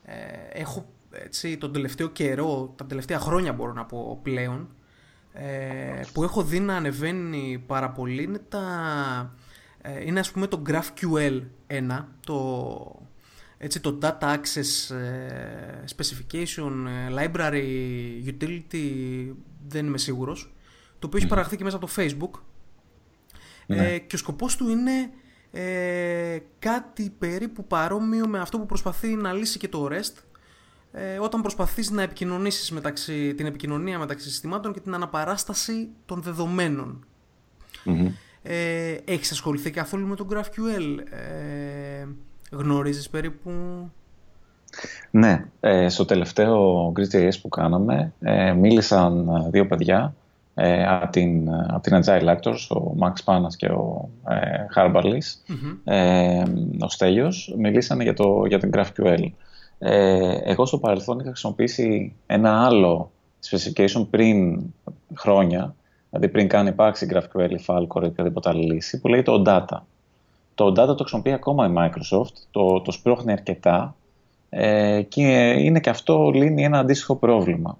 ε, 0.09 0.59
έχω 0.59 0.85
έτσι, 1.11 1.57
τον 1.57 1.73
τελευταίο 1.73 2.07
καιρό, 2.07 2.73
τα 2.77 2.85
τελευταία 2.85 3.19
χρόνια 3.19 3.53
μπορώ 3.53 3.73
να 3.73 3.85
πω 3.85 4.19
πλέον, 4.21 4.69
ε, 5.33 6.01
που 6.13 6.23
έχω 6.23 6.43
δει 6.43 6.59
να 6.59 6.75
ανεβαίνει 6.75 7.63
πάρα 7.67 7.89
πολύ 7.91 8.23
είναι, 8.23 8.39
τα, 8.49 9.35
ε, 9.81 10.05
είναι 10.05 10.19
ας 10.19 10.31
πούμε 10.31 10.47
το 10.47 10.61
GraphQL 10.69 11.41
1, 11.67 12.05
το, 12.25 13.01
έτσι, 13.57 13.79
το 13.79 13.97
Data 14.01 14.35
Access 14.35 14.95
ε, 14.95 15.83
Specification 15.95 16.71
ε, 16.87 17.13
Library 17.15 17.63
Utility, 18.27 18.85
δεν 19.67 19.85
είμαι 19.85 19.97
σίγουρος, 19.97 20.53
το 20.99 21.07
οποίο 21.07 21.19
έχει 21.19 21.27
παραχθεί 21.27 21.57
και 21.57 21.63
μέσα 21.63 21.75
από 21.75 21.85
το 21.85 21.91
Facebook 21.95 22.39
Ναι. 23.65 23.93
ε, 23.93 23.97
και 23.99 24.15
ο 24.15 24.17
σκοπός 24.17 24.55
του 24.55 24.69
είναι 24.69 25.09
ε, 25.51 26.37
κάτι 26.59 27.13
περίπου 27.19 27.65
παρόμοιο 27.65 28.27
με 28.27 28.39
αυτό 28.39 28.59
που 28.59 28.65
προσπαθεί 28.65 29.07
να 29.07 29.33
λύσει 29.33 29.57
και 29.57 29.67
το 29.67 29.87
REST 29.91 30.23
ε, 30.91 31.19
όταν 31.19 31.41
προσπαθείς 31.41 31.91
να 31.91 32.01
επικοινωνήσεις 32.01 32.71
μεταξύ, 32.71 33.33
την 33.33 33.45
επικοινωνία 33.45 33.99
μεταξύ 33.99 34.29
συστημάτων 34.29 34.73
και 34.73 34.79
την 34.79 34.93
αναπαράσταση 34.93 35.89
των 36.05 36.21
δεδομένων. 36.21 37.05
Μμμ. 37.83 38.07
Ε, 38.43 38.97
έχεις 39.05 39.31
ασχοληθεί 39.31 39.71
καθόλου 39.71 40.07
με 40.07 40.15
τον 40.15 40.27
GraphQL; 40.31 40.97
Ε, 41.11 42.05
γνωρίζεις 42.51 43.09
περίπου... 43.09 43.51
Ναι, 45.11 45.45
ε, 45.59 45.89
στο 45.89 46.05
τελευταίο 46.05 46.91
GreetJS 46.95 47.41
που 47.41 47.49
κάναμε 47.49 48.13
ε, 48.19 48.53
μίλησαν 48.53 49.27
ε, 49.27 49.49
δύο 49.49 49.67
παιδιά 49.67 50.15
ε, 50.59 50.85
από, 50.87 51.11
την, 51.11 51.49
από 51.53 51.81
την 51.81 51.99
Agile 52.03 52.35
Actors, 52.35 52.77
ο 52.77 52.95
Max 53.01 53.13
Πάνας 53.23 53.55
και 53.55 53.65
ο 53.65 54.09
ε, 54.27 54.65
Harbarlis, 54.75 55.53
ε, 55.83 56.43
ο 56.79 56.89
Στέλιος, 56.89 57.55
μιλήσανε 57.57 58.03
για, 58.03 58.13
το, 58.13 58.45
για 58.47 58.59
την 58.59 58.71
GraphQL. 58.73 59.23
Ε, 59.79 60.37
εγώ 60.43 60.65
στο 60.65 60.77
παρελθόν 60.77 61.19
είχα 61.19 61.29
χρησιμοποιήσει 61.29 62.15
ένα 62.25 62.65
άλλο 62.65 63.11
specification 63.49 64.07
πριν 64.09 64.61
χρόνια, 65.15 65.75
δηλαδή 66.09 66.29
πριν 66.29 66.47
καν 66.47 66.67
υπάρξει 66.67 67.07
GraphQL 67.11 67.49
ή 67.49 67.63
Falcor 67.67 68.03
ή 68.03 68.05
οποιαδήποτε 68.05 68.49
άλλη 68.49 68.73
λύση, 68.73 68.99
που 68.99 69.07
λέγεται 69.07 69.31
OData. 69.35 69.77
Το 70.55 70.67
OData 70.67 70.87
το 70.87 70.95
χρησιμοποιεί 70.97 71.33
ακόμα 71.33 71.67
η 71.67 71.73
Microsoft, 71.77 72.33
το, 72.51 72.81
το 72.81 72.91
σπρώχνει 72.91 73.31
αρκετά 73.31 73.95
ε, 74.49 75.01
και 75.01 75.55
είναι 75.57 75.79
και 75.79 75.89
αυτό 75.89 76.29
λύνει 76.33 76.63
ένα 76.63 76.79
αντίστοιχο 76.79 77.15
πρόβλημα. 77.15 77.77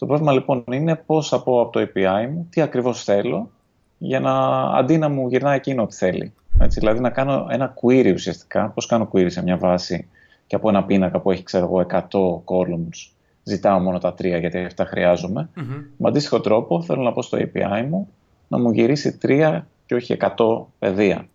Το 0.00 0.06
πρόβλημα 0.06 0.32
λοιπόν 0.32 0.64
είναι 0.70 0.94
πώς 1.06 1.28
θα 1.28 1.42
πω 1.42 1.60
από 1.60 1.72
το 1.72 1.80
API 1.80 2.28
μου 2.32 2.46
τι 2.50 2.60
ακριβώς 2.60 3.04
θέλω 3.04 3.50
για 3.98 4.20
να 4.20 4.32
αντί 4.62 4.98
να 4.98 5.08
μου 5.08 5.28
γυρνάει 5.28 5.56
εκείνο 5.56 5.82
ό,τι 5.82 5.94
θέλει. 5.96 6.32
Έτσι, 6.58 6.78
δηλαδή 6.78 7.00
να 7.00 7.10
κάνω 7.10 7.46
ένα 7.50 7.74
query 7.82 8.12
ουσιαστικά, 8.14 8.68
πώς 8.68 8.86
κάνω 8.86 9.10
query 9.12 9.30
σε 9.30 9.42
μια 9.42 9.56
βάση 9.56 10.08
και 10.46 10.56
από 10.56 10.68
ένα 10.68 10.84
πίνακα 10.84 11.20
που 11.20 11.30
έχει 11.30 11.42
ξέρω 11.42 11.64
εγώ 11.64 11.86
100 11.90 12.54
columns 12.54 13.10
ζητάω 13.42 13.78
μόνο 13.78 13.98
τα 13.98 14.14
τρία 14.14 14.38
γιατί 14.38 14.58
αυτά 14.58 14.84
χρειάζομαι. 14.84 15.48
Με 15.96 16.08
αντίστοιχο 16.08 16.40
τρόπο 16.40 16.82
θέλω 16.82 17.02
να 17.02 17.12
πω 17.12 17.22
στο 17.22 17.38
API 17.40 17.86
μου 17.88 18.08
να 18.48 18.58
μου 18.58 18.70
γυρίσει 18.70 19.18
τρία 19.18 19.66
και 19.86 19.94
όχι 19.94 20.16
100 20.36 20.64
πεδία. 20.78 21.26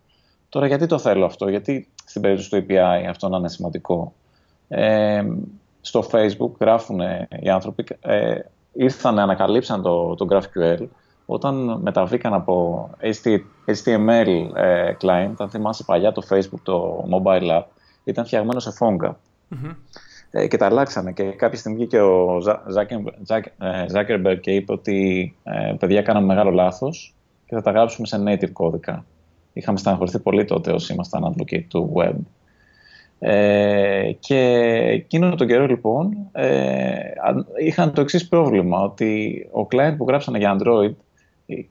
Τώρα 0.48 0.66
γιατί 0.66 0.86
το 0.86 0.98
θέλω 0.98 1.24
αυτό, 1.24 1.48
γιατί 1.48 1.88
στην 2.04 2.22
περίπτωση 2.22 2.50
του 2.50 2.64
API 2.68 3.06
αυτό 3.08 3.28
να 3.28 3.36
είναι 3.36 3.48
σημαντικό; 3.48 4.12
Ε, 4.68 5.24
στο 5.80 6.08
Facebook 6.10 6.50
γράφουν 6.60 7.00
οι 7.40 7.48
άνθρωποι, 7.50 7.84
ε, 8.00 8.38
ήρθαν, 8.76 9.18
ανακαλύψαν 9.18 9.82
το, 9.82 10.14
το 10.14 10.26
GraphQL 10.30 10.86
όταν 11.26 11.78
μεταβήκαν 11.82 12.34
από 12.34 12.88
HTML 13.66 14.48
ε, 14.54 14.92
client, 15.00 15.34
αν 15.38 15.50
θυμάσαι 15.50 15.84
παλιά 15.84 16.12
το 16.12 16.22
Facebook, 16.30 16.60
το 16.62 17.04
mobile 17.10 17.58
app, 17.58 17.64
ήταν 18.04 18.24
φτιαγμένο 18.26 18.60
σε 18.60 18.72
Fonga. 18.78 19.10
Ε, 20.30 20.46
και 20.46 20.56
τα 20.56 20.66
αλλάξανε 20.66 21.12
και 21.12 21.22
κάποια 21.22 21.58
στιγμή 21.58 21.78
βγήκε 21.78 22.00
ο 22.00 22.38
Zuckerberg 23.94 24.38
και 24.40 24.50
είπε 24.50 24.72
ότι 24.72 25.34
ε, 25.42 25.74
παιδιά 25.78 26.02
κάναμε 26.02 26.26
μεγάλο 26.26 26.50
λάθος 26.50 27.14
και 27.46 27.54
θα 27.54 27.62
τα 27.62 27.70
γράψουμε 27.70 28.06
σε 28.06 28.22
native 28.26 28.52
κώδικα. 28.52 29.04
Είχαμε 29.52 29.78
στεναχωρηθεί 29.78 30.18
πολύ 30.18 30.44
τότε 30.44 30.72
όσοι 30.72 30.92
ήμασταν 30.92 31.34
advocate 31.34 31.64
του 31.68 31.92
web. 31.96 32.14
Ε, 33.18 34.12
και 34.18 34.38
εκείνο 34.92 35.34
τον 35.34 35.46
καιρό 35.46 35.66
λοιπόν 35.66 36.16
ε, 36.32 36.94
είχαν 37.64 37.92
το 37.92 38.00
εξής 38.00 38.28
πρόβλημα 38.28 38.80
ότι 38.80 39.40
ο 39.52 39.66
client 39.70 39.94
που 39.96 40.04
γράψανε 40.08 40.38
για 40.38 40.56
Android 40.58 40.94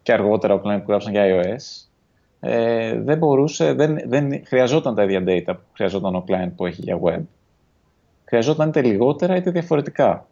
και 0.04 0.14
αργότερα 0.14 0.54
ο 0.54 0.62
client 0.64 0.80
που 0.80 0.86
γράψανε 0.88 1.20
για 1.20 1.44
iOS 1.44 1.86
ε, 2.40 3.00
δεν 3.00 3.18
μπορούσε, 3.18 3.74
δεν, 3.74 4.00
δεν 4.06 4.46
χρειαζόταν 4.46 4.96
τα 4.96 5.04
ίδια 5.04 5.24
data 5.28 5.56
που 5.56 5.70
χρειαζόταν 5.74 6.16
ο 6.16 6.24
client 6.28 6.52
που 6.56 6.66
έχει 6.66 6.82
για 6.82 7.00
web. 7.04 7.22
Χρειαζόταν 8.26 8.68
είτε 8.68 8.82
λιγότερα 8.82 9.36
είτε 9.36 9.52
διαφορετικά. 9.52 10.28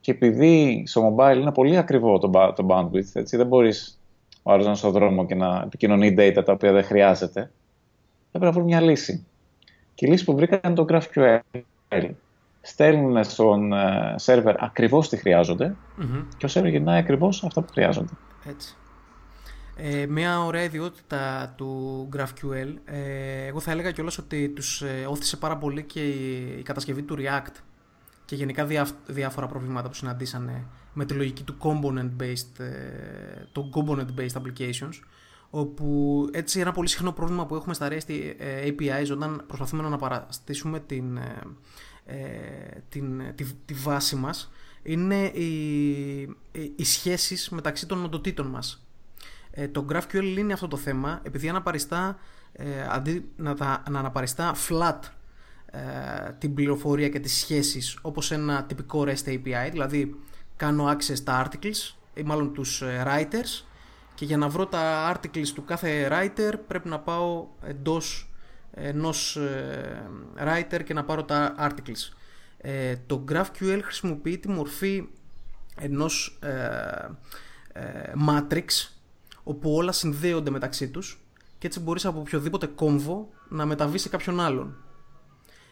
Και 0.00 0.10
επειδή 0.10 0.82
στο 0.86 1.16
mobile 1.16 1.36
είναι 1.36 1.52
πολύ 1.52 1.76
ακριβό 1.76 2.18
το, 2.18 2.30
το 2.56 2.66
bandwidth, 2.68 3.10
έτσι, 3.12 3.36
δεν 3.36 3.46
μπορείς 3.46 4.00
ο 4.42 4.52
άλλος 4.52 4.62
να 4.64 4.70
είναι 4.70 4.78
στον 4.78 4.90
δρόμο 4.90 5.26
και 5.26 5.34
να 5.34 5.62
επικοινωνεί 5.64 6.14
data 6.18 6.42
τα 6.44 6.52
οποία 6.52 6.72
δεν 6.72 6.84
χρειάζεται, 6.84 7.50
έπρεπε 8.26 8.44
να 8.44 8.52
βρουν 8.52 8.64
μια 8.64 8.80
λύση. 8.80 9.26
Και 9.96 10.06
η 10.06 10.08
λύση 10.08 10.24
που 10.24 10.34
βρήκαν 10.34 10.60
είναι 10.64 10.74
το 10.74 10.86
GraphQL. 10.88 12.10
Στέλνουν 12.60 13.24
στον 13.24 13.72
σερβερ 14.14 14.64
ακριβώς 14.64 15.08
τι 15.08 15.16
χρειαζονται 15.16 15.76
και 16.36 16.44
ο 16.44 16.48
σερβερ 16.48 16.70
γυρνάει 16.70 16.98
ακριβώς 16.98 17.44
αυτά 17.44 17.62
που 17.62 17.72
χρειάζονται. 17.72 18.12
Έτσι. 18.48 18.76
Ε, 19.78 20.06
μια 20.06 20.44
ωραία 20.44 20.62
ιδιότητα 20.62 21.52
του 21.56 22.08
GraphQL, 22.16 22.74
ε, 22.84 23.46
εγώ 23.46 23.60
θα 23.60 23.70
έλεγα 23.70 23.90
κιόλας 23.90 24.18
ότι 24.18 24.48
τους 24.48 24.82
ε, 24.82 25.06
όθησε 25.08 25.36
πάρα 25.36 25.56
πολύ 25.56 25.82
και 25.82 26.08
η, 26.08 26.56
η 26.58 26.62
κατασκευή 26.62 27.02
του 27.02 27.16
React 27.18 27.54
και 28.24 28.34
γενικά 28.34 28.64
διά, 28.64 28.86
διάφορα 29.06 29.46
προβλήματα 29.46 29.88
που 29.88 29.94
συναντήσανε 29.94 30.66
με 30.92 31.04
τη 31.04 31.14
λογική 31.14 31.42
του 31.42 31.56
component-based, 31.58 32.58
ε, 32.58 33.44
το 33.52 33.70
component-based 33.74 34.42
applications 34.42 34.94
όπου 35.50 36.28
έτσι 36.32 36.60
ένα 36.60 36.72
πολύ 36.72 36.88
συχνό 36.88 37.12
πρόβλημα 37.12 37.46
που 37.46 37.54
έχουμε 37.54 37.74
στα 37.74 37.88
REST 37.90 38.10
APIs 38.66 39.08
όταν 39.10 39.44
προσπαθούμε 39.46 39.82
να 39.82 39.88
αναπαραστήσουμε 39.88 40.80
την, 40.80 41.16
ε, 42.06 42.82
την, 42.88 43.22
τη, 43.34 43.44
τη 43.64 43.74
βάση 43.74 44.16
μας 44.16 44.50
είναι 44.82 45.24
οι, 45.24 45.50
οι 46.76 46.84
σχέσεις 46.84 47.48
μεταξύ 47.48 47.86
των 47.86 48.04
οντοτήτων 48.04 48.46
μας. 48.46 48.86
Ε, 49.50 49.68
το 49.68 49.86
GraphQL 49.90 50.22
λύνει 50.22 50.52
αυτό 50.52 50.68
το 50.68 50.76
θέμα 50.76 51.20
επειδή 51.22 51.48
αναπαριστά, 51.48 52.18
ε, 52.52 52.86
αντί 52.90 53.30
να, 53.36 53.54
τα, 53.54 53.82
να 53.90 53.98
αναπαριστά 53.98 54.54
flat 54.68 54.98
ε, 55.66 55.80
την 56.38 56.54
πληροφορία 56.54 57.08
και 57.08 57.20
τις 57.20 57.38
σχέσεις 57.38 57.98
όπως 58.02 58.30
ένα 58.30 58.64
τυπικό 58.64 59.04
REST 59.06 59.28
API, 59.28 59.68
δηλαδή 59.70 60.20
κάνω 60.56 60.90
access 60.92 61.16
στα 61.16 61.48
articles 61.48 61.94
ή 62.14 62.22
μάλλον 62.22 62.52
τους 62.52 62.82
writers 62.82 63.64
και 64.16 64.24
για 64.24 64.36
να 64.36 64.48
βρω 64.48 64.66
τα 64.66 65.14
articles 65.14 65.48
του 65.54 65.64
κάθε 65.64 66.08
writer 66.10 66.52
πρέπει 66.66 66.88
να 66.88 66.98
πάω 66.98 67.46
εντός 67.62 68.30
ενός 68.70 69.38
writer 70.38 70.80
και 70.84 70.94
να 70.94 71.04
πάρω 71.04 71.24
τα 71.24 71.54
articles. 71.58 72.16
Ε, 72.58 72.96
το 73.06 73.24
GraphQL 73.30 73.80
χρησιμοποιεί 73.82 74.38
τη 74.38 74.48
μορφή 74.48 75.08
ενός 75.80 76.38
ε, 76.42 76.50
ε, 77.72 78.12
matrix 78.28 78.66
όπου 79.42 79.74
όλα 79.74 79.92
συνδέονται 79.92 80.50
μεταξύ 80.50 80.88
τους 80.88 81.20
και 81.58 81.66
έτσι 81.66 81.80
μπορείς 81.80 82.04
από 82.04 82.20
οποιοδήποτε 82.20 82.66
κόμβο 82.66 83.28
να 83.48 83.66
μεταβείς 83.66 84.02
σε 84.02 84.08
κάποιον 84.08 84.40
άλλον. 84.40 84.76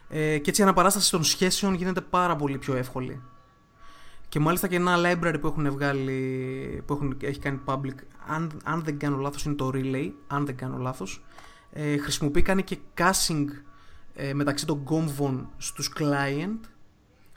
Ε, 0.08 0.38
και 0.38 0.50
έτσι 0.50 0.60
η 0.60 0.64
αναπαράσταση 0.64 1.10
των 1.10 1.24
σχέσεων 1.24 1.74
γίνεται 1.74 2.00
πάρα 2.00 2.36
πολύ 2.36 2.58
πιο 2.58 2.76
εύκολη. 2.76 3.22
Και 4.28 4.40
μάλιστα 4.40 4.68
και 4.68 4.76
ένα 4.76 4.96
library 4.96 5.36
που 5.40 5.46
έχουν 5.46 5.70
βγάλει, 5.70 6.82
που 6.86 6.92
έχουν, 6.92 7.16
έχει 7.20 7.38
κάνει 7.38 7.60
public, 7.64 7.94
αν, 8.26 8.60
αν 8.64 8.82
δεν 8.84 8.98
κάνω 8.98 9.16
λάθος 9.16 9.44
είναι 9.44 9.54
το 9.54 9.70
Relay, 9.74 10.12
αν 10.26 10.46
δεν 10.46 10.56
κάνω 10.56 10.76
λάθος, 10.78 11.24
ε, 11.70 11.96
χρησιμοποιεί 11.96 12.42
κάνει 12.42 12.62
και 12.62 12.78
caching 12.98 13.46
ε, 14.14 14.34
μεταξύ 14.34 14.66
των 14.66 14.84
κόμβων 14.84 15.48
στους 15.56 15.92
client, 15.98 16.58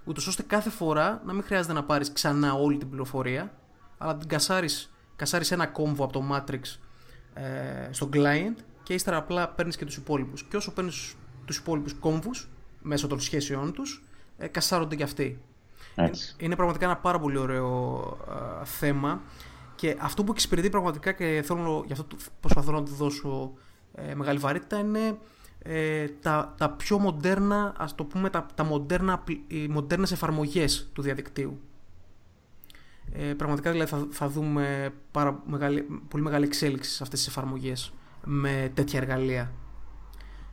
ούτως 0.05 0.27
ώστε 0.27 0.43
κάθε 0.43 0.69
φορά 0.69 1.21
να 1.25 1.33
μην 1.33 1.43
χρειάζεται 1.43 1.73
να 1.73 1.83
πάρεις 1.83 2.11
ξανά 2.11 2.53
όλη 2.53 2.77
την 2.77 2.89
πληροφορία, 2.89 3.57
αλλά 3.97 4.17
την 4.17 4.27
κασάρεις, 4.27 4.93
κασάρεις 5.15 5.51
ένα 5.51 5.67
κόμβο 5.67 6.03
από 6.03 6.13
το 6.13 6.23
Matrix 6.31 6.61
ε, 7.33 7.89
στο 7.91 8.09
client 8.13 8.55
και 8.83 8.93
ύστερα 8.93 9.17
απλά 9.17 9.49
παίρνεις 9.49 9.77
και 9.77 9.85
τους 9.85 9.95
υπόλοιπους. 9.95 10.43
Και 10.43 10.57
όσο 10.57 10.73
παίρνεις 10.73 11.15
τους 11.45 11.57
υπόλοιπους 11.57 11.93
κόμβους, 11.93 12.49
μέσω 12.81 13.07
των 13.07 13.19
σχέσεών 13.19 13.73
τους, 13.73 14.03
ε, 14.38 14.47
κασάρονται 14.47 14.95
και 14.95 15.03
αυτοί. 15.03 15.41
Έτσι. 15.95 16.35
Είναι 16.38 16.55
πραγματικά 16.55 16.85
ένα 16.85 16.97
πάρα 16.97 17.19
πολύ 17.19 17.38
ωραίο 17.38 17.99
ε, 18.61 18.65
θέμα 18.65 19.21
και 19.78 19.97
αυτό 19.99 20.23
που 20.23 20.32
εξυπηρετεί 20.32 20.69
πραγματικά 20.69 21.11
και 21.11 21.41
θέλω, 21.45 21.84
γι' 21.86 21.93
αυτό 21.93 22.05
προσπαθώ 22.39 22.71
να 22.71 22.84
του 22.84 22.93
δώσω 22.93 23.53
ε, 23.93 24.15
μεγάλη 24.15 24.39
βαρύτητα 24.39 24.80
είναι 24.80 25.17
ε, 25.59 26.07
τα, 26.07 26.53
τα 26.57 26.69
πιο 26.69 26.99
μοντέρνα, 26.99 27.73
ας 27.78 27.95
το 27.95 28.03
πούμε, 28.03 28.30
τα, 28.30 28.45
τα 28.55 28.63
μοντέρνα, 28.63 29.23
οι 29.47 29.67
μοντέρνες 29.67 30.11
εφαρμογές 30.11 30.89
του 30.93 31.01
διαδικτύου. 31.01 31.59
Ε, 33.11 33.34
πραγματικά 33.34 33.71
δηλαδή 33.71 33.89
θα, 33.89 34.07
θα 34.11 34.30
δούμε 34.30 34.93
πάρα 35.11 35.41
μεγάλη, 35.45 35.88
πολύ 36.07 36.23
μεγάλη 36.23 36.45
εξέλιξη 36.45 36.91
σε 36.91 37.03
αυτές 37.03 37.19
τις 37.19 37.28
εφαρμογές 37.28 37.93
με 38.23 38.71
τέτοια 38.73 38.99
εργαλεία. 38.99 39.51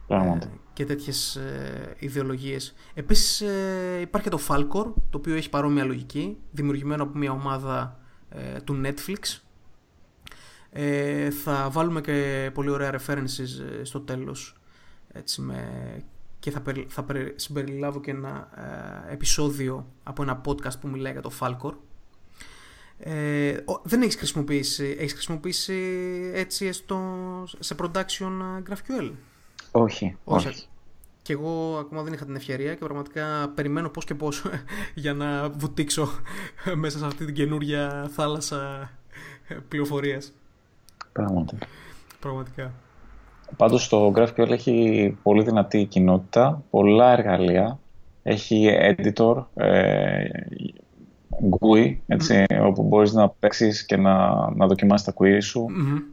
Πράγματι. 0.07 0.47
Ε, 0.53 0.59
και 0.73 0.85
τέτοιες 0.85 1.37
ε, 1.37 1.95
ιδεολογίες. 1.99 2.75
Επίσης 2.95 3.41
ε, 3.41 4.01
υπάρχει 4.01 4.29
και 4.29 4.37
το 4.37 4.43
Falcor, 4.49 4.93
το 5.11 5.19
οποίο 5.19 5.35
έχει 5.35 5.51
παρόμοια 5.51 5.85
λογική, 5.85 6.37
δημιουργημένο 6.51 7.03
από 7.03 7.19
μια 7.19 7.33
ομάδα 7.33 7.99
ε, 8.01 8.04
του 8.65 8.83
Netflix. 8.85 9.39
Ε, 10.71 11.31
θα 11.31 11.69
βάλουμε 11.71 12.01
και 12.01 12.51
πολύ 12.55 12.71
ωραία 12.71 13.01
references 13.01 13.47
στο 13.83 14.01
τέλος 14.01 14.57
έτσι, 15.13 15.41
με, 15.41 16.03
και 16.39 16.51
θα, 16.51 16.63
θα 16.89 17.07
συμπεριλάβω 17.35 18.01
και 18.01 18.11
ένα 18.11 18.49
επεισόδιο 19.11 19.87
από 20.03 20.23
ένα 20.23 20.41
podcast 20.45 20.81
που 20.81 20.89
μιλάει 20.89 21.13
για 21.13 21.23
το 21.23 21.31
Falcor. 21.41 21.75
Ε, 22.99 23.57
δεν 23.83 24.03
έχεις 24.03 24.17
χρησιμοποιήσει, 24.17 24.97
έχεις 24.99 25.13
χρησιμοποιήσει 25.13 25.75
έτσι 26.35 26.73
στο, 26.73 26.99
σε 27.59 27.75
production 27.79 28.63
GraphQL; 28.69 29.13
Όχι, 29.71 30.17
όχι. 30.25 30.69
Και 31.25 31.33
εγώ 31.33 31.77
ακόμα 31.81 32.03
δεν 32.03 32.13
είχα 32.13 32.25
την 32.25 32.37
ευκαιρία 32.37 32.73
και 32.75 32.85
πραγματικά 32.85 33.53
περιμένω 33.55 33.89
πώς 33.89 34.05
και 34.05 34.15
πώς 34.15 34.45
για 35.05 35.15
να 35.15 35.49
βουτήξω 35.49 36.09
μέσα 36.83 36.99
σε 36.99 37.07
αυτή 37.07 37.25
την 37.25 37.35
καινούρια 37.35 38.09
θάλασσα 38.11 38.91
πληροφορίας. 39.69 40.33
Πράγματι. 41.13 41.59
Πραγματικά. 42.21 42.73
Πάντως 43.57 43.89
το 43.89 44.13
GraphQL 44.17 44.51
έχει 44.51 45.17
πολύ 45.23 45.43
δυνατή 45.43 45.85
κοινότητα, 45.85 46.63
πολλά 46.71 47.13
εργαλεία, 47.13 47.79
έχει 48.23 48.69
editor, 48.81 49.45
ε, 49.55 50.25
GUI, 51.61 51.97
έτσι, 52.07 52.45
όπου 52.63 52.83
μπορείς 52.83 53.13
να 53.13 53.29
παίξεις 53.29 53.87
και 53.87 53.97
να, 53.97 54.29
να 54.55 54.67
δοκιμάσεις 54.67 55.07
τα 55.07 55.15
query 55.19 55.43
σου. 55.43 55.67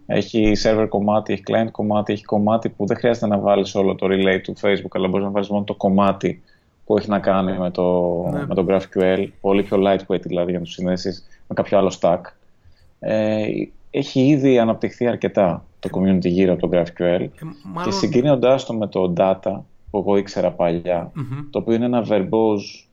Έχει 0.06 0.52
server 0.64 0.86
κομμάτι, 0.90 1.34
έχει 1.34 1.44
client 1.48 1.72
κομμάτι, 1.72 2.14
έχει 2.14 2.24
κομμάτι 2.24 2.70
που 2.70 2.86
δεν 2.86 2.98
χρειάζεται 2.98 3.28
να 3.28 3.38
βάλεις 3.38 3.76
όλο 3.76 3.96
το 3.96 4.08
relay 4.10 4.40
του 4.44 4.54
Facebook, 4.62 4.92
αλλά 4.92 5.08
μπορείς 5.08 5.26
να 5.26 5.32
βάλεις 5.32 5.50
μόνο 5.50 5.64
το 5.64 5.74
κομμάτι 5.74 6.42
που 6.86 6.98
έχει 6.98 7.10
να 7.10 7.20
κάνει 7.20 7.58
με 7.58 7.72
το, 7.72 8.18
ναι. 8.32 8.46
με 8.46 8.56
το 8.56 8.66
GraphQL, 8.70 9.28
πολύ 9.42 9.64
πιο 9.64 9.78
lightweight 9.78 10.22
δηλαδή 10.22 10.50
για 10.50 10.60
να 10.60 10.66
το 10.66 10.72
συνδέσεις 10.72 11.28
με 11.48 11.56
κάποιο 11.56 11.78
άλλο 11.78 11.94
stack. 12.00 12.22
Ε, 13.00 13.46
έχει 13.92 14.28
ήδη 14.28 14.60
αναπτυχθεί 14.60 15.08
αρκετά 15.08 15.66
το 15.80 15.90
community 15.92 16.28
γύρω 16.28 16.54
από 16.54 16.68
το 16.68 16.78
GraphQL 16.78 17.02
ε, 17.02 17.28
μάλλον... 17.64 17.84
και 17.84 17.92
συγκρίνοντάς 17.92 18.66
το 18.66 18.74
με 18.74 18.88
το 18.88 19.14
data 19.18 19.60
που 19.92 19.98
εγώ 19.98 20.18
ήξερα 20.18 20.56
το 21.50 21.60
οποίο 21.60 21.74
είναι 21.74 21.86
ένα 21.86 22.06
verbose 22.10 22.86
ε, 22.90 22.91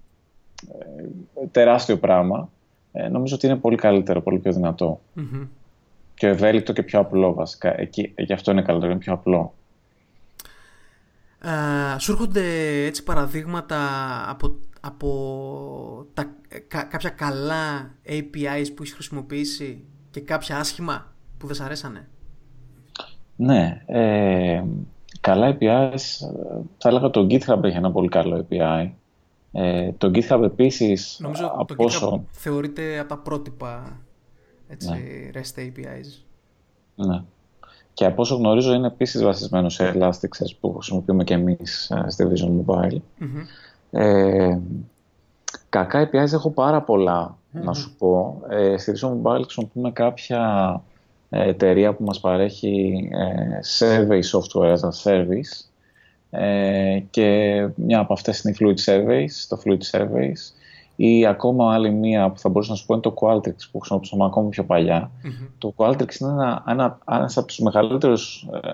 τεράστιο 1.51 1.99
πράγμα. 1.99 2.51
Ε, 2.93 3.09
νομίζω 3.09 3.35
ότι 3.35 3.47
είναι 3.47 3.57
πολύ 3.57 3.77
καλύτερο, 3.77 4.23
πολύ 4.23 4.39
πιο 4.39 4.53
δυνατό. 4.53 5.01
Mm-hmm. 5.17 5.47
Πιο 6.15 6.29
ευέλικτο 6.29 6.73
και 6.73 6.83
πιο 6.83 6.99
απλό 6.99 7.35
βασικά. 7.35 7.81
Εκεί, 7.81 8.15
γι' 8.17 8.33
αυτό 8.33 8.51
είναι 8.51 8.63
καλύτερο, 8.63 8.91
είναι 8.91 9.01
πιο 9.01 9.13
απλό. 9.13 9.55
Ε, 11.43 11.99
σου 11.99 12.13
έρχονται 12.13 12.43
έτσι 12.85 13.05
παραδείγματα 13.05 13.81
από, 14.31 14.57
από 14.81 16.07
τα, 16.15 16.31
κάποια 16.89 17.11
καλά 17.11 17.91
APIs 18.07 18.67
που 18.75 18.83
έχεις 18.83 18.93
χρησιμοποιήσει 18.93 19.85
και 20.11 20.21
κάποια 20.21 20.59
άσχημα 20.59 21.13
που 21.39 21.47
δεν 21.47 21.57
σ' 21.57 21.61
αρέσανε; 21.61 22.09
Ναι. 23.37 23.83
Ε, 23.87 24.63
καλά 25.21 25.57
APIs, 25.57 26.29
θα 26.79 26.89
έλεγα 26.89 27.11
το 27.11 27.27
GitHub 27.31 27.63
έχει 27.63 27.77
ένα 27.77 27.93
πολύ 27.93 28.09
καλό 28.09 28.47
API. 28.51 28.91
Ε, 29.53 29.93
το 29.99 30.11
GitHub 30.15 30.43
επίσης. 30.43 31.19
Νομίζω 31.21 31.53
από 31.57 31.75
το 31.75 31.85
GitHub 31.85 32.21
θεωρείται 32.31 32.99
από 32.99 33.09
τα 33.09 33.19
πρότυπα 33.19 34.01
έτσι, 34.69 34.91
ναι. 34.91 35.31
REST 35.35 35.61
APIs. 35.61 36.25
Ναι. 36.95 37.23
Και 37.93 38.05
από 38.05 38.23
όσο 38.23 38.37
γνωρίζω 38.37 38.75
είναι 38.75 38.87
επίσης 38.87 39.23
βασισμένο 39.23 39.69
σε 39.69 39.93
Elasticsearch 39.95 40.57
που 40.61 40.73
χρησιμοποιούμε 40.73 41.25
και 41.25 41.35
εμείς 41.35 41.91
ε, 41.91 42.05
στη 42.09 42.27
Vision 42.31 42.65
Mobile. 42.65 42.95
Mm-hmm. 42.95 43.45
Ε, 43.91 44.59
κακά 45.69 46.09
APIs 46.09 46.33
έχω 46.33 46.51
πάρα 46.51 46.85
να 47.51 47.75
σου 47.75 47.95
πω. 47.99 48.43
Ε, 48.49 48.77
στη 48.77 48.93
Vision 48.95 49.09
Mobile 49.09 49.41
χρησιμοποιούμε 49.43 49.91
κάποια 49.91 50.83
ε, 51.31 51.49
εταιρεία 51.49 51.95
που 51.95 52.05
μας 52.05 52.21
παρέχει 52.21 53.09
ε, 53.13 53.59
survey 53.79 54.21
software 54.21 54.73
as 54.73 54.81
a 54.81 54.93
service 55.05 55.68
ε, 56.31 56.99
και 57.11 57.69
μια 57.75 57.99
από 57.99 58.13
αυτές 58.13 58.41
είναι 58.41 58.55
η 58.59 58.59
Fluid 58.61 58.91
Surveys, 58.91 59.47
το 59.49 59.63
Fluid 59.65 59.99
Surveys 59.99 60.59
ή 61.01 61.27
ακόμα 61.27 61.73
άλλη 61.75 61.91
μία 61.91 62.31
που 62.31 62.39
θα 62.39 62.49
μπορούσα 62.49 62.71
να 62.71 62.77
σου 62.77 62.87
πω 62.87 62.95
είναι 62.95 63.03
το 63.03 63.15
Qualtrics 63.21 63.69
που 63.73 63.79
χρησιμοποιούσαμε 63.79 64.25
ακόμα 64.25 64.49
πιο 64.49 64.65
παλια 64.65 65.11
Το 65.59 65.75
Qualtrics 65.77 66.21
είναι 66.21 66.31
ένα, 66.31 66.65
ένα, 66.69 66.99
ένας 67.11 67.37
από 67.37 67.47
τους 67.47 67.59
μεγαλύτερους 67.59 68.49
ε, 68.53 68.69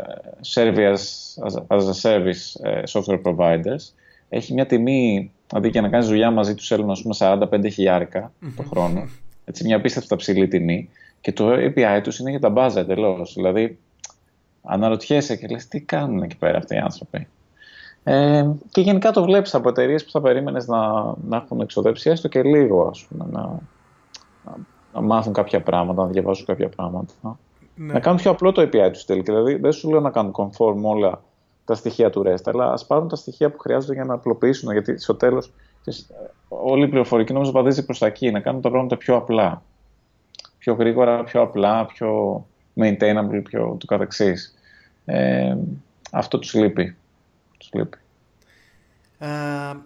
survey 0.55 0.95
as, 0.95 1.69
a 1.69 1.93
service 2.03 2.63
ε, 2.63 2.83
software 2.89 3.23
providers. 3.23 3.93
Έχει 4.29 4.53
μια 4.53 4.67
τιμή, 4.67 5.33
δηλαδή 5.49 5.69
για 5.69 5.81
να 5.81 5.89
κάνεις 5.89 6.07
δουλειά 6.07 6.31
μαζί 6.31 6.55
τους 6.55 6.67
θέλουν 6.67 6.99
πούμε 7.03 7.15
45 7.19 7.71
χιλιάρικα 7.73 8.33
το 8.57 8.63
χρόνο. 8.63 9.09
Έτσι, 9.45 9.65
μια 9.65 9.77
απίστευτα 9.77 10.17
ψηλή 10.17 10.49
τιμή. 10.49 10.89
Και 11.21 11.33
το 11.33 11.53
API 11.53 12.01
τους 12.03 12.19
είναι 12.19 12.31
για 12.31 12.41
τα 12.41 12.49
μπάζα 12.49 12.81
εντελώς. 12.81 13.33
Δηλαδή, 13.35 13.79
αναρωτιέσαι 14.63 15.37
και 15.37 15.47
λες 15.47 15.69
τι 15.69 15.81
κάνουν 15.81 16.23
εκεί 16.23 16.37
πέρα 16.37 16.59
αυτοί 16.59 16.75
οι 16.75 16.79
άνθρωποι; 16.79 17.29
Ε, 18.05 18.51
και 18.71 18.81
γενικά 18.81 19.11
το 19.11 19.25
βλέπεις 19.25 19.55
από 19.55 19.69
εταιρείες 19.69 20.05
που 20.05 20.11
θα 20.11 20.21
περίμενες 20.21 20.67
να, 20.67 21.03
να 21.29 21.37
έχουν 21.37 21.61
εξοδέψει 21.61 22.11
έστω 22.11 22.29
και 22.29 22.43
λίγο, 22.43 22.87
ας 22.87 23.05
πούμε, 23.05 23.27
να, 23.31 23.59
να, 24.93 25.01
μάθουν 25.01 25.33
κάποια 25.33 25.63
πράγματα, 25.63 26.03
να 26.03 26.09
διαβάσουν 26.09 26.47
κάποια 26.47 26.69
πράγματα. 26.69 27.39
Ναι. 27.77 27.93
Να 27.93 28.01
κάνουν 28.01 28.19
πιο 28.19 28.31
απλό 28.31 28.53
το 28.53 28.63
API 28.63 28.91
τους 28.93 29.05
τελικά. 29.05 29.33
Δηλαδή, 29.33 29.55
δεν 29.55 29.73
σου 29.73 29.91
λέω 29.91 30.01
να 30.01 30.11
κάνουν 30.11 30.33
conform 30.37 30.81
όλα 30.83 31.23
τα 31.65 31.75
στοιχεία 31.75 32.11
του 32.11 32.23
REST, 32.27 32.43
αλλά 32.45 32.73
ας 32.73 32.87
πάρουν 32.87 33.09
τα 33.09 33.17
στοιχεία 33.17 33.51
που 33.51 33.59
χρειάζονται 33.59 33.93
για 33.93 34.05
να 34.05 34.15
απλοποιήσουν. 34.15 34.73
Γιατί 34.73 34.99
στο 34.99 35.15
τέλος 35.15 35.53
όλη 36.49 36.85
η 36.85 36.89
πληροφορική 36.89 37.33
νομίζω 37.33 37.51
βαδίζει 37.51 37.85
προς 37.85 37.99
τα 37.99 38.07
εκεί, 38.07 38.31
να 38.31 38.41
κάνουν 38.41 38.61
τα 38.61 38.71
πράγματα 38.71 38.97
πιο 38.97 39.17
απλά. 39.17 39.63
Πιο 40.59 40.75
γρήγορα, 40.75 41.25
πιο 41.25 41.41
απλά, 41.41 41.87
πιο 41.87 42.41
maintainable, 42.77 43.41
πιο 43.45 43.77
του 43.79 43.87
καθεξής. 43.87 44.55
Ε, 45.05 45.57
αυτό 46.13 46.39
τους 46.39 46.55
λείπει. 46.55 46.97
Ε, 49.19 49.29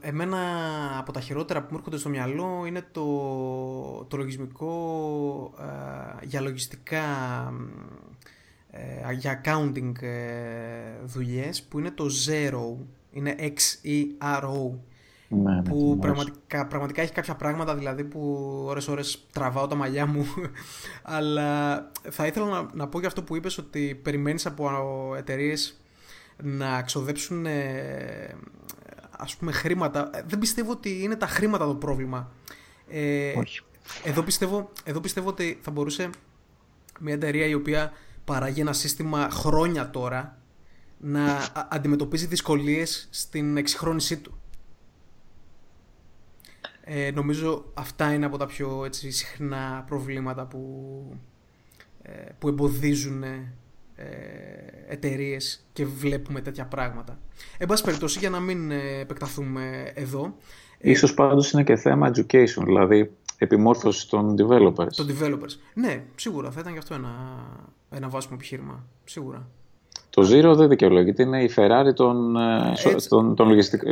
εμένα 0.01 0.39
από 0.99 1.12
τα 1.12 1.20
χειρότερα 1.20 1.61
που 1.61 1.66
μου 1.70 1.76
έρχονται 1.76 1.97
στο 1.97 2.09
μυαλό 2.09 2.64
είναι 2.66 2.85
το, 2.93 3.05
το 4.09 4.16
λογισμικό 4.16 4.74
ε, 5.59 6.26
για 6.26 6.41
λογιστικά 6.41 7.03
ε, 8.70 9.12
για 9.12 9.41
accounting 9.45 10.03
ε, 10.03 11.05
δουλειές 11.05 11.62
που 11.62 11.79
είναι 11.79 11.91
το 11.91 12.07
Zero. 12.26 12.85
Είναι 13.12 13.35
X-E-R-O 13.39 14.70
ναι, 15.29 15.55
ναι, 15.55 15.62
που 15.62 15.99
πραγματικά, 16.01 16.66
πραγματικά 16.66 17.03
έχει 17.03 17.12
κάποια 17.12 17.35
πράγματα 17.35 17.74
δηλαδή 17.74 18.05
που 18.05 18.20
ώρες 18.66 18.89
ώρες 18.89 19.26
τραβάω 19.33 19.66
τα 19.66 19.74
μαλλιά 19.74 20.07
μου. 20.07 20.26
Αλλά 21.16 21.76
θα 22.11 22.26
ήθελα 22.26 22.47
να, 22.47 22.68
να 22.72 22.89
πω 22.89 22.99
για 22.99 23.09
αυτό 23.09 23.22
που 23.22 23.37
είπες 23.37 23.59
ότι 23.59 24.01
περιμένεις 24.03 24.47
από 24.47 24.70
εταιρείες 25.16 25.81
να 26.43 26.82
ξοδέψουν 26.82 27.47
ε, 27.47 28.36
ας 29.11 29.36
πούμε 29.36 29.53
χρήματα. 29.53 30.11
Ε, 30.14 30.22
δεν 30.26 30.39
πιστεύω 30.39 30.70
ότι 30.70 31.03
είναι 31.03 31.16
τα 31.16 31.26
χρήματα 31.26 31.66
το 31.66 31.74
πρόβλημα. 31.74 32.32
Ε, 32.89 33.32
Εδώ 34.05 34.22
πιστεύω, 34.22 34.72
εδώ 34.84 35.01
πιστεύω 35.01 35.28
ότι 35.28 35.59
θα 35.62 35.70
μπορούσε 35.70 36.11
μια 37.01 37.14
εταιρεία 37.14 37.47
η 37.47 37.55
οποία 37.55 37.93
παράγει 38.24 38.61
ένα 38.61 38.72
σύστημα 38.72 39.30
χρόνια 39.30 39.91
τώρα 39.91 40.39
να 40.99 41.39
αντιμετωπίζει 41.68 42.26
δυσκολίες 42.26 43.09
στην 43.11 43.57
εξυγχρόνισή 43.57 44.16
του. 44.18 44.41
Ε, 46.80 47.11
νομίζω 47.11 47.70
αυτά 47.74 48.12
είναι 48.12 48.26
από 48.26 48.36
τα 48.36 48.47
πιο 48.47 48.84
έτσι, 48.84 49.11
συχνά 49.11 49.84
προβλήματα 49.86 50.47
που, 50.47 50.61
ε, 52.03 52.11
που 52.39 52.49
εμποδίζουν 52.49 53.24
ε, 53.99 54.92
εταιρείες 54.92 55.66
και 55.72 55.84
βλέπουμε 55.84 56.40
τέτοια 56.40 56.64
πράγματα. 56.64 57.18
Εν 57.59 57.66
πάση 57.66 57.84
περιπτώσει, 57.84 58.18
για 58.18 58.30
να 58.30 58.40
μην 58.40 58.70
ε, 58.70 58.99
επεκταθούμε 59.01 59.92
εδώ. 59.94 60.34
Ε, 60.78 60.90
ίσως 60.90 61.14
πάντως 61.14 61.51
είναι 61.51 61.64
και 61.64 61.76
θέμα 61.76 62.11
education, 62.14 62.62
δηλαδή 62.64 63.11
επιμόρφωση 63.38 64.09
των 64.09 64.34
developers. 64.38 64.92
Των 64.96 65.07
developers. 65.09 65.59
Ναι, 65.74 66.05
σίγουρα 66.14 66.51
θα 66.51 66.61
ήταν 66.61 66.72
και 66.72 66.78
αυτό 66.78 66.94
ένα, 66.94 67.11
ένα 67.90 68.09
βάσιμο 68.09 68.34
επιχείρημα. 68.36 68.84
Σίγουρα. 69.05 69.49
Το 70.11 70.22
Zero 70.22 70.57
δεν 70.57 70.68
δικαιολογείται, 70.68 71.22
είναι 71.22 71.42
η 71.42 71.51
Ferrari 71.57 71.94
των, 71.94 72.36
ε, 72.36 72.72
έτσι, 72.84 73.09
των, 73.09 73.34
των 73.34 73.49
λογιστικ, 73.49 73.82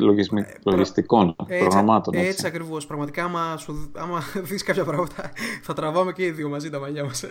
λογιστικών 0.62 1.36
έτσι, 1.46 1.59
προγραμμάτων. 1.59 2.14
Έτσι, 2.14 2.28
έτσι 2.28 2.46
ακριβώς. 2.46 2.86
Πραγματικά, 2.86 3.24
άμα, 3.24 3.57
σου, 3.57 3.90
άμα 3.94 4.22
δεις 4.48 4.62
κάποια 4.62 4.84
πράγματα, 4.84 5.32
θα 5.62 5.72
τραβάμε 5.72 6.12
και 6.12 6.24
οι 6.24 6.30
δύο 6.30 6.48
μαζί 6.48 6.70
τα 6.70 6.78
μαλλιά 6.78 7.04
μας. 7.04 7.24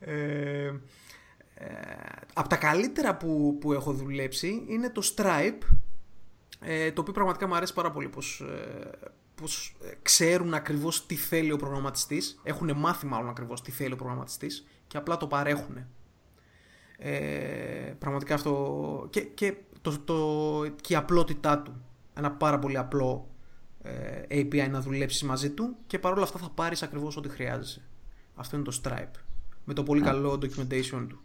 Ε, 0.00 0.12
ε, 0.12 0.66
ε, 1.54 1.66
από 2.34 2.48
τα 2.48 2.56
καλύτερα 2.56 3.16
που, 3.16 3.58
που 3.60 3.72
έχω 3.72 3.92
δουλέψει 3.92 4.64
είναι 4.68 4.90
το 4.90 5.02
Stripe, 5.14 5.62
ε, 6.60 6.92
το 6.92 7.00
οποίο 7.00 7.12
πραγματικά 7.12 7.46
μου 7.46 7.54
αρέσει 7.54 7.72
πάρα 7.72 7.90
πολύ 7.90 8.08
πως, 8.08 8.40
ε, 8.40 8.90
πως 9.34 9.76
ξέρουν 10.02 10.54
ακριβώς 10.54 11.06
τι 11.06 11.14
θέλει 11.14 11.52
ο 11.52 11.56
προγραμματιστής, 11.56 12.40
έχουν 12.42 12.76
μάθει 12.76 13.06
μάλλον 13.06 13.28
ακριβώς 13.28 13.62
τι 13.62 13.70
θέλει 13.70 13.92
ο 13.92 13.96
προγραμματιστής 13.96 14.66
και 14.86 14.96
απλά 14.96 15.16
το 15.16 15.26
παρέχουν. 15.26 15.86
Ε, 16.98 17.94
πραγματικά 17.98 18.34
αυτό 18.34 19.06
και, 19.10 19.20
και, 19.20 19.56
το, 19.80 19.98
το, 19.98 20.74
και 20.80 20.92
η 20.92 20.96
απλότητά 20.96 21.58
του. 21.58 21.82
Ένα 22.14 22.32
πάρα 22.32 22.58
πολύ 22.58 22.78
απλό 22.78 23.30
ε, 23.82 24.22
API 24.30 24.68
να 24.70 24.80
δουλέψεις 24.80 25.22
μαζί 25.22 25.50
του 25.50 25.76
και 25.86 25.98
παρόλα 25.98 26.22
αυτά 26.22 26.38
θα 26.38 26.50
πάρεις 26.50 26.82
ακριβώς 26.82 27.16
ό,τι 27.16 27.28
χρειάζεσαι. 27.28 27.82
Αυτό 28.34 28.56
είναι 28.56 28.64
το 28.64 28.80
Stripe. 28.82 29.29
Με 29.72 29.76
το 29.76 29.82
πολύ 29.82 30.00
καλό 30.00 30.32
documentation 30.32 31.06
του. 31.08 31.20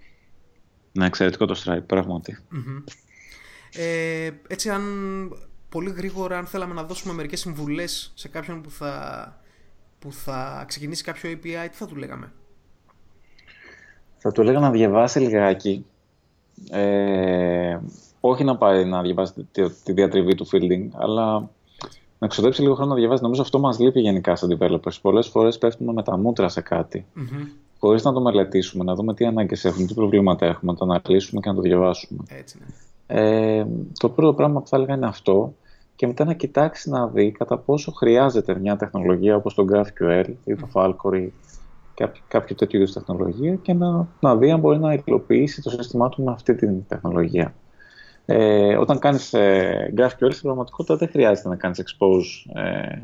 Ναι, 0.91 1.05
εξαιρετικό 1.05 1.45
το 1.45 1.61
Stripe, 1.65 1.83
πραγματι 1.85 2.37
Ε, 3.73 4.31
έτσι, 4.47 4.69
αν 4.69 4.83
πολύ 5.69 5.89
γρήγορα, 5.89 6.37
αν 6.37 6.45
θέλαμε 6.45 6.73
να 6.73 6.83
δώσουμε 6.83 7.13
μερικές 7.13 7.39
συμβουλές 7.39 8.11
σε 8.15 8.27
κάποιον 8.27 8.61
που 8.61 8.69
θα, 8.69 9.35
που 9.99 10.11
θα 10.13 10.63
ξεκινήσει 10.67 11.03
κάποιο 11.03 11.31
API, 11.31 11.67
τι 11.69 11.75
θα 11.75 11.87
του 11.87 11.95
λέγαμε; 11.95 12.31
Θα 14.17 14.31
του 14.31 14.41
έλεγα 14.41 14.59
να 14.59 14.71
διαβάσει 14.71 15.19
λιγάκι. 15.19 15.85
Ε, 16.69 17.79
όχι 18.19 18.43
να 18.43 18.57
πάει 18.57 18.85
να 18.85 19.01
διαβάσει 19.01 19.47
τη, 19.51 19.69
τη 19.83 19.93
διατριβή 19.93 20.35
του 20.35 20.47
fielding, 20.51 20.87
αλλά 20.93 21.49
να 22.19 22.27
ξοδέψει 22.27 22.61
λίγο 22.61 22.75
χρόνο 22.75 22.89
να 22.89 22.99
διαβάσει. 22.99 23.23
Νομίζω 23.23 23.41
αυτό 23.41 23.59
μας 23.59 23.79
λείπει 23.79 23.99
γενικά 23.99 24.35
σαν 24.35 24.57
developers. 24.59 25.01
Πολλές 25.01 25.27
φορές 25.27 25.57
πέφτουμε 25.57 25.93
με 25.93 26.03
τα 26.03 26.17
μούτρα 26.17 26.49
σε 26.49 26.61
κάτι, 26.61 27.05
mm-hmm. 27.15 27.47
χωρίς 27.79 28.03
να 28.03 28.13
το 28.13 28.21
μελετήσουμε, 28.21 28.83
να 28.83 28.95
δούμε 28.95 29.13
τι 29.13 29.25
ανάγκες 29.25 29.65
έχουμε, 29.65 29.85
τι 29.85 29.93
προβλήματα 29.93 30.45
έχουμε, 30.45 30.71
να 30.71 30.77
το 30.77 30.85
αναλύσουμε 30.85 31.41
και 31.41 31.49
να 31.49 31.55
το 31.55 31.61
διαβάσουμε. 31.61 32.23
Έτσι, 32.27 32.59
ναι. 32.59 33.19
ε, 33.19 33.67
το 33.99 34.09
πρώτο 34.09 34.33
πράγμα 34.33 34.61
που 34.61 34.67
θα 34.67 34.77
έλεγα 34.77 34.93
είναι 34.95 35.07
αυτό. 35.07 35.53
Και 35.95 36.07
μετά 36.07 36.25
να 36.25 36.33
κοιτάξει 36.33 36.89
να 36.89 37.07
δει 37.07 37.31
κατά 37.31 37.57
πόσο 37.57 37.91
χρειάζεται 37.91 38.59
μια 38.59 38.75
τεχνολογία 38.75 39.35
όπως 39.35 39.53
το 39.53 39.65
GraphQL 39.71 40.33
ή 40.43 40.55
το 40.55 40.67
Falcor 40.73 41.29
κάποιο, 41.95 42.21
κάποιο 42.27 42.55
τέτοιο 42.55 42.81
είδου 42.81 42.91
τεχνολογία 42.91 43.55
και 43.55 43.73
να, 43.73 44.07
να 44.19 44.35
δει 44.35 44.51
αν 44.51 44.59
μπορεί 44.59 44.79
να 44.79 44.93
υλοποιήσει 45.05 45.61
το 45.61 45.69
σύστημά 45.69 46.09
του 46.09 46.23
με 46.23 46.31
αυτή 46.31 46.55
την 46.55 46.87
τεχνολογία. 46.87 47.53
Ε, 48.25 48.77
όταν 48.77 48.99
κάνεις 48.99 49.33
ε, 49.33 49.93
GraphQL 49.97 50.29
στην 50.29 50.41
πραγματικότητα 50.41 50.95
δεν 50.95 51.09
χρειάζεται 51.09 51.47
να 51.47 51.55
κάνεις 51.55 51.83
expose 51.83 52.51
ε, 52.53 52.99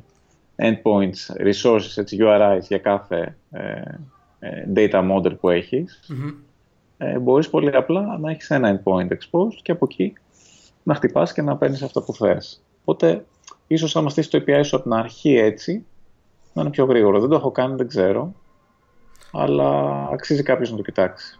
endpoints, 0.56 1.46
resources, 1.46 1.96
έτσι, 1.96 2.18
URIs 2.20 2.62
για 2.68 2.78
κάθε 2.78 3.38
ε, 3.52 3.82
ε, 4.40 4.68
data 4.76 5.12
model 5.12 5.40
που 5.40 5.50
έχεις. 5.50 6.00
Mm-hmm. 6.10 6.34
Ε, 6.98 7.20
μπορείς 7.20 7.50
πολύ 7.50 7.76
απλά 7.76 8.18
να 8.18 8.32
έχεις 8.32 8.50
ένα 8.50 8.82
endpoint 8.84 9.08
exposed 9.08 9.60
και 9.62 9.72
από 9.72 9.88
εκεί 9.90 10.14
να 10.84 10.94
χτυπάς 10.94 11.34
και 11.34 11.42
να 11.42 11.58
παίρνεις 11.58 11.82
αυτό 11.82 12.02
που 12.02 12.14
θες. 12.14 12.64
Οπότε, 12.82 13.26
ίσως 13.68 13.96
άμα 13.96 14.10
στήσεις 14.10 14.32
το 14.32 14.44
API 14.46 14.62
σου 14.64 14.76
από 14.76 14.84
την 14.84 14.94
αρχή 14.94 15.36
έτσι, 15.36 15.86
να 16.54 16.62
είναι 16.62 16.72
πιο 16.72 16.86
γρήγορο. 16.86 17.20
Δεν 17.20 17.30
το 17.30 17.36
έχω 17.36 17.52
κάνει, 17.52 17.76
δεν 17.76 17.88
ξέρω 17.88 18.34
αλλά 19.32 20.04
αξίζει 20.12 20.44
κάποιος 20.44 20.72
να 20.72 20.78
το 20.78 20.84
κοιτάξει. 20.84 21.40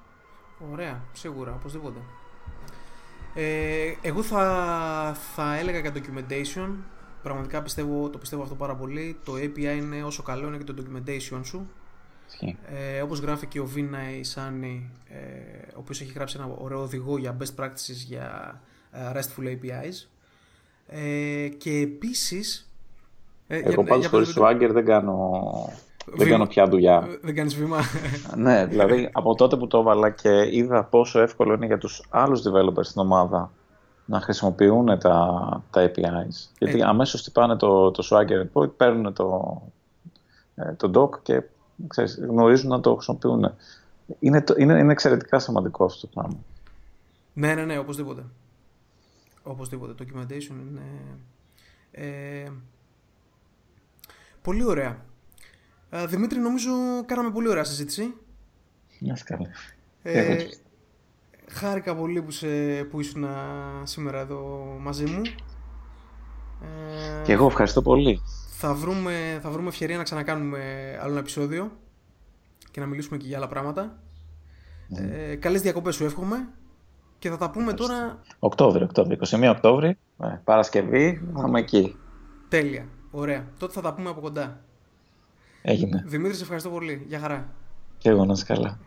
Ωραία, 0.72 1.02
σίγουρα, 1.14 1.54
οπωσδήποτε. 1.54 2.00
Ε, 3.34 3.94
εγώ 4.02 4.24
θα, 4.24 5.16
θα 5.36 5.58
έλεγα 5.58 5.80
για 5.80 5.92
documentation. 5.94 6.70
Πραγματικά 7.24 7.62
πιστεύω, 7.62 8.10
το 8.10 8.18
πιστεύω 8.18 8.42
αυτό 8.42 8.56
πάρα 8.56 8.76
πολύ. 8.76 9.18
Το 9.26 9.34
API 9.34 9.78
είναι 9.78 10.04
όσο 10.04 10.24
καλό 10.24 10.48
είναι 10.48 10.58
και 10.58 10.64
το 10.64 10.74
documentation 10.78 11.40
σου. 11.44 11.70
Ε, 12.66 13.02
όπως 13.02 13.20
γράφει 13.20 13.46
και 13.46 13.60
ο 13.60 13.66
Βίνα 13.66 14.12
Ισάνη, 14.12 14.90
ε, 15.10 15.68
ο 15.68 15.80
οποίος 15.80 16.02
έχει 16.02 16.12
γράψει 16.12 16.38
ένα 16.40 16.56
ωραίο 16.58 16.82
οδηγό 16.82 17.18
για 17.18 17.38
best 17.40 17.64
practices 17.64 18.06
για 18.08 18.62
ε, 18.92 19.12
RESTful 19.14 19.44
APIs. 19.44 20.08
Ε, 20.88 21.48
και 21.48 21.72
επίσης... 21.72 22.72
Ε, 23.48 23.60
Εγώ 23.60 23.84
πάντως 23.84 24.08
χωρίς 24.08 24.34
Swagger 24.38 24.70
δεν 24.72 24.86
κάνω 24.86 25.32
δεν 26.06 26.30
κάνω 26.30 26.46
πια 26.46 26.68
δουλειά. 26.68 27.08
Δεν 27.22 27.36
κάνεις 27.36 27.56
βήμα. 27.56 27.78
ναι, 28.36 28.66
δηλαδή 28.66 29.10
από 29.12 29.36
τότε 29.36 29.58
που 29.58 29.68
το 29.68 29.78
έβαλα 29.78 30.10
και 30.10 30.48
είδα 30.52 30.84
πόσο 30.84 31.20
εύκολο 31.20 31.54
είναι 31.54 31.66
για 31.66 31.78
τους 31.78 32.06
άλλους 32.10 32.42
developers 32.42 32.86
στην 32.86 33.02
ομάδα 33.02 33.52
να 34.06 34.22
χρησιμοποιούν 34.22 35.00
τα, 35.00 35.64
τα 35.70 35.92
APIs. 35.92 36.52
Γιατί 36.58 36.80
ε. 36.80 36.84
αμέσως 36.86 37.24
τυπάνε 37.24 37.56
το, 37.56 37.92
το 37.92 38.08
Swagger 38.10 38.68
παίρνουν 38.78 39.14
το, 39.14 39.62
ε, 40.56 40.74
το 40.74 40.92
doc 40.94 41.20
και 41.22 41.44
ξέρεις, 41.88 42.20
γνωρίζουν 42.28 42.70
να 42.70 42.80
το 42.80 42.94
χρησιμοποιούν. 42.94 43.54
Είναι, 44.20 44.44
είναι, 44.58 44.80
είναι 44.80 44.92
εξαιρετικά 44.92 45.40
σημαντικό 45.40 45.86
αυτό 45.86 46.08
το 46.08 46.08
πράγμα. 46.14 46.38
Ναι, 47.34 47.54
ναι, 47.54 47.66
ναι, 47.66 47.78
οπωσδήποτε. 47.78 48.24
Οπωσδήποτε. 49.44 49.94
Το 49.94 50.06
documentation 50.08 50.56
είναι... 50.70 50.82
Ε, 51.92 52.52
πολύ 54.42 54.64
ωραία. 54.64 54.98
Ε, 55.94 56.06
Δημήτρη, 56.06 56.40
νομίζω 56.40 56.72
κάναμε 57.06 57.32
πολύ 57.32 57.50
ωραία 57.50 57.64
συζήτηση. 57.64 58.14
Να 59.00 59.14
καλά. 59.26 59.48
Ε, 60.02 60.46
χάρηκα 61.48 61.96
πολύ 61.96 62.22
που, 62.22 62.32
σε, 62.32 62.48
που 62.84 63.00
ήσουν 63.00 63.26
σήμερα 63.84 64.20
εδώ 64.20 64.66
μαζί 64.80 65.06
μου. 65.06 65.22
Ε, 66.62 67.24
και 67.24 67.32
εγώ 67.32 67.46
ευχαριστώ 67.46 67.82
πολύ. 67.82 68.22
Θα 68.58 68.74
βρούμε, 68.74 69.40
θα 69.42 69.50
βρούμε 69.50 69.68
ευκαιρία 69.68 69.98
να 69.98 70.04
ξανακάνουμε 70.04 70.60
άλλο 71.02 71.12
ένα 71.12 71.20
επεισόδιο 71.20 71.72
και 72.72 72.80
να 72.80 72.86
μιλήσουμε 72.86 73.18
και 73.18 73.28
για 73.28 73.38
άλλα 73.38 73.48
πράγματα. 73.48 74.00
Ε, 74.96 75.36
καλές 75.36 75.62
διακοπές 75.62 75.96
σου 75.96 76.06
εύχομαι 76.06 76.50
και 77.20 77.30
θα 77.30 77.38
τα 77.38 77.50
πούμε 77.50 77.74
τώρα... 77.74 78.20
Οκτώβριο, 78.40 78.86
Οκτώβριο, 78.86 79.18
21 79.30 79.52
Οκτώβριο, 79.56 79.90
ε, 80.24 80.40
Παρασκευή, 80.44 81.32
θα 81.36 81.58
εκεί. 81.58 81.96
Τέλεια, 82.48 82.88
ωραία. 83.12 83.48
Τότε 83.58 83.74
θα 83.74 83.82
τα 83.82 83.94
πούμε 83.94 84.10
από 84.10 84.22
κοντά. 84.22 84.62
Έγινε. 85.62 86.04
Δημήτρη, 86.06 86.36
σε 86.36 86.42
ευχαριστώ 86.44 86.70
πολύ. 86.70 87.06
Γεια 87.08 87.20
χαρά. 87.20 87.50
Και 87.98 88.10
εγώ 88.10 88.26
να 88.26 88.34
είσαι 88.34 88.46
καλά. 88.46 88.80